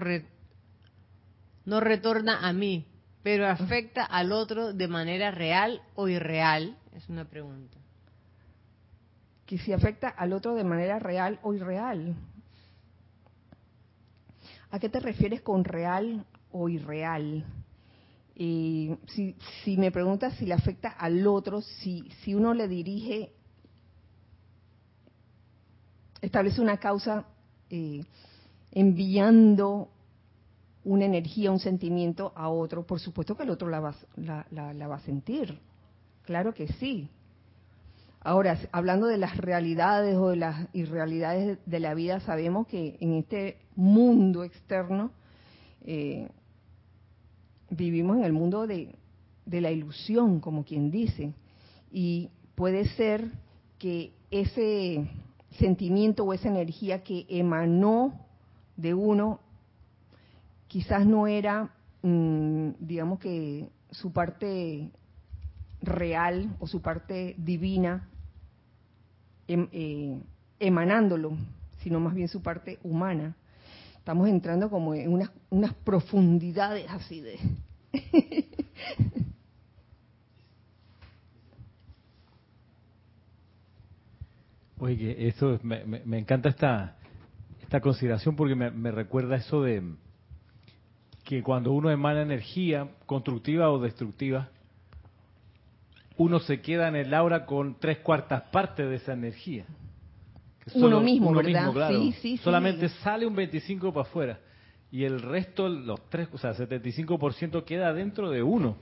no 1.64 1.80
retorna 1.80 2.46
a 2.46 2.52
mí, 2.52 2.86
pero 3.22 3.48
afecta 3.48 4.04
al 4.04 4.32
otro 4.32 4.72
de 4.72 4.88
manera 4.88 5.30
real 5.30 5.82
o 5.94 6.08
irreal. 6.08 6.76
Es 6.94 7.08
una 7.08 7.24
pregunta. 7.24 7.79
Que 9.50 9.58
si 9.58 9.72
afecta 9.72 10.06
al 10.08 10.32
otro 10.32 10.54
de 10.54 10.62
manera 10.62 11.00
real 11.00 11.40
o 11.42 11.52
irreal. 11.52 12.14
¿A 14.70 14.78
qué 14.78 14.88
te 14.88 15.00
refieres 15.00 15.40
con 15.40 15.64
real 15.64 16.24
o 16.52 16.68
irreal? 16.68 17.44
Y 18.36 18.94
si, 19.08 19.34
si 19.64 19.76
me 19.76 19.90
preguntas 19.90 20.36
si 20.36 20.46
le 20.46 20.54
afecta 20.54 20.90
al 20.90 21.26
otro, 21.26 21.62
si, 21.62 22.08
si 22.22 22.32
uno 22.32 22.54
le 22.54 22.68
dirige, 22.68 23.32
establece 26.20 26.60
una 26.60 26.76
causa 26.76 27.24
eh, 27.70 28.04
enviando 28.70 29.88
una 30.84 31.06
energía, 31.06 31.50
un 31.50 31.58
sentimiento 31.58 32.32
a 32.36 32.50
otro, 32.50 32.86
por 32.86 33.00
supuesto 33.00 33.36
que 33.36 33.42
el 33.42 33.50
otro 33.50 33.68
la 33.68 33.80
va, 33.80 33.96
la, 34.16 34.86
va 34.86 34.94
a 34.94 35.00
sentir. 35.00 35.58
Claro 36.22 36.54
que 36.54 36.68
sí. 36.74 37.10
Ahora, 38.22 38.58
hablando 38.72 39.06
de 39.06 39.16
las 39.16 39.36
realidades 39.38 40.16
o 40.16 40.28
de 40.28 40.36
las 40.36 40.68
irrealidades 40.74 41.58
de 41.64 41.80
la 41.80 41.94
vida, 41.94 42.20
sabemos 42.20 42.66
que 42.66 42.98
en 43.00 43.14
este 43.14 43.56
mundo 43.76 44.44
externo 44.44 45.10
eh, 45.82 46.28
vivimos 47.70 48.18
en 48.18 48.24
el 48.24 48.32
mundo 48.34 48.66
de, 48.66 48.94
de 49.46 49.60
la 49.62 49.70
ilusión, 49.70 50.40
como 50.40 50.64
quien 50.64 50.90
dice, 50.90 51.32
y 51.90 52.28
puede 52.54 52.88
ser 52.88 53.30
que 53.78 54.12
ese 54.30 55.08
sentimiento 55.58 56.24
o 56.24 56.34
esa 56.34 56.48
energía 56.48 57.02
que 57.02 57.24
emanó 57.28 58.12
de 58.76 58.92
uno 58.92 59.40
quizás 60.68 61.06
no 61.06 61.26
era, 61.26 61.70
mm, 62.02 62.70
digamos 62.78 63.18
que 63.18 63.70
su 63.90 64.12
parte 64.12 64.90
real 65.82 66.56
o 66.58 66.66
su 66.66 66.82
parte 66.82 67.34
divina 67.38 68.08
em, 69.48 69.68
eh, 69.72 70.20
emanándolo, 70.58 71.36
sino 71.82 72.00
más 72.00 72.14
bien 72.14 72.28
su 72.28 72.42
parte 72.42 72.78
humana. 72.82 73.36
Estamos 73.96 74.28
entrando 74.28 74.70
como 74.70 74.94
en 74.94 75.12
unas, 75.12 75.30
unas 75.50 75.74
profundidades 75.74 76.90
así 76.90 77.20
de... 77.20 77.38
Oye, 84.78 85.28
eso 85.28 85.60
me, 85.62 85.84
me, 85.84 86.18
encanta 86.18 86.48
esta, 86.48 86.96
esta 87.60 87.82
consideración 87.82 88.34
porque 88.34 88.54
me, 88.54 88.70
me 88.70 88.90
recuerda 88.90 89.36
eso 89.36 89.60
de 89.62 89.82
que 91.22 91.42
cuando 91.42 91.72
uno 91.72 91.90
emana 91.90 92.22
energía 92.22 92.88
constructiva 93.04 93.70
o 93.70 93.78
destructiva, 93.78 94.48
uno 96.20 96.38
se 96.38 96.60
queda 96.60 96.88
en 96.88 96.96
el 96.96 97.14
aura 97.14 97.46
con 97.46 97.80
tres 97.80 98.00
cuartas 98.00 98.42
partes 98.52 98.86
de 98.86 98.96
esa 98.96 99.14
energía. 99.14 99.64
uno 100.74 101.00
mismo, 101.00 101.32
¿verdad? 101.34 101.88
sí, 101.88 102.12
sí, 102.20 102.36
Solamente 102.36 102.90
sale 102.90 103.24
un 103.24 103.34
25 103.34 103.90
para 103.90 104.06
afuera 104.06 104.38
y 104.90 105.04
el 105.04 105.22
resto, 105.22 105.66
los 105.66 106.10
tres, 106.10 106.28
o 106.30 106.36
sea, 106.36 106.52
75% 106.52 107.64
queda 107.64 107.94
dentro 107.94 108.28
de 108.28 108.42
uno. 108.42 108.76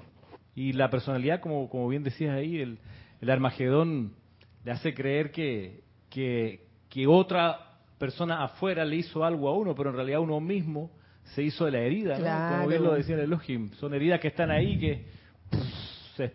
Y 0.57 0.73
la 0.73 0.91
personalidad, 0.91 1.41
como, 1.41 1.71
como 1.71 1.87
bien 1.87 2.03
decías 2.03 2.35
ahí, 2.35 2.59
el, 2.59 2.81
el 3.21 3.31
Armagedón 3.31 4.15
le 4.65 4.73
hace 4.73 4.93
creer 4.93 5.31
que, 5.31 5.85
que, 6.11 6.67
que 6.89 7.07
otra 7.07 7.77
persona 7.99 8.43
afuera 8.43 8.85
le 8.85 8.97
hizo 8.97 9.23
algo 9.23 9.49
a 9.49 9.55
uno, 9.55 9.77
pero 9.77 9.91
en 9.91 9.97
realidad 9.97 10.19
uno 10.19 10.41
mismo 10.41 10.91
se 11.23 11.45
hizo 11.45 11.67
de 11.67 11.71
la 11.71 11.79
herida, 11.79 12.19
¿no? 12.19 12.57
Como 12.57 12.69
bien 12.69 12.83
lo 12.83 12.95
decía 12.95 13.15
el 13.15 13.21
Elohim, 13.21 13.71
son 13.75 13.95
heridas 13.95 14.19
que 14.19 14.27
están 14.27 14.51
ahí 14.51 14.77
que 14.77 15.18
se, 16.19 16.35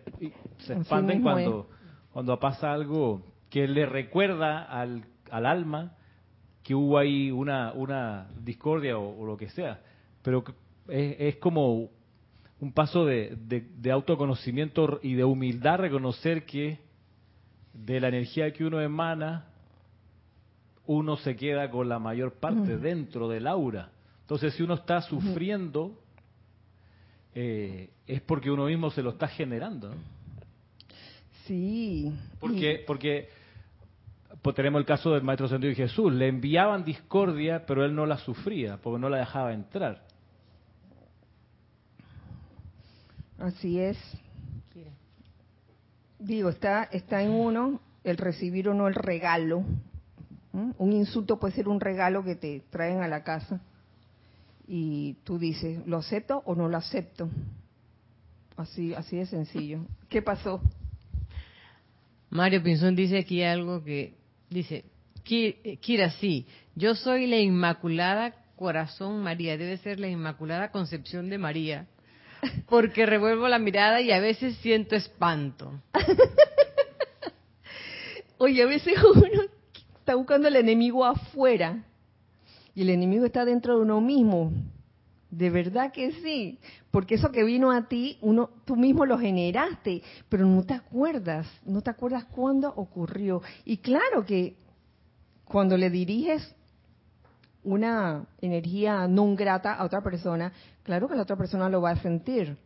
se 0.58 0.72
expanden 0.72 1.20
cuando, 1.22 1.68
cuando 2.12 2.40
pasa 2.40 2.72
algo 2.72 3.22
que 3.50 3.68
le 3.68 3.84
recuerda 3.84 4.62
al, 4.62 5.04
al 5.30 5.46
alma 5.46 5.96
que 6.62 6.74
hubo 6.74 6.96
ahí 6.96 7.30
una, 7.30 7.72
una 7.74 8.28
discordia 8.40 8.96
o, 8.98 9.26
lo 9.26 9.36
que 9.36 9.50
sea. 9.50 9.82
Pero 10.22 10.42
es, 10.88 11.16
es 11.18 11.36
como 11.36 11.90
un 12.60 12.72
paso 12.72 13.04
de, 13.04 13.36
de, 13.36 13.90
autoconocimiento 13.90 15.00
y 15.02 15.14
de 15.14 15.24
humildad 15.24 15.78
reconocer 15.78 16.46
que 16.46 16.78
de 17.74 18.00
la 18.00 18.08
energía 18.08 18.52
que 18.54 18.64
uno 18.64 18.80
emana, 18.80 19.48
uno 20.86 21.16
se 21.16 21.36
queda 21.36 21.70
con 21.70 21.90
la 21.90 21.98
mayor 21.98 22.34
parte 22.34 22.78
dentro 22.78 23.28
del 23.28 23.46
aura. 23.46 23.90
Entonces, 24.22 24.54
si 24.54 24.62
uno 24.62 24.74
está 24.74 25.02
sufriendo, 25.02 26.00
eh, 27.34 27.90
es 28.06 28.20
porque 28.20 28.50
uno 28.50 28.66
mismo 28.66 28.90
se 28.90 29.02
lo 29.02 29.10
está 29.10 29.26
generando. 29.28 29.94
Sí. 31.46 32.12
Porque, 32.38 32.84
porque 32.86 33.28
pues 34.40 34.54
tenemos 34.54 34.78
el 34.78 34.86
caso 34.86 35.12
del 35.12 35.22
Maestro 35.22 35.48
Sentido 35.48 35.72
y 35.72 35.74
Jesús. 35.74 36.12
Le 36.12 36.28
enviaban 36.28 36.84
discordia, 36.84 37.66
pero 37.66 37.84
él 37.84 37.94
no 37.94 38.06
la 38.06 38.18
sufría, 38.18 38.78
porque 38.78 39.00
no 39.00 39.08
la 39.08 39.18
dejaba 39.18 39.52
entrar. 39.52 40.02
Así 43.38 43.80
es. 43.80 43.98
Digo, 46.18 46.48
está, 46.48 46.84
está 46.84 47.22
en 47.22 47.30
uno 47.32 47.80
el 48.02 48.16
recibir 48.16 48.68
o 48.68 48.74
no 48.74 48.88
el 48.88 48.94
regalo. 48.94 49.64
Un 50.52 50.92
insulto 50.92 51.38
puede 51.38 51.54
ser 51.54 51.68
un 51.68 51.80
regalo 51.80 52.24
que 52.24 52.36
te 52.36 52.62
traen 52.70 53.02
a 53.02 53.08
la 53.08 53.24
casa 53.24 53.60
y 54.66 55.14
tú 55.24 55.38
dices, 55.38 55.86
¿lo 55.86 55.98
acepto 55.98 56.42
o 56.46 56.54
no 56.54 56.68
lo 56.68 56.76
acepto? 56.76 57.28
Así, 58.56 58.94
así 58.94 59.16
de 59.16 59.26
sencillo. 59.26 59.86
¿Qué 60.08 60.22
pasó? 60.22 60.60
Mario 62.30 62.62
Pinzón 62.62 62.96
dice 62.96 63.18
aquí 63.18 63.42
algo 63.42 63.84
que 63.84 64.14
dice, 64.50 64.84
Kira, 65.24 66.10
sí, 66.10 66.46
yo 66.74 66.94
soy 66.94 67.26
la 67.26 67.38
Inmaculada 67.38 68.34
Corazón 68.56 69.22
María, 69.22 69.56
debe 69.56 69.78
ser 69.78 69.98
la 69.98 70.08
Inmaculada 70.08 70.70
Concepción 70.70 71.30
de 71.30 71.38
María, 71.38 71.86
porque 72.68 73.06
revuelvo 73.06 73.48
la 73.48 73.58
mirada 73.58 74.00
y 74.00 74.12
a 74.12 74.20
veces 74.20 74.56
siento 74.58 74.96
espanto. 74.96 75.80
Oye, 78.38 78.62
a 78.62 78.66
veces 78.66 78.94
uno 79.14 79.42
está 79.98 80.14
buscando 80.14 80.48
al 80.48 80.56
enemigo 80.56 81.04
afuera 81.04 81.82
y 82.74 82.82
el 82.82 82.90
enemigo 82.90 83.24
está 83.24 83.44
dentro 83.44 83.76
de 83.76 83.82
uno 83.82 84.00
mismo. 84.00 84.52
De 85.30 85.50
verdad 85.50 85.92
que 85.92 86.12
sí, 86.22 86.60
porque 86.92 87.16
eso 87.16 87.32
que 87.32 87.42
vino 87.42 87.72
a 87.72 87.88
ti, 87.88 88.18
uno, 88.20 88.50
tú 88.64 88.76
mismo 88.76 89.04
lo 89.04 89.18
generaste, 89.18 90.02
pero 90.28 90.46
no 90.46 90.62
te 90.62 90.74
acuerdas, 90.74 91.46
no 91.64 91.80
te 91.80 91.90
acuerdas 91.90 92.24
cuándo 92.26 92.72
ocurrió. 92.76 93.42
Y 93.64 93.78
claro 93.78 94.24
que 94.24 94.56
cuando 95.44 95.76
le 95.76 95.90
diriges 95.90 96.54
una 97.64 98.26
energía 98.40 99.08
no 99.08 99.34
grata 99.34 99.74
a 99.74 99.84
otra 99.84 100.02
persona, 100.02 100.52
claro 100.84 101.08
que 101.08 101.16
la 101.16 101.22
otra 101.22 101.36
persona 101.36 101.68
lo 101.68 101.80
va 101.80 101.90
a 101.90 102.02
sentir. 102.02 102.56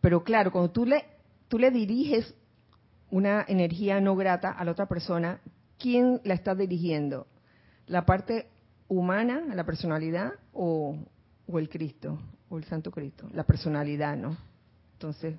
Pero 0.00 0.24
claro, 0.24 0.52
cuando 0.52 0.70
tú 0.70 0.86
le, 0.86 1.04
tú 1.48 1.58
le 1.58 1.70
diriges 1.70 2.34
una 3.10 3.44
energía 3.48 4.00
no 4.00 4.16
grata 4.16 4.50
a 4.50 4.64
la 4.64 4.72
otra 4.72 4.86
persona, 4.86 5.40
¿quién 5.78 6.20
la 6.24 6.34
está 6.34 6.54
dirigiendo? 6.54 7.26
¿La 7.86 8.06
parte 8.06 8.46
humana, 8.88 9.42
la 9.54 9.64
personalidad, 9.64 10.32
o, 10.52 10.96
o 11.46 11.58
el 11.58 11.68
Cristo, 11.68 12.18
o 12.48 12.58
el 12.58 12.64
Santo 12.64 12.90
Cristo, 12.90 13.28
la 13.32 13.44
personalidad, 13.44 14.16
¿no? 14.16 14.36
Entonces, 14.94 15.34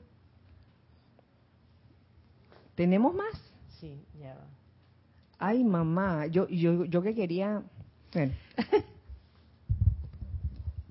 ¿tenemos 2.75 3.13
más? 3.13 3.33
Sí, 3.79 4.03
ya 4.19 4.35
va. 4.35 4.45
Ay, 5.39 5.63
mamá, 5.63 6.27
yo, 6.27 6.47
yo, 6.47 6.85
yo 6.85 7.01
que 7.01 7.13
quería... 7.13 7.61
Bueno. 8.13 8.33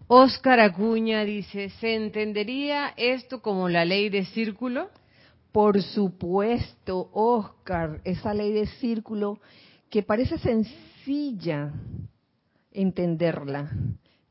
Oscar 0.07 0.61
Acuña 0.61 1.25
dice, 1.25 1.71
¿se 1.81 1.95
entendería 1.95 2.95
esto 2.97 3.43
como 3.43 3.69
la 3.69 3.85
ley 3.85 4.09
de 4.09 4.25
círculo? 4.27 4.89
Por 5.51 5.83
supuesto, 5.83 7.11
Oscar, 7.13 8.01
esa 8.05 8.35
ley 8.35 8.53
de 8.53 8.67
círculo 8.67 9.41
que 9.91 10.03
parece 10.03 10.39
sencilla 10.39 11.73
entenderla, 12.77 13.71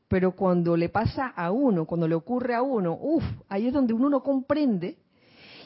pero 0.08 0.32
cuando 0.32 0.76
le 0.76 0.88
pasa 0.88 1.26
a 1.26 1.50
uno, 1.50 1.84
cuando 1.84 2.06
le 2.06 2.14
ocurre 2.14 2.54
a 2.54 2.62
uno, 2.62 2.96
uff, 3.00 3.24
ahí 3.48 3.66
es 3.66 3.72
donde 3.72 3.92
uno 3.92 4.08
no 4.08 4.22
comprende 4.22 4.96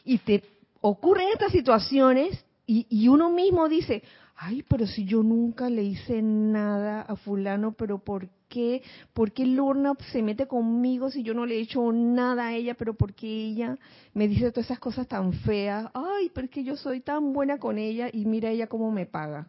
y 0.05 0.19
te 0.19 0.43
ocurren 0.81 1.29
estas 1.33 1.53
situaciones 1.53 2.45
y, 2.67 2.87
y, 2.89 3.09
uno 3.09 3.31
mismo 3.31 3.69
dice, 3.69 4.03
ay, 4.37 4.65
pero 4.69 4.87
si 4.87 5.05
yo 5.05 5.23
nunca 5.23 5.69
le 5.69 5.83
hice 5.83 6.23
nada 6.23 7.03
a 7.03 7.17
fulano, 7.17 7.73
pero 7.73 7.99
¿por 7.99 8.29
qué? 8.49 8.83
¿Por 9.13 9.33
qué 9.33 9.45
Lorna 9.45 9.95
se 10.13 10.23
mete 10.23 10.47
conmigo 10.47 11.11
si 11.11 11.23
yo 11.23 11.35
no 11.35 11.47
le 11.47 11.57
he 11.57 11.61
hecho 11.61 11.91
nada 11.93 12.49
a 12.49 12.55
ella, 12.55 12.75
pero 12.75 12.95
por 12.95 13.13
qué 13.13 13.27
ella 13.27 13.77
me 14.15 14.29
dice 14.29 14.51
todas 14.51 14.67
esas 14.67 14.79
cosas 14.79 15.09
tan 15.09 15.33
feas? 15.33 15.91
Ay, 15.95 16.31
pero 16.33 16.45
es 16.47 16.51
que 16.51 16.65
yo 16.65 16.77
soy 16.77 17.01
tan 17.01 17.33
buena 17.33 17.59
con 17.59 17.77
ella 17.77 18.09
y 18.13 18.25
mira 18.25 18.51
ella 18.51 18.69
cómo 18.69 18.91
me 18.93 19.05
paga. 19.05 19.49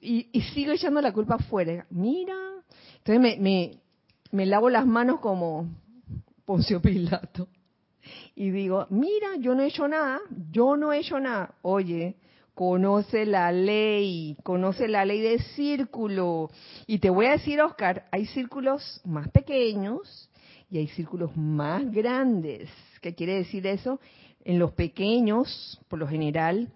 Y, 0.00 0.28
y 0.32 0.40
sigo 0.42 0.72
echando 0.72 1.00
la 1.00 1.12
culpa 1.12 1.36
afuera. 1.36 1.86
Mira, 1.90 2.36
entonces 2.98 3.20
me, 3.20 3.36
me, 3.38 3.78
me 4.32 4.46
lavo 4.46 4.68
las 4.70 4.86
manos 4.86 5.20
como 5.20 5.68
Poncio 6.44 6.80
Pilato. 6.82 7.48
Y 8.34 8.50
digo, 8.50 8.86
mira, 8.90 9.36
yo 9.38 9.54
no 9.54 9.62
he 9.62 9.68
hecho 9.68 9.88
nada, 9.88 10.20
yo 10.50 10.76
no 10.76 10.92
he 10.92 10.98
hecho 10.98 11.18
nada. 11.20 11.54
Oye, 11.62 12.16
conoce 12.54 13.26
la 13.26 13.50
ley, 13.52 14.36
conoce 14.42 14.88
la 14.88 15.04
ley 15.04 15.20
de 15.20 15.38
círculo. 15.38 16.50
Y 16.86 16.98
te 16.98 17.10
voy 17.10 17.26
a 17.26 17.32
decir, 17.32 17.60
Oscar, 17.60 18.06
hay 18.10 18.26
círculos 18.26 19.00
más 19.04 19.28
pequeños 19.30 20.30
y 20.70 20.78
hay 20.78 20.88
círculos 20.88 21.36
más 21.36 21.90
grandes. 21.90 22.68
¿Qué 23.00 23.14
quiere 23.14 23.36
decir 23.36 23.66
eso? 23.66 24.00
En 24.44 24.58
los 24.58 24.72
pequeños, 24.72 25.80
por 25.88 25.98
lo 25.98 26.06
general, 26.06 26.70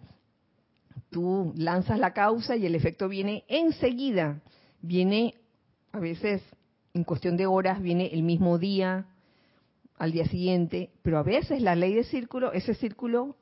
tú 1.11 1.53
lanzas 1.57 1.99
la 1.99 2.13
causa 2.13 2.57
y 2.57 2.67
el 2.67 2.75
efecto 2.75 3.09
viene 3.09 3.45
enseguida. 3.49 4.41
Viene 4.81 5.35
a 5.93 5.99
veces 5.99 6.43
en 6.95 7.05
cuestión 7.05 7.37
de 7.37 7.47
horas, 7.47 7.81
viene 7.81 8.07
el 8.13 8.23
mismo 8.23 8.59
día, 8.59 9.07
al 9.97 10.13
día 10.13 10.27
siguiente, 10.27 10.91
pero 11.03 11.19
a 11.19 11.23
veces 11.23 11.61
la 11.63 11.75
ley 11.75 11.95
de 11.95 12.05
círculo, 12.05 12.53
ese 12.53 12.75
círculo 12.75 13.37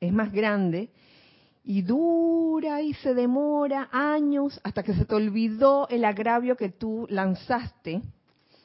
es 0.00 0.12
más 0.12 0.32
grande 0.32 0.90
y 1.64 1.82
dura 1.82 2.82
y 2.82 2.94
se 2.94 3.14
demora 3.14 3.88
años 3.90 4.60
hasta 4.62 4.82
que 4.82 4.94
se 4.94 5.04
te 5.04 5.14
olvidó 5.14 5.88
el 5.88 6.04
agravio 6.04 6.56
que 6.56 6.68
tú 6.68 7.06
lanzaste 7.10 8.02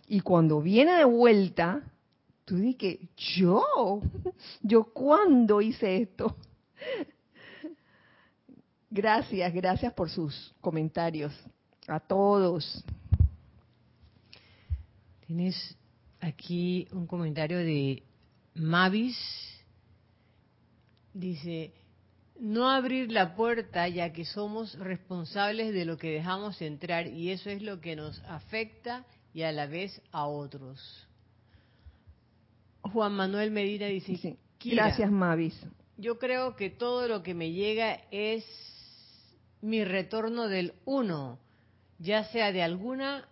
y 0.08 0.20
cuando 0.20 0.62
viene 0.62 0.98
de 0.98 1.06
vuelta, 1.06 1.84
tú 2.44 2.58
dices, 2.58 3.00
yo, 3.16 4.02
yo 4.62 4.84
cuándo 4.84 5.62
hice 5.62 6.02
esto. 6.02 6.36
Gracias, 8.94 9.54
gracias 9.54 9.94
por 9.94 10.10
sus 10.10 10.54
comentarios. 10.60 11.34
A 11.88 12.02
todos. 12.02 12.84
Tienes 15.26 15.78
aquí 16.20 16.90
un 16.92 17.08
comentario 17.08 17.60
de 17.60 18.04
Mavis. 18.54 19.18
Dice, 21.14 21.74
no 22.38 22.70
abrir 22.70 23.14
la 23.14 23.34
puerta 23.34 23.88
ya 23.88 24.12
que 24.12 24.26
somos 24.26 24.78
responsables 24.78 25.74
de 25.74 25.86
lo 25.86 25.98
que 25.98 26.12
dejamos 26.12 26.62
entrar 26.62 27.08
y 27.08 27.30
eso 27.30 27.50
es 27.50 27.62
lo 27.62 27.80
que 27.80 27.96
nos 27.96 28.20
afecta 28.24 29.06
y 29.34 29.44
a 29.44 29.54
la 29.54 29.68
vez 29.68 30.02
a 30.12 30.26
otros. 30.28 31.08
Juan 32.82 33.14
Manuel 33.14 33.52
Medina 33.52 33.86
dice, 33.86 34.38
gracias 34.66 35.10
Mavis. 35.10 35.58
Yo 35.96 36.20
creo 36.20 36.58
que 36.58 36.70
todo 36.70 37.08
lo 37.08 37.24
que 37.24 37.34
me 37.34 37.52
llega 37.52 38.02
es 38.12 38.44
mi 39.62 39.84
retorno 39.84 40.48
del 40.48 40.74
uno, 40.86 41.40
ya 42.00 42.24
sea 42.26 42.52
de 42.52 42.64
alguna 42.64 43.28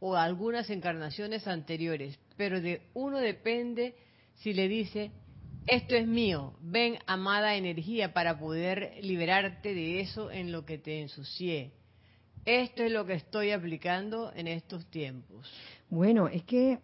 o 0.00 0.16
algunas 0.16 0.70
encarnaciones 0.70 1.46
anteriores, 1.46 2.18
pero 2.36 2.60
de 2.60 2.82
uno 2.94 3.18
depende 3.18 3.94
si 4.36 4.52
le 4.52 4.68
dice, 4.68 5.10
esto 5.66 5.94
es 5.94 6.06
mío, 6.06 6.54
ven 6.60 6.98
amada 7.06 7.56
energía 7.56 8.12
para 8.12 8.38
poder 8.38 8.98
liberarte 9.02 9.74
de 9.74 10.00
eso 10.00 10.30
en 10.30 10.52
lo 10.52 10.64
que 10.64 10.78
te 10.78 11.02
ensucié. 11.02 11.72
Esto 12.44 12.82
es 12.82 12.92
lo 12.92 13.04
que 13.04 13.14
estoy 13.14 13.50
aplicando 13.50 14.32
en 14.34 14.48
estos 14.48 14.86
tiempos. 14.86 15.50
Bueno, 15.90 16.28
es 16.28 16.44
que 16.44 16.78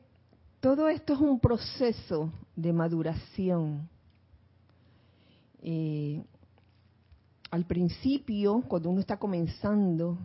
todo 0.61 0.89
esto 0.89 1.15
es 1.15 1.21
un 1.21 1.41
proceso 1.41 2.33
de 2.57 2.73
maduración. 2.73 3.89
Eh, 5.63 6.23
al 7.55 7.67
principio, 7.67 8.65
cuando 8.67 8.91
uno 8.91 8.99
está 8.99 9.17
comenzando, 9.17 10.19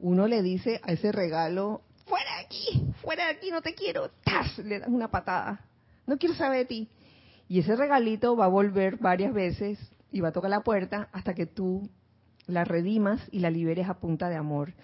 uno 0.00 0.26
le 0.26 0.42
dice 0.42 0.80
a 0.82 0.90
ese 0.90 1.12
regalo, 1.12 1.82
fuera 2.06 2.28
de 2.38 2.44
aquí, 2.44 2.92
fuera 3.02 3.26
de 3.26 3.30
aquí, 3.34 3.52
no 3.52 3.62
te 3.62 3.76
quiero, 3.76 4.10
¡Tas! 4.24 4.58
le 4.58 4.80
das 4.80 4.88
una 4.88 5.12
patada, 5.12 5.64
no 6.08 6.18
quiero 6.18 6.34
saber 6.34 6.58
de 6.58 6.64
ti. 6.64 6.88
Y 7.46 7.60
ese 7.60 7.76
regalito 7.76 8.34
va 8.34 8.46
a 8.46 8.48
volver 8.48 8.96
varias 8.96 9.32
veces 9.32 9.78
y 10.10 10.22
va 10.22 10.30
a 10.30 10.32
tocar 10.32 10.50
la 10.50 10.64
puerta 10.64 11.08
hasta 11.12 11.34
que 11.34 11.46
tú 11.46 11.88
la 12.48 12.64
redimas 12.64 13.20
y 13.30 13.38
la 13.38 13.50
liberes 13.50 13.88
a 13.88 14.00
punta 14.00 14.28
de 14.28 14.34
amor. 14.34 14.74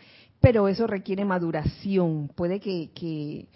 Pero 0.41 0.69
eso 0.69 0.87
requiere 0.87 1.25
maduración. 1.25 2.29
Puede 2.29 2.61
que, 2.61 2.93
que 2.95 3.49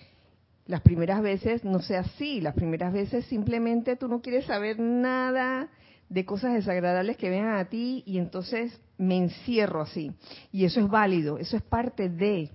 las 0.66 0.80
primeras 0.80 1.22
veces 1.22 1.62
no 1.62 1.80
sea 1.80 2.01
así. 2.01 2.40
Las 2.40 2.55
primeras 2.55 2.92
veces 2.92 3.24
simplemente 3.26 3.95
tú 3.95 4.09
no 4.09 4.20
quieres 4.20 4.47
saber 4.47 4.80
nada 4.80 5.68
de 6.09 6.24
cosas 6.24 6.55
desagradables 6.55 7.16
que 7.16 7.30
vengan 7.30 7.57
a 7.57 7.64
ti 7.66 8.02
y 8.07 8.18
entonces 8.18 8.80
me 8.98 9.16
encierro 9.16 9.82
así. 9.82 10.12
Y 10.52 10.64
eso 10.64 10.80
es 10.80 10.88
válido, 10.88 11.38
eso 11.38 11.57
es 11.57 11.62
parte 11.62 12.09
de. 12.09 12.50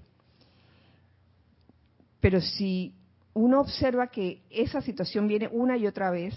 Pero 2.20 2.41
si 2.41 2.93
uno 3.34 3.62
observa 3.62 4.08
que 4.08 4.41
esa 4.50 4.82
situación 4.82 5.28
viene 5.28 5.50
una 5.52 5.78
y 5.78 5.88
otra 5.88 6.12
vez, 6.12 6.36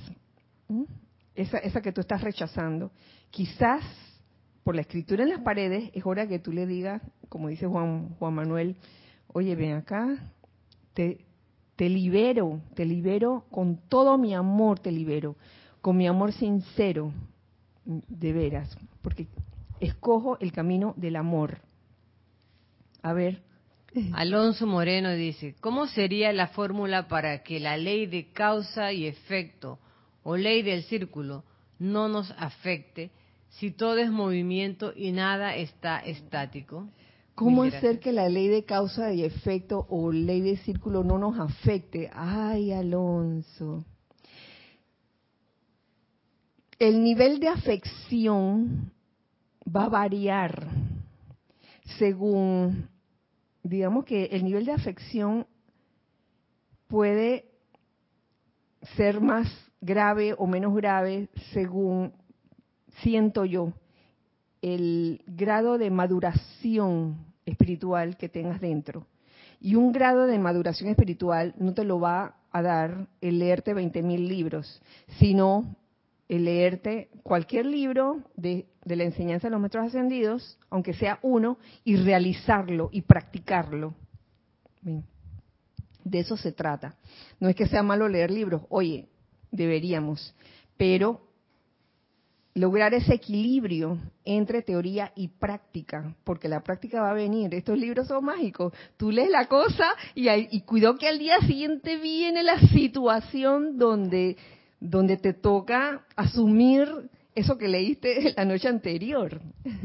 esa, 1.34 1.58
esa 1.58 1.80
que 1.80 1.92
tú 1.92 2.00
estás 2.00 2.22
rechazando, 2.22 2.92
quizás 3.30 3.82
por 4.62 4.74
la 4.74 4.82
escritura 4.82 5.24
en 5.24 5.30
las 5.30 5.40
paredes, 5.40 5.90
es 5.92 6.06
hora 6.06 6.26
que 6.26 6.38
tú 6.38 6.52
le 6.52 6.66
digas, 6.66 7.02
como 7.28 7.48
dice 7.48 7.66
Juan, 7.66 8.10
Juan 8.18 8.34
Manuel, 8.34 8.76
oye, 9.32 9.56
ven 9.56 9.72
acá, 9.72 10.32
te, 10.94 11.24
te 11.76 11.88
libero, 11.88 12.60
te 12.74 12.84
libero 12.84 13.44
con 13.50 13.76
todo 13.88 14.18
mi 14.18 14.34
amor, 14.34 14.78
te 14.78 14.92
libero, 14.92 15.36
con 15.82 15.96
mi 15.96 16.06
amor 16.06 16.32
sincero, 16.32 17.12
de 17.84 18.32
veras, 18.32 18.74
porque 19.02 19.26
escojo 19.80 20.38
el 20.40 20.52
camino 20.52 20.94
del 20.96 21.16
amor. 21.16 21.58
A 23.02 23.12
ver. 23.12 23.42
Alonso 24.14 24.66
Moreno 24.66 25.12
dice, 25.12 25.54
¿cómo 25.60 25.86
sería 25.88 26.32
la 26.32 26.46
fórmula 26.46 27.08
para 27.08 27.42
que 27.42 27.60
la 27.60 27.76
ley 27.76 28.06
de 28.06 28.32
causa 28.32 28.92
y 28.92 29.06
efecto 29.06 29.80
o 30.22 30.36
ley 30.36 30.62
del 30.62 30.84
círculo 30.84 31.44
no 31.78 32.08
nos 32.08 32.30
afecte 32.38 33.10
si 33.50 33.72
todo 33.72 33.98
es 33.98 34.10
movimiento 34.10 34.92
y 34.96 35.10
nada 35.10 35.56
está 35.56 35.98
estático? 35.98 36.88
¿Cómo 37.34 37.64
hacer 37.64 37.98
que 37.98 38.12
la 38.12 38.28
ley 38.28 38.48
de 38.48 38.64
causa 38.64 39.12
y 39.12 39.24
efecto 39.24 39.86
o 39.90 40.12
ley 40.12 40.42
de 40.42 40.58
círculo 40.58 41.02
no 41.02 41.18
nos 41.18 41.40
afecte? 41.40 42.08
Ay, 42.14 42.72
Alonso. 42.72 43.84
El 46.82 47.04
nivel 47.04 47.38
de 47.38 47.46
afección 47.46 48.90
va 49.64 49.84
a 49.84 49.88
variar 49.88 50.66
según, 51.96 52.88
digamos 53.62 54.04
que 54.04 54.24
el 54.24 54.42
nivel 54.42 54.64
de 54.64 54.72
afección 54.72 55.46
puede 56.88 57.44
ser 58.96 59.20
más 59.20 59.46
grave 59.80 60.34
o 60.36 60.48
menos 60.48 60.74
grave 60.74 61.28
según 61.52 62.14
siento 63.02 63.44
yo, 63.44 63.72
el 64.60 65.22
grado 65.28 65.78
de 65.78 65.88
maduración 65.88 67.26
espiritual 67.46 68.16
que 68.16 68.28
tengas 68.28 68.60
dentro. 68.60 69.06
Y 69.60 69.76
un 69.76 69.92
grado 69.92 70.26
de 70.26 70.36
maduración 70.40 70.90
espiritual 70.90 71.54
no 71.58 71.74
te 71.74 71.84
lo 71.84 72.00
va 72.00 72.34
a 72.50 72.60
dar 72.60 73.06
el 73.20 73.38
leerte 73.38 73.72
20.000 73.72 74.26
libros, 74.26 74.82
sino 75.20 75.76
leerte 76.38 77.08
cualquier 77.22 77.66
libro 77.66 78.22
de, 78.36 78.66
la 78.84 79.04
enseñanza 79.04 79.48
de 79.48 79.52
los 79.52 79.60
maestros 79.60 79.86
ascendidos, 79.86 80.58
aunque 80.70 80.94
sea 80.94 81.18
uno, 81.22 81.58
y 81.84 81.96
realizarlo 81.96 82.88
y 82.92 83.02
practicarlo. 83.02 83.94
De 86.04 86.18
eso 86.18 86.36
se 86.36 86.52
trata. 86.52 86.96
No 87.38 87.48
es 87.48 87.56
que 87.56 87.66
sea 87.66 87.82
malo 87.82 88.08
leer 88.08 88.30
libros, 88.30 88.62
oye, 88.68 89.08
deberíamos, 89.50 90.34
pero 90.76 91.20
lograr 92.54 92.92
ese 92.92 93.14
equilibrio 93.14 93.98
entre 94.24 94.62
teoría 94.62 95.12
y 95.14 95.28
práctica, 95.28 96.14
porque 96.24 96.48
la 96.48 96.62
práctica 96.62 97.00
va 97.00 97.10
a 97.10 97.14
venir. 97.14 97.54
Estos 97.54 97.78
libros 97.78 98.08
son 98.08 98.24
mágicos. 98.24 98.72
Tú 98.96 99.10
lees 99.10 99.30
la 99.30 99.46
cosa 99.46 99.86
y, 100.14 100.28
y 100.28 100.60
cuidado 100.62 100.98
que 100.98 101.08
al 101.08 101.18
día 101.18 101.38
siguiente 101.40 101.96
viene 101.96 102.42
la 102.42 102.60
situación 102.68 103.78
donde, 103.78 104.36
donde 104.82 105.16
te 105.16 105.32
toca 105.32 106.02
asumir 106.16 106.88
eso 107.34 107.56
que 107.56 107.68
leíste 107.68 108.32
la 108.36 108.44
noche 108.44 108.68
anterior. 108.68 109.40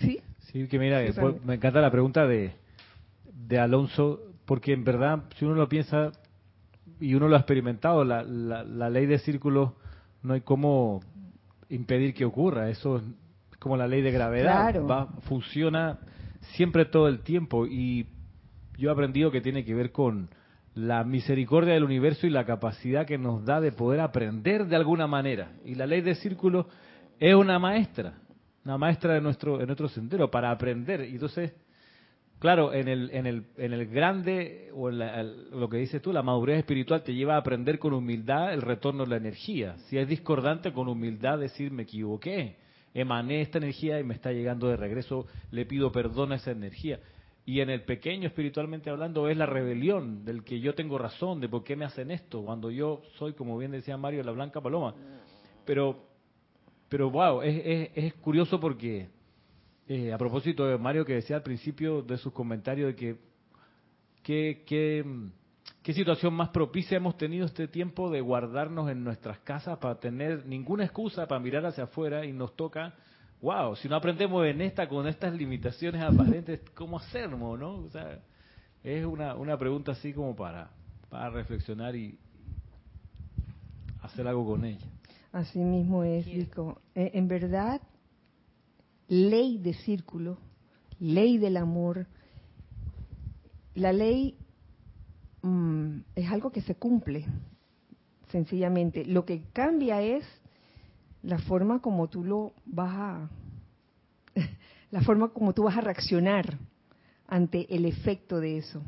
¿Sí? 0.00 0.20
Sí, 0.40 0.66
que 0.66 0.78
mira, 0.78 1.00
me 1.44 1.54
encanta 1.54 1.80
la 1.80 1.90
pregunta 1.90 2.26
de, 2.26 2.52
de 3.46 3.58
Alonso, 3.58 4.20
porque 4.44 4.72
en 4.72 4.82
verdad, 4.82 5.22
si 5.38 5.44
uno 5.44 5.54
lo 5.54 5.68
piensa 5.68 6.10
y 6.98 7.14
uno 7.14 7.28
lo 7.28 7.36
ha 7.36 7.38
experimentado, 7.38 8.04
la, 8.04 8.24
la, 8.24 8.64
la 8.64 8.90
ley 8.90 9.06
de 9.06 9.18
círculo 9.18 9.76
no 10.22 10.34
hay 10.34 10.40
cómo 10.40 11.00
impedir 11.68 12.12
que 12.12 12.24
ocurra. 12.24 12.68
Eso 12.70 12.96
es 12.96 13.04
como 13.58 13.76
la 13.76 13.86
ley 13.86 14.02
de 14.02 14.10
gravedad. 14.10 14.74
Va, 14.84 15.06
funciona 15.22 16.00
siempre 16.56 16.84
todo 16.84 17.06
el 17.06 17.20
tiempo. 17.20 17.66
Y 17.66 18.08
yo 18.76 18.90
he 18.90 18.92
aprendido 18.92 19.30
que 19.30 19.40
tiene 19.40 19.64
que 19.64 19.74
ver 19.74 19.92
con 19.92 20.28
la 20.74 21.04
misericordia 21.04 21.74
del 21.74 21.84
universo 21.84 22.26
y 22.26 22.30
la 22.30 22.46
capacidad 22.46 23.06
que 23.06 23.18
nos 23.18 23.44
da 23.44 23.60
de 23.60 23.72
poder 23.72 24.00
aprender 24.00 24.66
de 24.66 24.76
alguna 24.76 25.06
manera. 25.06 25.52
Y 25.64 25.74
la 25.74 25.86
ley 25.86 26.00
de 26.00 26.14
círculo 26.14 26.68
es 27.18 27.34
una 27.34 27.58
maestra, 27.58 28.14
una 28.64 28.78
maestra 28.78 29.14
de 29.14 29.20
nuestro, 29.20 29.58
de 29.58 29.66
nuestro 29.66 29.88
sendero 29.88 30.30
para 30.30 30.50
aprender. 30.50 31.04
Y 31.04 31.12
entonces, 31.12 31.52
claro, 32.38 32.72
en 32.72 32.88
el, 32.88 33.10
en 33.12 33.26
el, 33.26 33.44
en 33.58 33.72
el 33.74 33.86
grande, 33.86 34.70
o 34.74 34.88
en 34.88 34.98
lo 35.60 35.68
que 35.68 35.76
dices 35.76 36.00
tú, 36.00 36.12
la 36.12 36.22
madurez 36.22 36.60
espiritual 36.60 37.02
te 37.02 37.14
lleva 37.14 37.34
a 37.34 37.38
aprender 37.38 37.78
con 37.78 37.92
humildad 37.92 38.54
el 38.54 38.62
retorno 38.62 39.04
de 39.04 39.10
la 39.10 39.16
energía. 39.16 39.76
Si 39.88 39.98
es 39.98 40.08
discordante, 40.08 40.72
con 40.72 40.88
humildad 40.88 41.38
decir 41.38 41.70
me 41.70 41.82
equivoqué, 41.82 42.56
emané 42.94 43.42
esta 43.42 43.58
energía 43.58 44.00
y 44.00 44.04
me 44.04 44.14
está 44.14 44.32
llegando 44.32 44.68
de 44.68 44.76
regreso, 44.76 45.26
le 45.50 45.66
pido 45.66 45.92
perdón 45.92 46.32
a 46.32 46.36
esa 46.36 46.50
energía. 46.50 46.98
Y 47.44 47.60
en 47.60 47.70
el 47.70 47.82
pequeño, 47.82 48.28
espiritualmente 48.28 48.88
hablando, 48.88 49.28
es 49.28 49.36
la 49.36 49.46
rebelión 49.46 50.24
del 50.24 50.44
que 50.44 50.60
yo 50.60 50.74
tengo 50.74 50.96
razón, 50.96 51.40
de 51.40 51.48
por 51.48 51.64
qué 51.64 51.74
me 51.74 51.84
hacen 51.84 52.10
esto, 52.10 52.42
cuando 52.44 52.70
yo 52.70 53.02
soy, 53.18 53.32
como 53.32 53.58
bien 53.58 53.72
decía 53.72 53.96
Mario, 53.96 54.22
la 54.22 54.30
blanca 54.30 54.60
paloma. 54.60 54.94
Pero, 55.64 56.04
pero 56.88 57.10
wow, 57.10 57.42
es, 57.42 57.62
es, 57.64 57.90
es 57.94 58.14
curioso 58.14 58.60
porque, 58.60 59.08
eh, 59.88 60.12
a 60.12 60.18
propósito 60.18 60.66
de 60.66 60.78
Mario 60.78 61.04
que 61.04 61.14
decía 61.14 61.36
al 61.36 61.42
principio 61.42 62.02
de 62.02 62.16
sus 62.16 62.32
comentarios 62.32 62.94
de 62.94 62.96
que, 62.96 63.16
que, 64.64 65.04
¿Qué 65.82 65.92
situación 65.92 66.34
más 66.34 66.50
propicia 66.50 66.96
hemos 66.96 67.16
tenido 67.16 67.44
este 67.44 67.66
tiempo 67.66 68.08
de 68.08 68.20
guardarnos 68.20 68.88
en 68.88 69.02
nuestras 69.02 69.40
casas 69.40 69.78
para 69.78 69.98
tener 69.98 70.46
ninguna 70.46 70.84
excusa 70.84 71.26
para 71.26 71.40
mirar 71.40 71.66
hacia 71.66 71.84
afuera 71.84 72.24
y 72.24 72.32
nos 72.32 72.54
toca, 72.54 72.94
wow, 73.42 73.74
si 73.76 73.88
no 73.88 73.96
aprendemos 73.96 74.46
en 74.46 74.60
esta 74.60 74.88
con 74.88 75.06
estas 75.08 75.34
limitaciones 75.34 76.00
aparentes, 76.00 76.60
¿cómo 76.74 76.98
hacerlo, 76.98 77.56
no? 77.56 77.74
O 77.78 77.90
sea, 77.90 78.20
es 78.84 79.04
una, 79.04 79.34
una 79.34 79.58
pregunta 79.58 79.92
así 79.92 80.12
como 80.12 80.34
para, 80.34 80.70
para 81.10 81.28
reflexionar 81.30 81.94
y 81.96 82.18
hacer 84.00 84.26
algo 84.26 84.46
con 84.46 84.64
ella. 84.64 84.86
Así 85.32 85.58
mismo 85.58 86.04
es, 86.04 86.24
Rico. 86.26 86.80
Eh, 86.94 87.10
en 87.14 87.26
verdad, 87.26 87.80
ley 89.08 89.58
de 89.58 89.74
círculo, 89.74 90.38
ley 91.00 91.36
del 91.38 91.56
amor, 91.56 92.06
la 93.74 93.92
ley 93.92 94.36
mm, 95.42 95.98
es 96.14 96.30
algo 96.30 96.52
que 96.52 96.60
se 96.60 96.76
cumple, 96.76 97.26
sencillamente. 98.30 99.04
Lo 99.04 99.24
que 99.24 99.42
cambia 99.52 100.00
es 100.00 100.24
la 101.22 101.38
forma 101.38 101.80
como 101.80 102.08
tú 102.08 102.24
lo 102.24 102.52
vas 102.66 102.94
a, 102.94 103.30
la 104.90 105.00
forma 105.02 105.28
como 105.28 105.52
tú 105.52 105.64
vas 105.64 105.76
a 105.76 105.80
reaccionar 105.80 106.58
ante 107.26 107.74
el 107.74 107.86
efecto 107.86 108.40
de 108.40 108.58
eso, 108.58 108.82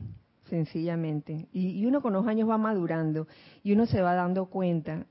sencillamente. 0.50 1.48
Y, 1.52 1.84
uno 1.86 2.02
con 2.02 2.12
los 2.12 2.26
años 2.26 2.48
va 2.48 2.58
madurando 2.58 3.26
y 3.62 3.72
uno 3.72 3.86
se 3.86 4.02
va 4.02 4.14
dando 4.14 4.46
cuenta. 4.46 5.06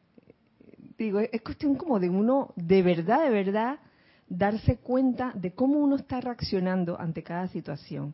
Digo, 0.97 1.19
es 1.19 1.41
cuestión 1.41 1.75
como 1.75 1.99
de 1.99 2.09
uno, 2.09 2.53
de 2.55 2.83
verdad, 2.83 3.23
de 3.23 3.31
verdad, 3.31 3.79
darse 4.27 4.77
cuenta 4.77 5.31
de 5.33 5.53
cómo 5.53 5.79
uno 5.79 5.95
está 5.95 6.21
reaccionando 6.21 6.99
ante 6.99 7.23
cada 7.23 7.47
situación. 7.47 8.13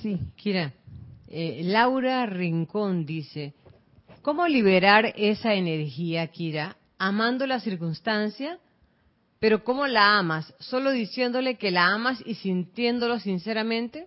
Sí. 0.00 0.20
Kira, 0.36 0.72
eh, 1.28 1.62
Laura 1.64 2.26
Rincón 2.26 3.06
dice, 3.06 3.54
¿cómo 4.20 4.46
liberar 4.46 5.14
esa 5.16 5.54
energía, 5.54 6.26
Kira, 6.26 6.76
amando 7.02 7.48
la 7.48 7.58
circunstancia? 7.58 8.60
Pero 9.40 9.64
¿cómo 9.64 9.88
la 9.88 10.18
amas? 10.18 10.54
¿Solo 10.60 10.92
diciéndole 10.92 11.56
que 11.56 11.72
la 11.72 11.88
amas 11.88 12.22
y 12.24 12.36
sintiéndolo 12.36 13.18
sinceramente? 13.18 14.06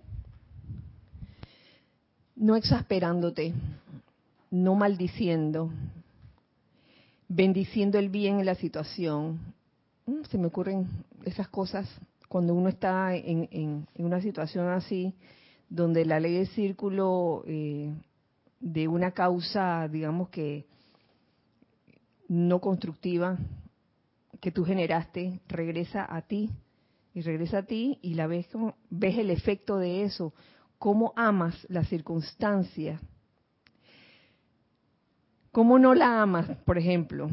No 2.38 2.56
exasperándote, 2.56 3.54
no 4.50 4.76
maldiciendo, 4.76 5.72
bendiciendo 7.28 8.00
el 8.00 8.08
bien 8.08 8.40
en 8.40 8.46
la 8.46 8.56
situación. 8.56 9.40
Mm, 10.06 10.24
se 10.30 10.38
me 10.38 10.48
ocurren 10.48 10.88
esas 11.26 11.50
cosas 11.50 11.90
cuando 12.30 12.54
uno 12.54 12.70
está 12.70 13.14
en, 13.14 13.50
en 13.52 13.88
una 13.98 14.22
situación 14.22 14.70
así, 14.70 15.14
donde 15.70 16.06
la 16.06 16.22
ley 16.22 16.36
del 16.36 16.48
círculo 16.48 17.44
eh, 17.46 17.92
de 18.62 18.88
una 18.88 19.12
causa, 19.12 19.90
digamos 19.90 20.30
que 20.30 20.66
no 22.28 22.60
constructiva, 22.60 23.38
que 24.42 24.52
tú 24.52 24.66
generaste, 24.66 25.42
regresa 25.48 26.06
a 26.14 26.22
ti 26.22 26.50
y 27.14 27.22
regresa 27.22 27.60
a 27.60 27.64
ti 27.64 28.00
y 28.02 28.16
la 28.16 28.28
ves 28.28 28.48
como 28.48 28.76
ves 28.90 29.18
el 29.18 29.32
efecto 29.32 29.78
de 29.78 30.04
eso, 30.04 30.34
cómo 30.78 31.14
amas 31.16 31.66
la 31.70 31.84
circunstancia, 31.86 33.00
cómo 35.52 35.80
no 35.80 35.94
la 35.96 36.22
amas, 36.22 36.58
por 36.66 36.78
ejemplo, 36.78 37.30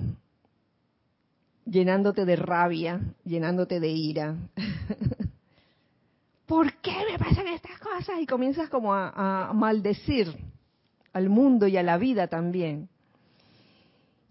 llenándote 1.64 2.24
de 2.24 2.36
rabia, 2.36 3.01
llenándote 3.24 3.80
de 3.80 3.88
ira, 3.88 4.36
¿por 6.47 6.74
qué 6.74 6.95
me 7.11 7.18
pasan 7.18 7.49
estas 7.49 7.78
cosas? 7.78 8.20
Y 8.20 8.26
comienzas 8.26 8.68
como 8.68 8.95
a, 8.95 9.51
maldecir 9.55 10.36
al 11.12 11.28
mundo 11.28 11.66
y 11.66 11.76
a 11.76 11.82
la 11.82 11.99
vida 11.99 12.28
también. 12.28 12.88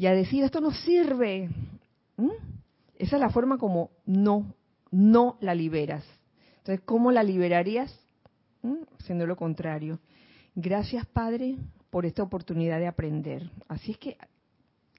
Y 0.02 0.08
a 0.08 0.16
decir, 0.16 0.43
esto 0.43 0.60
no 0.62 0.72
sirve. 0.72 1.47
Esa 2.97 3.16
es 3.18 3.22
la 3.22 3.30
forma 3.30 3.60
como 3.60 3.91
no, 4.08 4.52
no 4.89 5.38
la 5.41 5.54
liberas. 5.54 6.04
Entonces, 6.58 6.82
¿cómo 6.86 7.12
la 7.12 7.22
liberarías? 7.22 7.95
¿Mm? 8.64 8.78
Haciendo 8.99 9.28
lo 9.28 9.36
contrario. 9.36 9.99
Gracias, 10.56 11.06
Padre, 11.06 11.56
por 11.91 12.08
esta 12.08 12.24
oportunidad 12.24 12.80
de 12.80 12.88
aprender. 12.88 13.47
Así 13.68 13.91
es 13.91 13.99
que, 13.99 14.18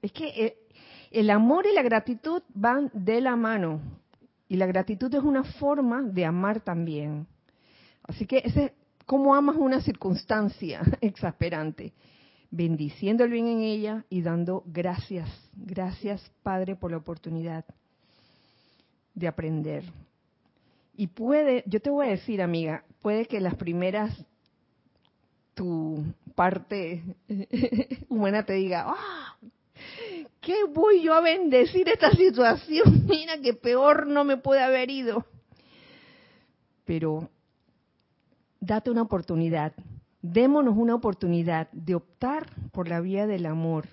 es 0.02 0.12
que 0.12 0.28
eh, 0.28 0.58
el 1.10 1.30
amor 1.30 1.66
y 1.66 1.74
la 1.74 1.82
gratitud 1.82 2.44
van 2.54 2.88
de 2.94 3.20
la 3.20 3.34
mano. 3.34 3.80
Y 4.46 4.54
la 4.54 4.66
gratitud 4.66 5.12
es 5.12 5.22
una 5.24 5.42
forma 5.42 6.02
de 6.02 6.24
amar 6.26 6.60
también. 6.60 7.26
Así 8.04 8.24
que 8.24 8.40
ese, 8.44 8.72
¿cómo 9.04 9.34
amas 9.34 9.56
una 9.56 9.80
circunstancia 9.80 10.80
exasperante? 11.00 11.92
Bendiciendo 12.54 13.24
el 13.24 13.30
bien 13.30 13.48
en 13.48 13.62
ella 13.62 14.04
y 14.10 14.20
dando 14.20 14.62
gracias. 14.66 15.26
Gracias, 15.54 16.30
Padre, 16.42 16.76
por 16.76 16.90
la 16.90 16.98
oportunidad 16.98 17.64
de 19.14 19.26
aprender. 19.26 19.84
Y 20.94 21.06
puede, 21.06 21.64
yo 21.66 21.80
te 21.80 21.88
voy 21.88 22.08
a 22.08 22.10
decir, 22.10 22.42
amiga, 22.42 22.84
puede 23.00 23.24
que 23.24 23.40
las 23.40 23.54
primeras, 23.54 24.14
tu 25.54 26.04
parte 26.34 27.02
humana 28.10 28.44
te 28.44 28.52
diga, 28.52 28.84
¡ah! 28.86 29.38
¿qué 30.42 30.64
voy 30.64 31.02
yo 31.02 31.14
a 31.14 31.22
bendecir 31.22 31.88
esta 31.88 32.10
situación? 32.10 33.06
Mira 33.08 33.40
que 33.40 33.54
peor 33.54 34.06
no 34.06 34.24
me 34.24 34.36
puede 34.36 34.60
haber 34.62 34.90
ido. 34.90 35.24
Pero 36.84 37.30
date 38.60 38.90
una 38.90 39.00
oportunidad, 39.00 39.72
démonos 40.22 40.76
una 40.76 40.94
oportunidad 40.94 41.70
de 41.72 41.96
optar 41.96 42.46
por 42.70 42.88
la 42.88 43.00
vía 43.00 43.26
del 43.26 43.46
amor 43.46 43.88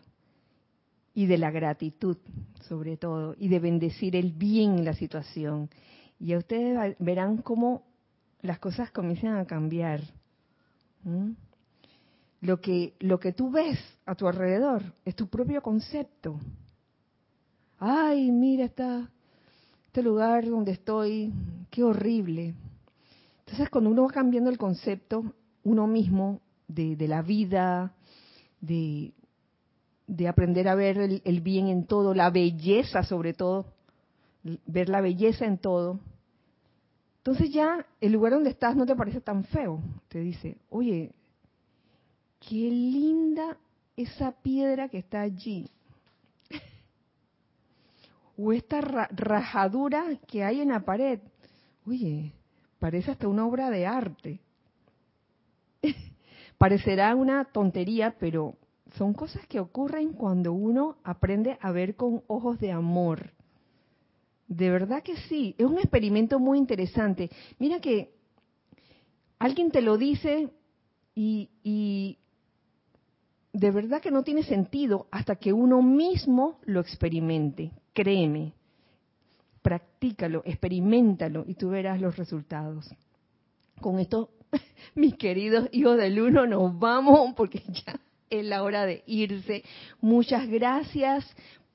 y 1.13 1.25
de 1.25 1.37
la 1.37 1.51
gratitud, 1.51 2.17
sobre 2.61 2.95
todo, 2.95 3.35
y 3.37 3.49
de 3.49 3.59
bendecir 3.59 4.15
el 4.15 4.31
bien 4.31 4.77
en 4.77 4.85
la 4.85 4.93
situación. 4.93 5.69
Y 6.19 6.35
ustedes 6.35 6.95
verán 6.99 7.37
cómo 7.37 7.83
las 8.41 8.59
cosas 8.59 8.91
comienzan 8.91 9.37
a 9.37 9.45
cambiar 9.45 10.01
lo 12.41 12.61
que, 12.61 12.93
lo 12.99 13.19
que 13.19 13.33
tú 13.33 13.51
ves 13.51 13.79
a 14.05 14.15
tu 14.15 14.27
alrededor 14.27 14.83
es 15.05 15.15
tu 15.15 15.27
propio 15.27 15.61
concepto. 15.61 16.39
Ay, 17.79 18.31
mira 18.31 18.65
esta, 18.65 19.09
este 19.87 20.03
lugar 20.03 20.45
donde 20.45 20.73
estoy, 20.73 21.33
qué 21.69 21.83
horrible. 21.83 22.53
Entonces, 23.39 23.69
cuando 23.69 23.89
uno 23.89 24.03
va 24.03 24.11
cambiando 24.11 24.49
el 24.49 24.57
concepto, 24.57 25.33
uno 25.63 25.87
mismo, 25.87 26.41
de, 26.67 26.95
la 27.07 27.21
vida, 27.21 27.93
de, 28.61 29.13
de, 30.07 30.27
aprender 30.27 30.67
a 30.67 30.75
ver 30.75 31.21
el 31.23 31.41
bien 31.41 31.67
en 31.67 31.85
todo, 31.85 32.13
la 32.13 32.29
belleza 32.29 33.03
sobre 33.03 33.33
todo, 33.33 33.65
ver 34.65 34.89
la 34.89 35.01
belleza 35.01 35.45
en 35.45 35.57
todo, 35.57 35.99
entonces 37.19 37.53
ya 37.53 37.85
el 38.01 38.13
lugar 38.13 38.33
donde 38.33 38.49
estás 38.49 38.75
no 38.75 38.85
te 38.85 38.95
parece 38.95 39.21
tan 39.21 39.43
feo. 39.43 39.81
Te 40.07 40.19
dice, 40.19 40.57
oye, 40.69 41.11
qué 42.39 42.55
linda 42.55 43.57
esa 43.95 44.31
piedra 44.31 44.89
que 44.89 44.97
está 44.97 45.21
allí. 45.21 45.69
O 48.41 48.53
esta 48.53 48.79
rajadura 48.79 50.17
que 50.25 50.45
hay 50.45 50.61
en 50.61 50.69
la 50.69 50.79
pared. 50.79 51.19
Oye, 51.85 52.31
parece 52.79 53.11
hasta 53.11 53.27
una 53.27 53.45
obra 53.45 53.69
de 53.69 53.85
arte. 53.85 54.39
Parecerá 56.57 57.15
una 57.15 57.45
tontería, 57.45 58.15
pero 58.19 58.55
son 58.97 59.13
cosas 59.13 59.45
que 59.47 59.59
ocurren 59.59 60.13
cuando 60.13 60.53
uno 60.53 60.97
aprende 61.03 61.57
a 61.61 61.71
ver 61.71 61.95
con 61.95 62.23
ojos 62.27 62.59
de 62.59 62.71
amor. 62.71 63.31
De 64.47 64.69
verdad 64.69 65.03
que 65.03 65.15
sí, 65.15 65.55
es 65.57 65.65
un 65.65 65.77
experimento 65.77 66.39
muy 66.39 66.57
interesante. 66.57 67.29
Mira 67.59 67.79
que 67.79 68.11
alguien 69.37 69.69
te 69.69 69.81
lo 69.81 69.97
dice 69.97 70.49
y, 71.13 71.49
y 71.63 72.17
de 73.53 73.71
verdad 73.71 74.01
que 74.01 74.11
no 74.11 74.23
tiene 74.23 74.43
sentido 74.43 75.07
hasta 75.11 75.35
que 75.35 75.53
uno 75.53 75.81
mismo 75.81 76.59
lo 76.65 76.79
experimente. 76.79 77.71
Créeme, 77.93 78.53
practícalo, 79.61 80.41
experimentalo 80.45 81.43
y 81.47 81.55
tú 81.55 81.69
verás 81.69 82.01
los 82.01 82.17
resultados. 82.17 82.89
Con 83.81 83.99
esto, 83.99 84.31
mis 84.95 85.15
queridos 85.15 85.69
hijos 85.71 85.97
del 85.97 86.19
uno, 86.21 86.45
nos 86.47 86.77
vamos 86.77 87.33
porque 87.35 87.63
ya 87.67 87.99
es 88.29 88.45
la 88.45 88.63
hora 88.63 88.85
de 88.85 89.03
irse. 89.05 89.63
Muchas 90.01 90.47
gracias 90.47 91.25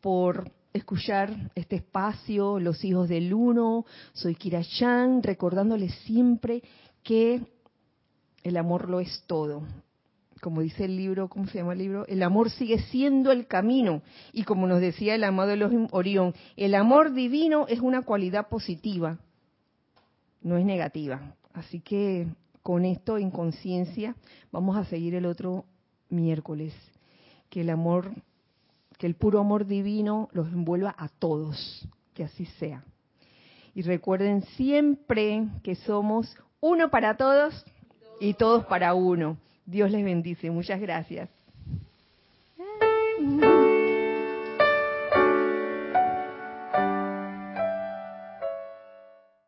por 0.00 0.50
escuchar 0.72 1.50
este 1.54 1.76
espacio, 1.76 2.58
los 2.58 2.84
hijos 2.84 3.08
del 3.08 3.32
uno. 3.32 3.84
Soy 4.12 4.34
Kira 4.34 4.62
Chan, 4.62 5.22
recordándoles 5.22 5.94
siempre 6.06 6.62
que 7.02 7.40
el 8.42 8.56
amor 8.56 8.88
lo 8.88 9.00
es 9.00 9.24
todo 9.26 9.62
como 10.44 10.60
dice 10.60 10.84
el 10.84 10.98
libro, 10.98 11.30
¿cómo 11.30 11.46
se 11.46 11.56
llama 11.56 11.72
el 11.72 11.78
libro? 11.78 12.06
El 12.06 12.22
amor 12.22 12.50
sigue 12.50 12.78
siendo 12.78 13.32
el 13.32 13.46
camino. 13.46 14.02
Y 14.30 14.42
como 14.42 14.66
nos 14.66 14.82
decía 14.82 15.14
el 15.14 15.24
amado 15.24 15.52
Elohim 15.52 15.88
Orión, 15.90 16.34
el 16.58 16.74
amor 16.74 17.14
divino 17.14 17.64
es 17.66 17.80
una 17.80 18.02
cualidad 18.02 18.50
positiva, 18.50 19.18
no 20.42 20.58
es 20.58 20.66
negativa. 20.66 21.34
Así 21.54 21.80
que 21.80 22.26
con 22.64 22.86
esto 22.86 23.18
en 23.18 23.30
conciencia, 23.30 24.16
vamos 24.50 24.78
a 24.78 24.86
seguir 24.86 25.14
el 25.14 25.26
otro 25.26 25.66
miércoles. 26.08 26.72
Que 27.50 27.60
el 27.60 27.68
amor, 27.68 28.10
que 28.98 29.06
el 29.06 29.14
puro 29.14 29.38
amor 29.38 29.66
divino 29.66 30.30
los 30.32 30.48
envuelva 30.48 30.94
a 30.98 31.08
todos, 31.08 31.86
que 32.14 32.24
así 32.24 32.46
sea. 32.58 32.82
Y 33.74 33.82
recuerden 33.82 34.42
siempre 34.56 35.46
que 35.62 35.74
somos 35.74 36.34
uno 36.60 36.90
para 36.90 37.18
todos 37.18 37.66
y 38.18 38.32
todos 38.32 38.64
para 38.64 38.94
uno. 38.94 39.36
Dios 39.66 39.90
les 39.90 40.02
bendice. 40.02 40.50
Muchas 40.50 40.80
gracias. 40.80 41.28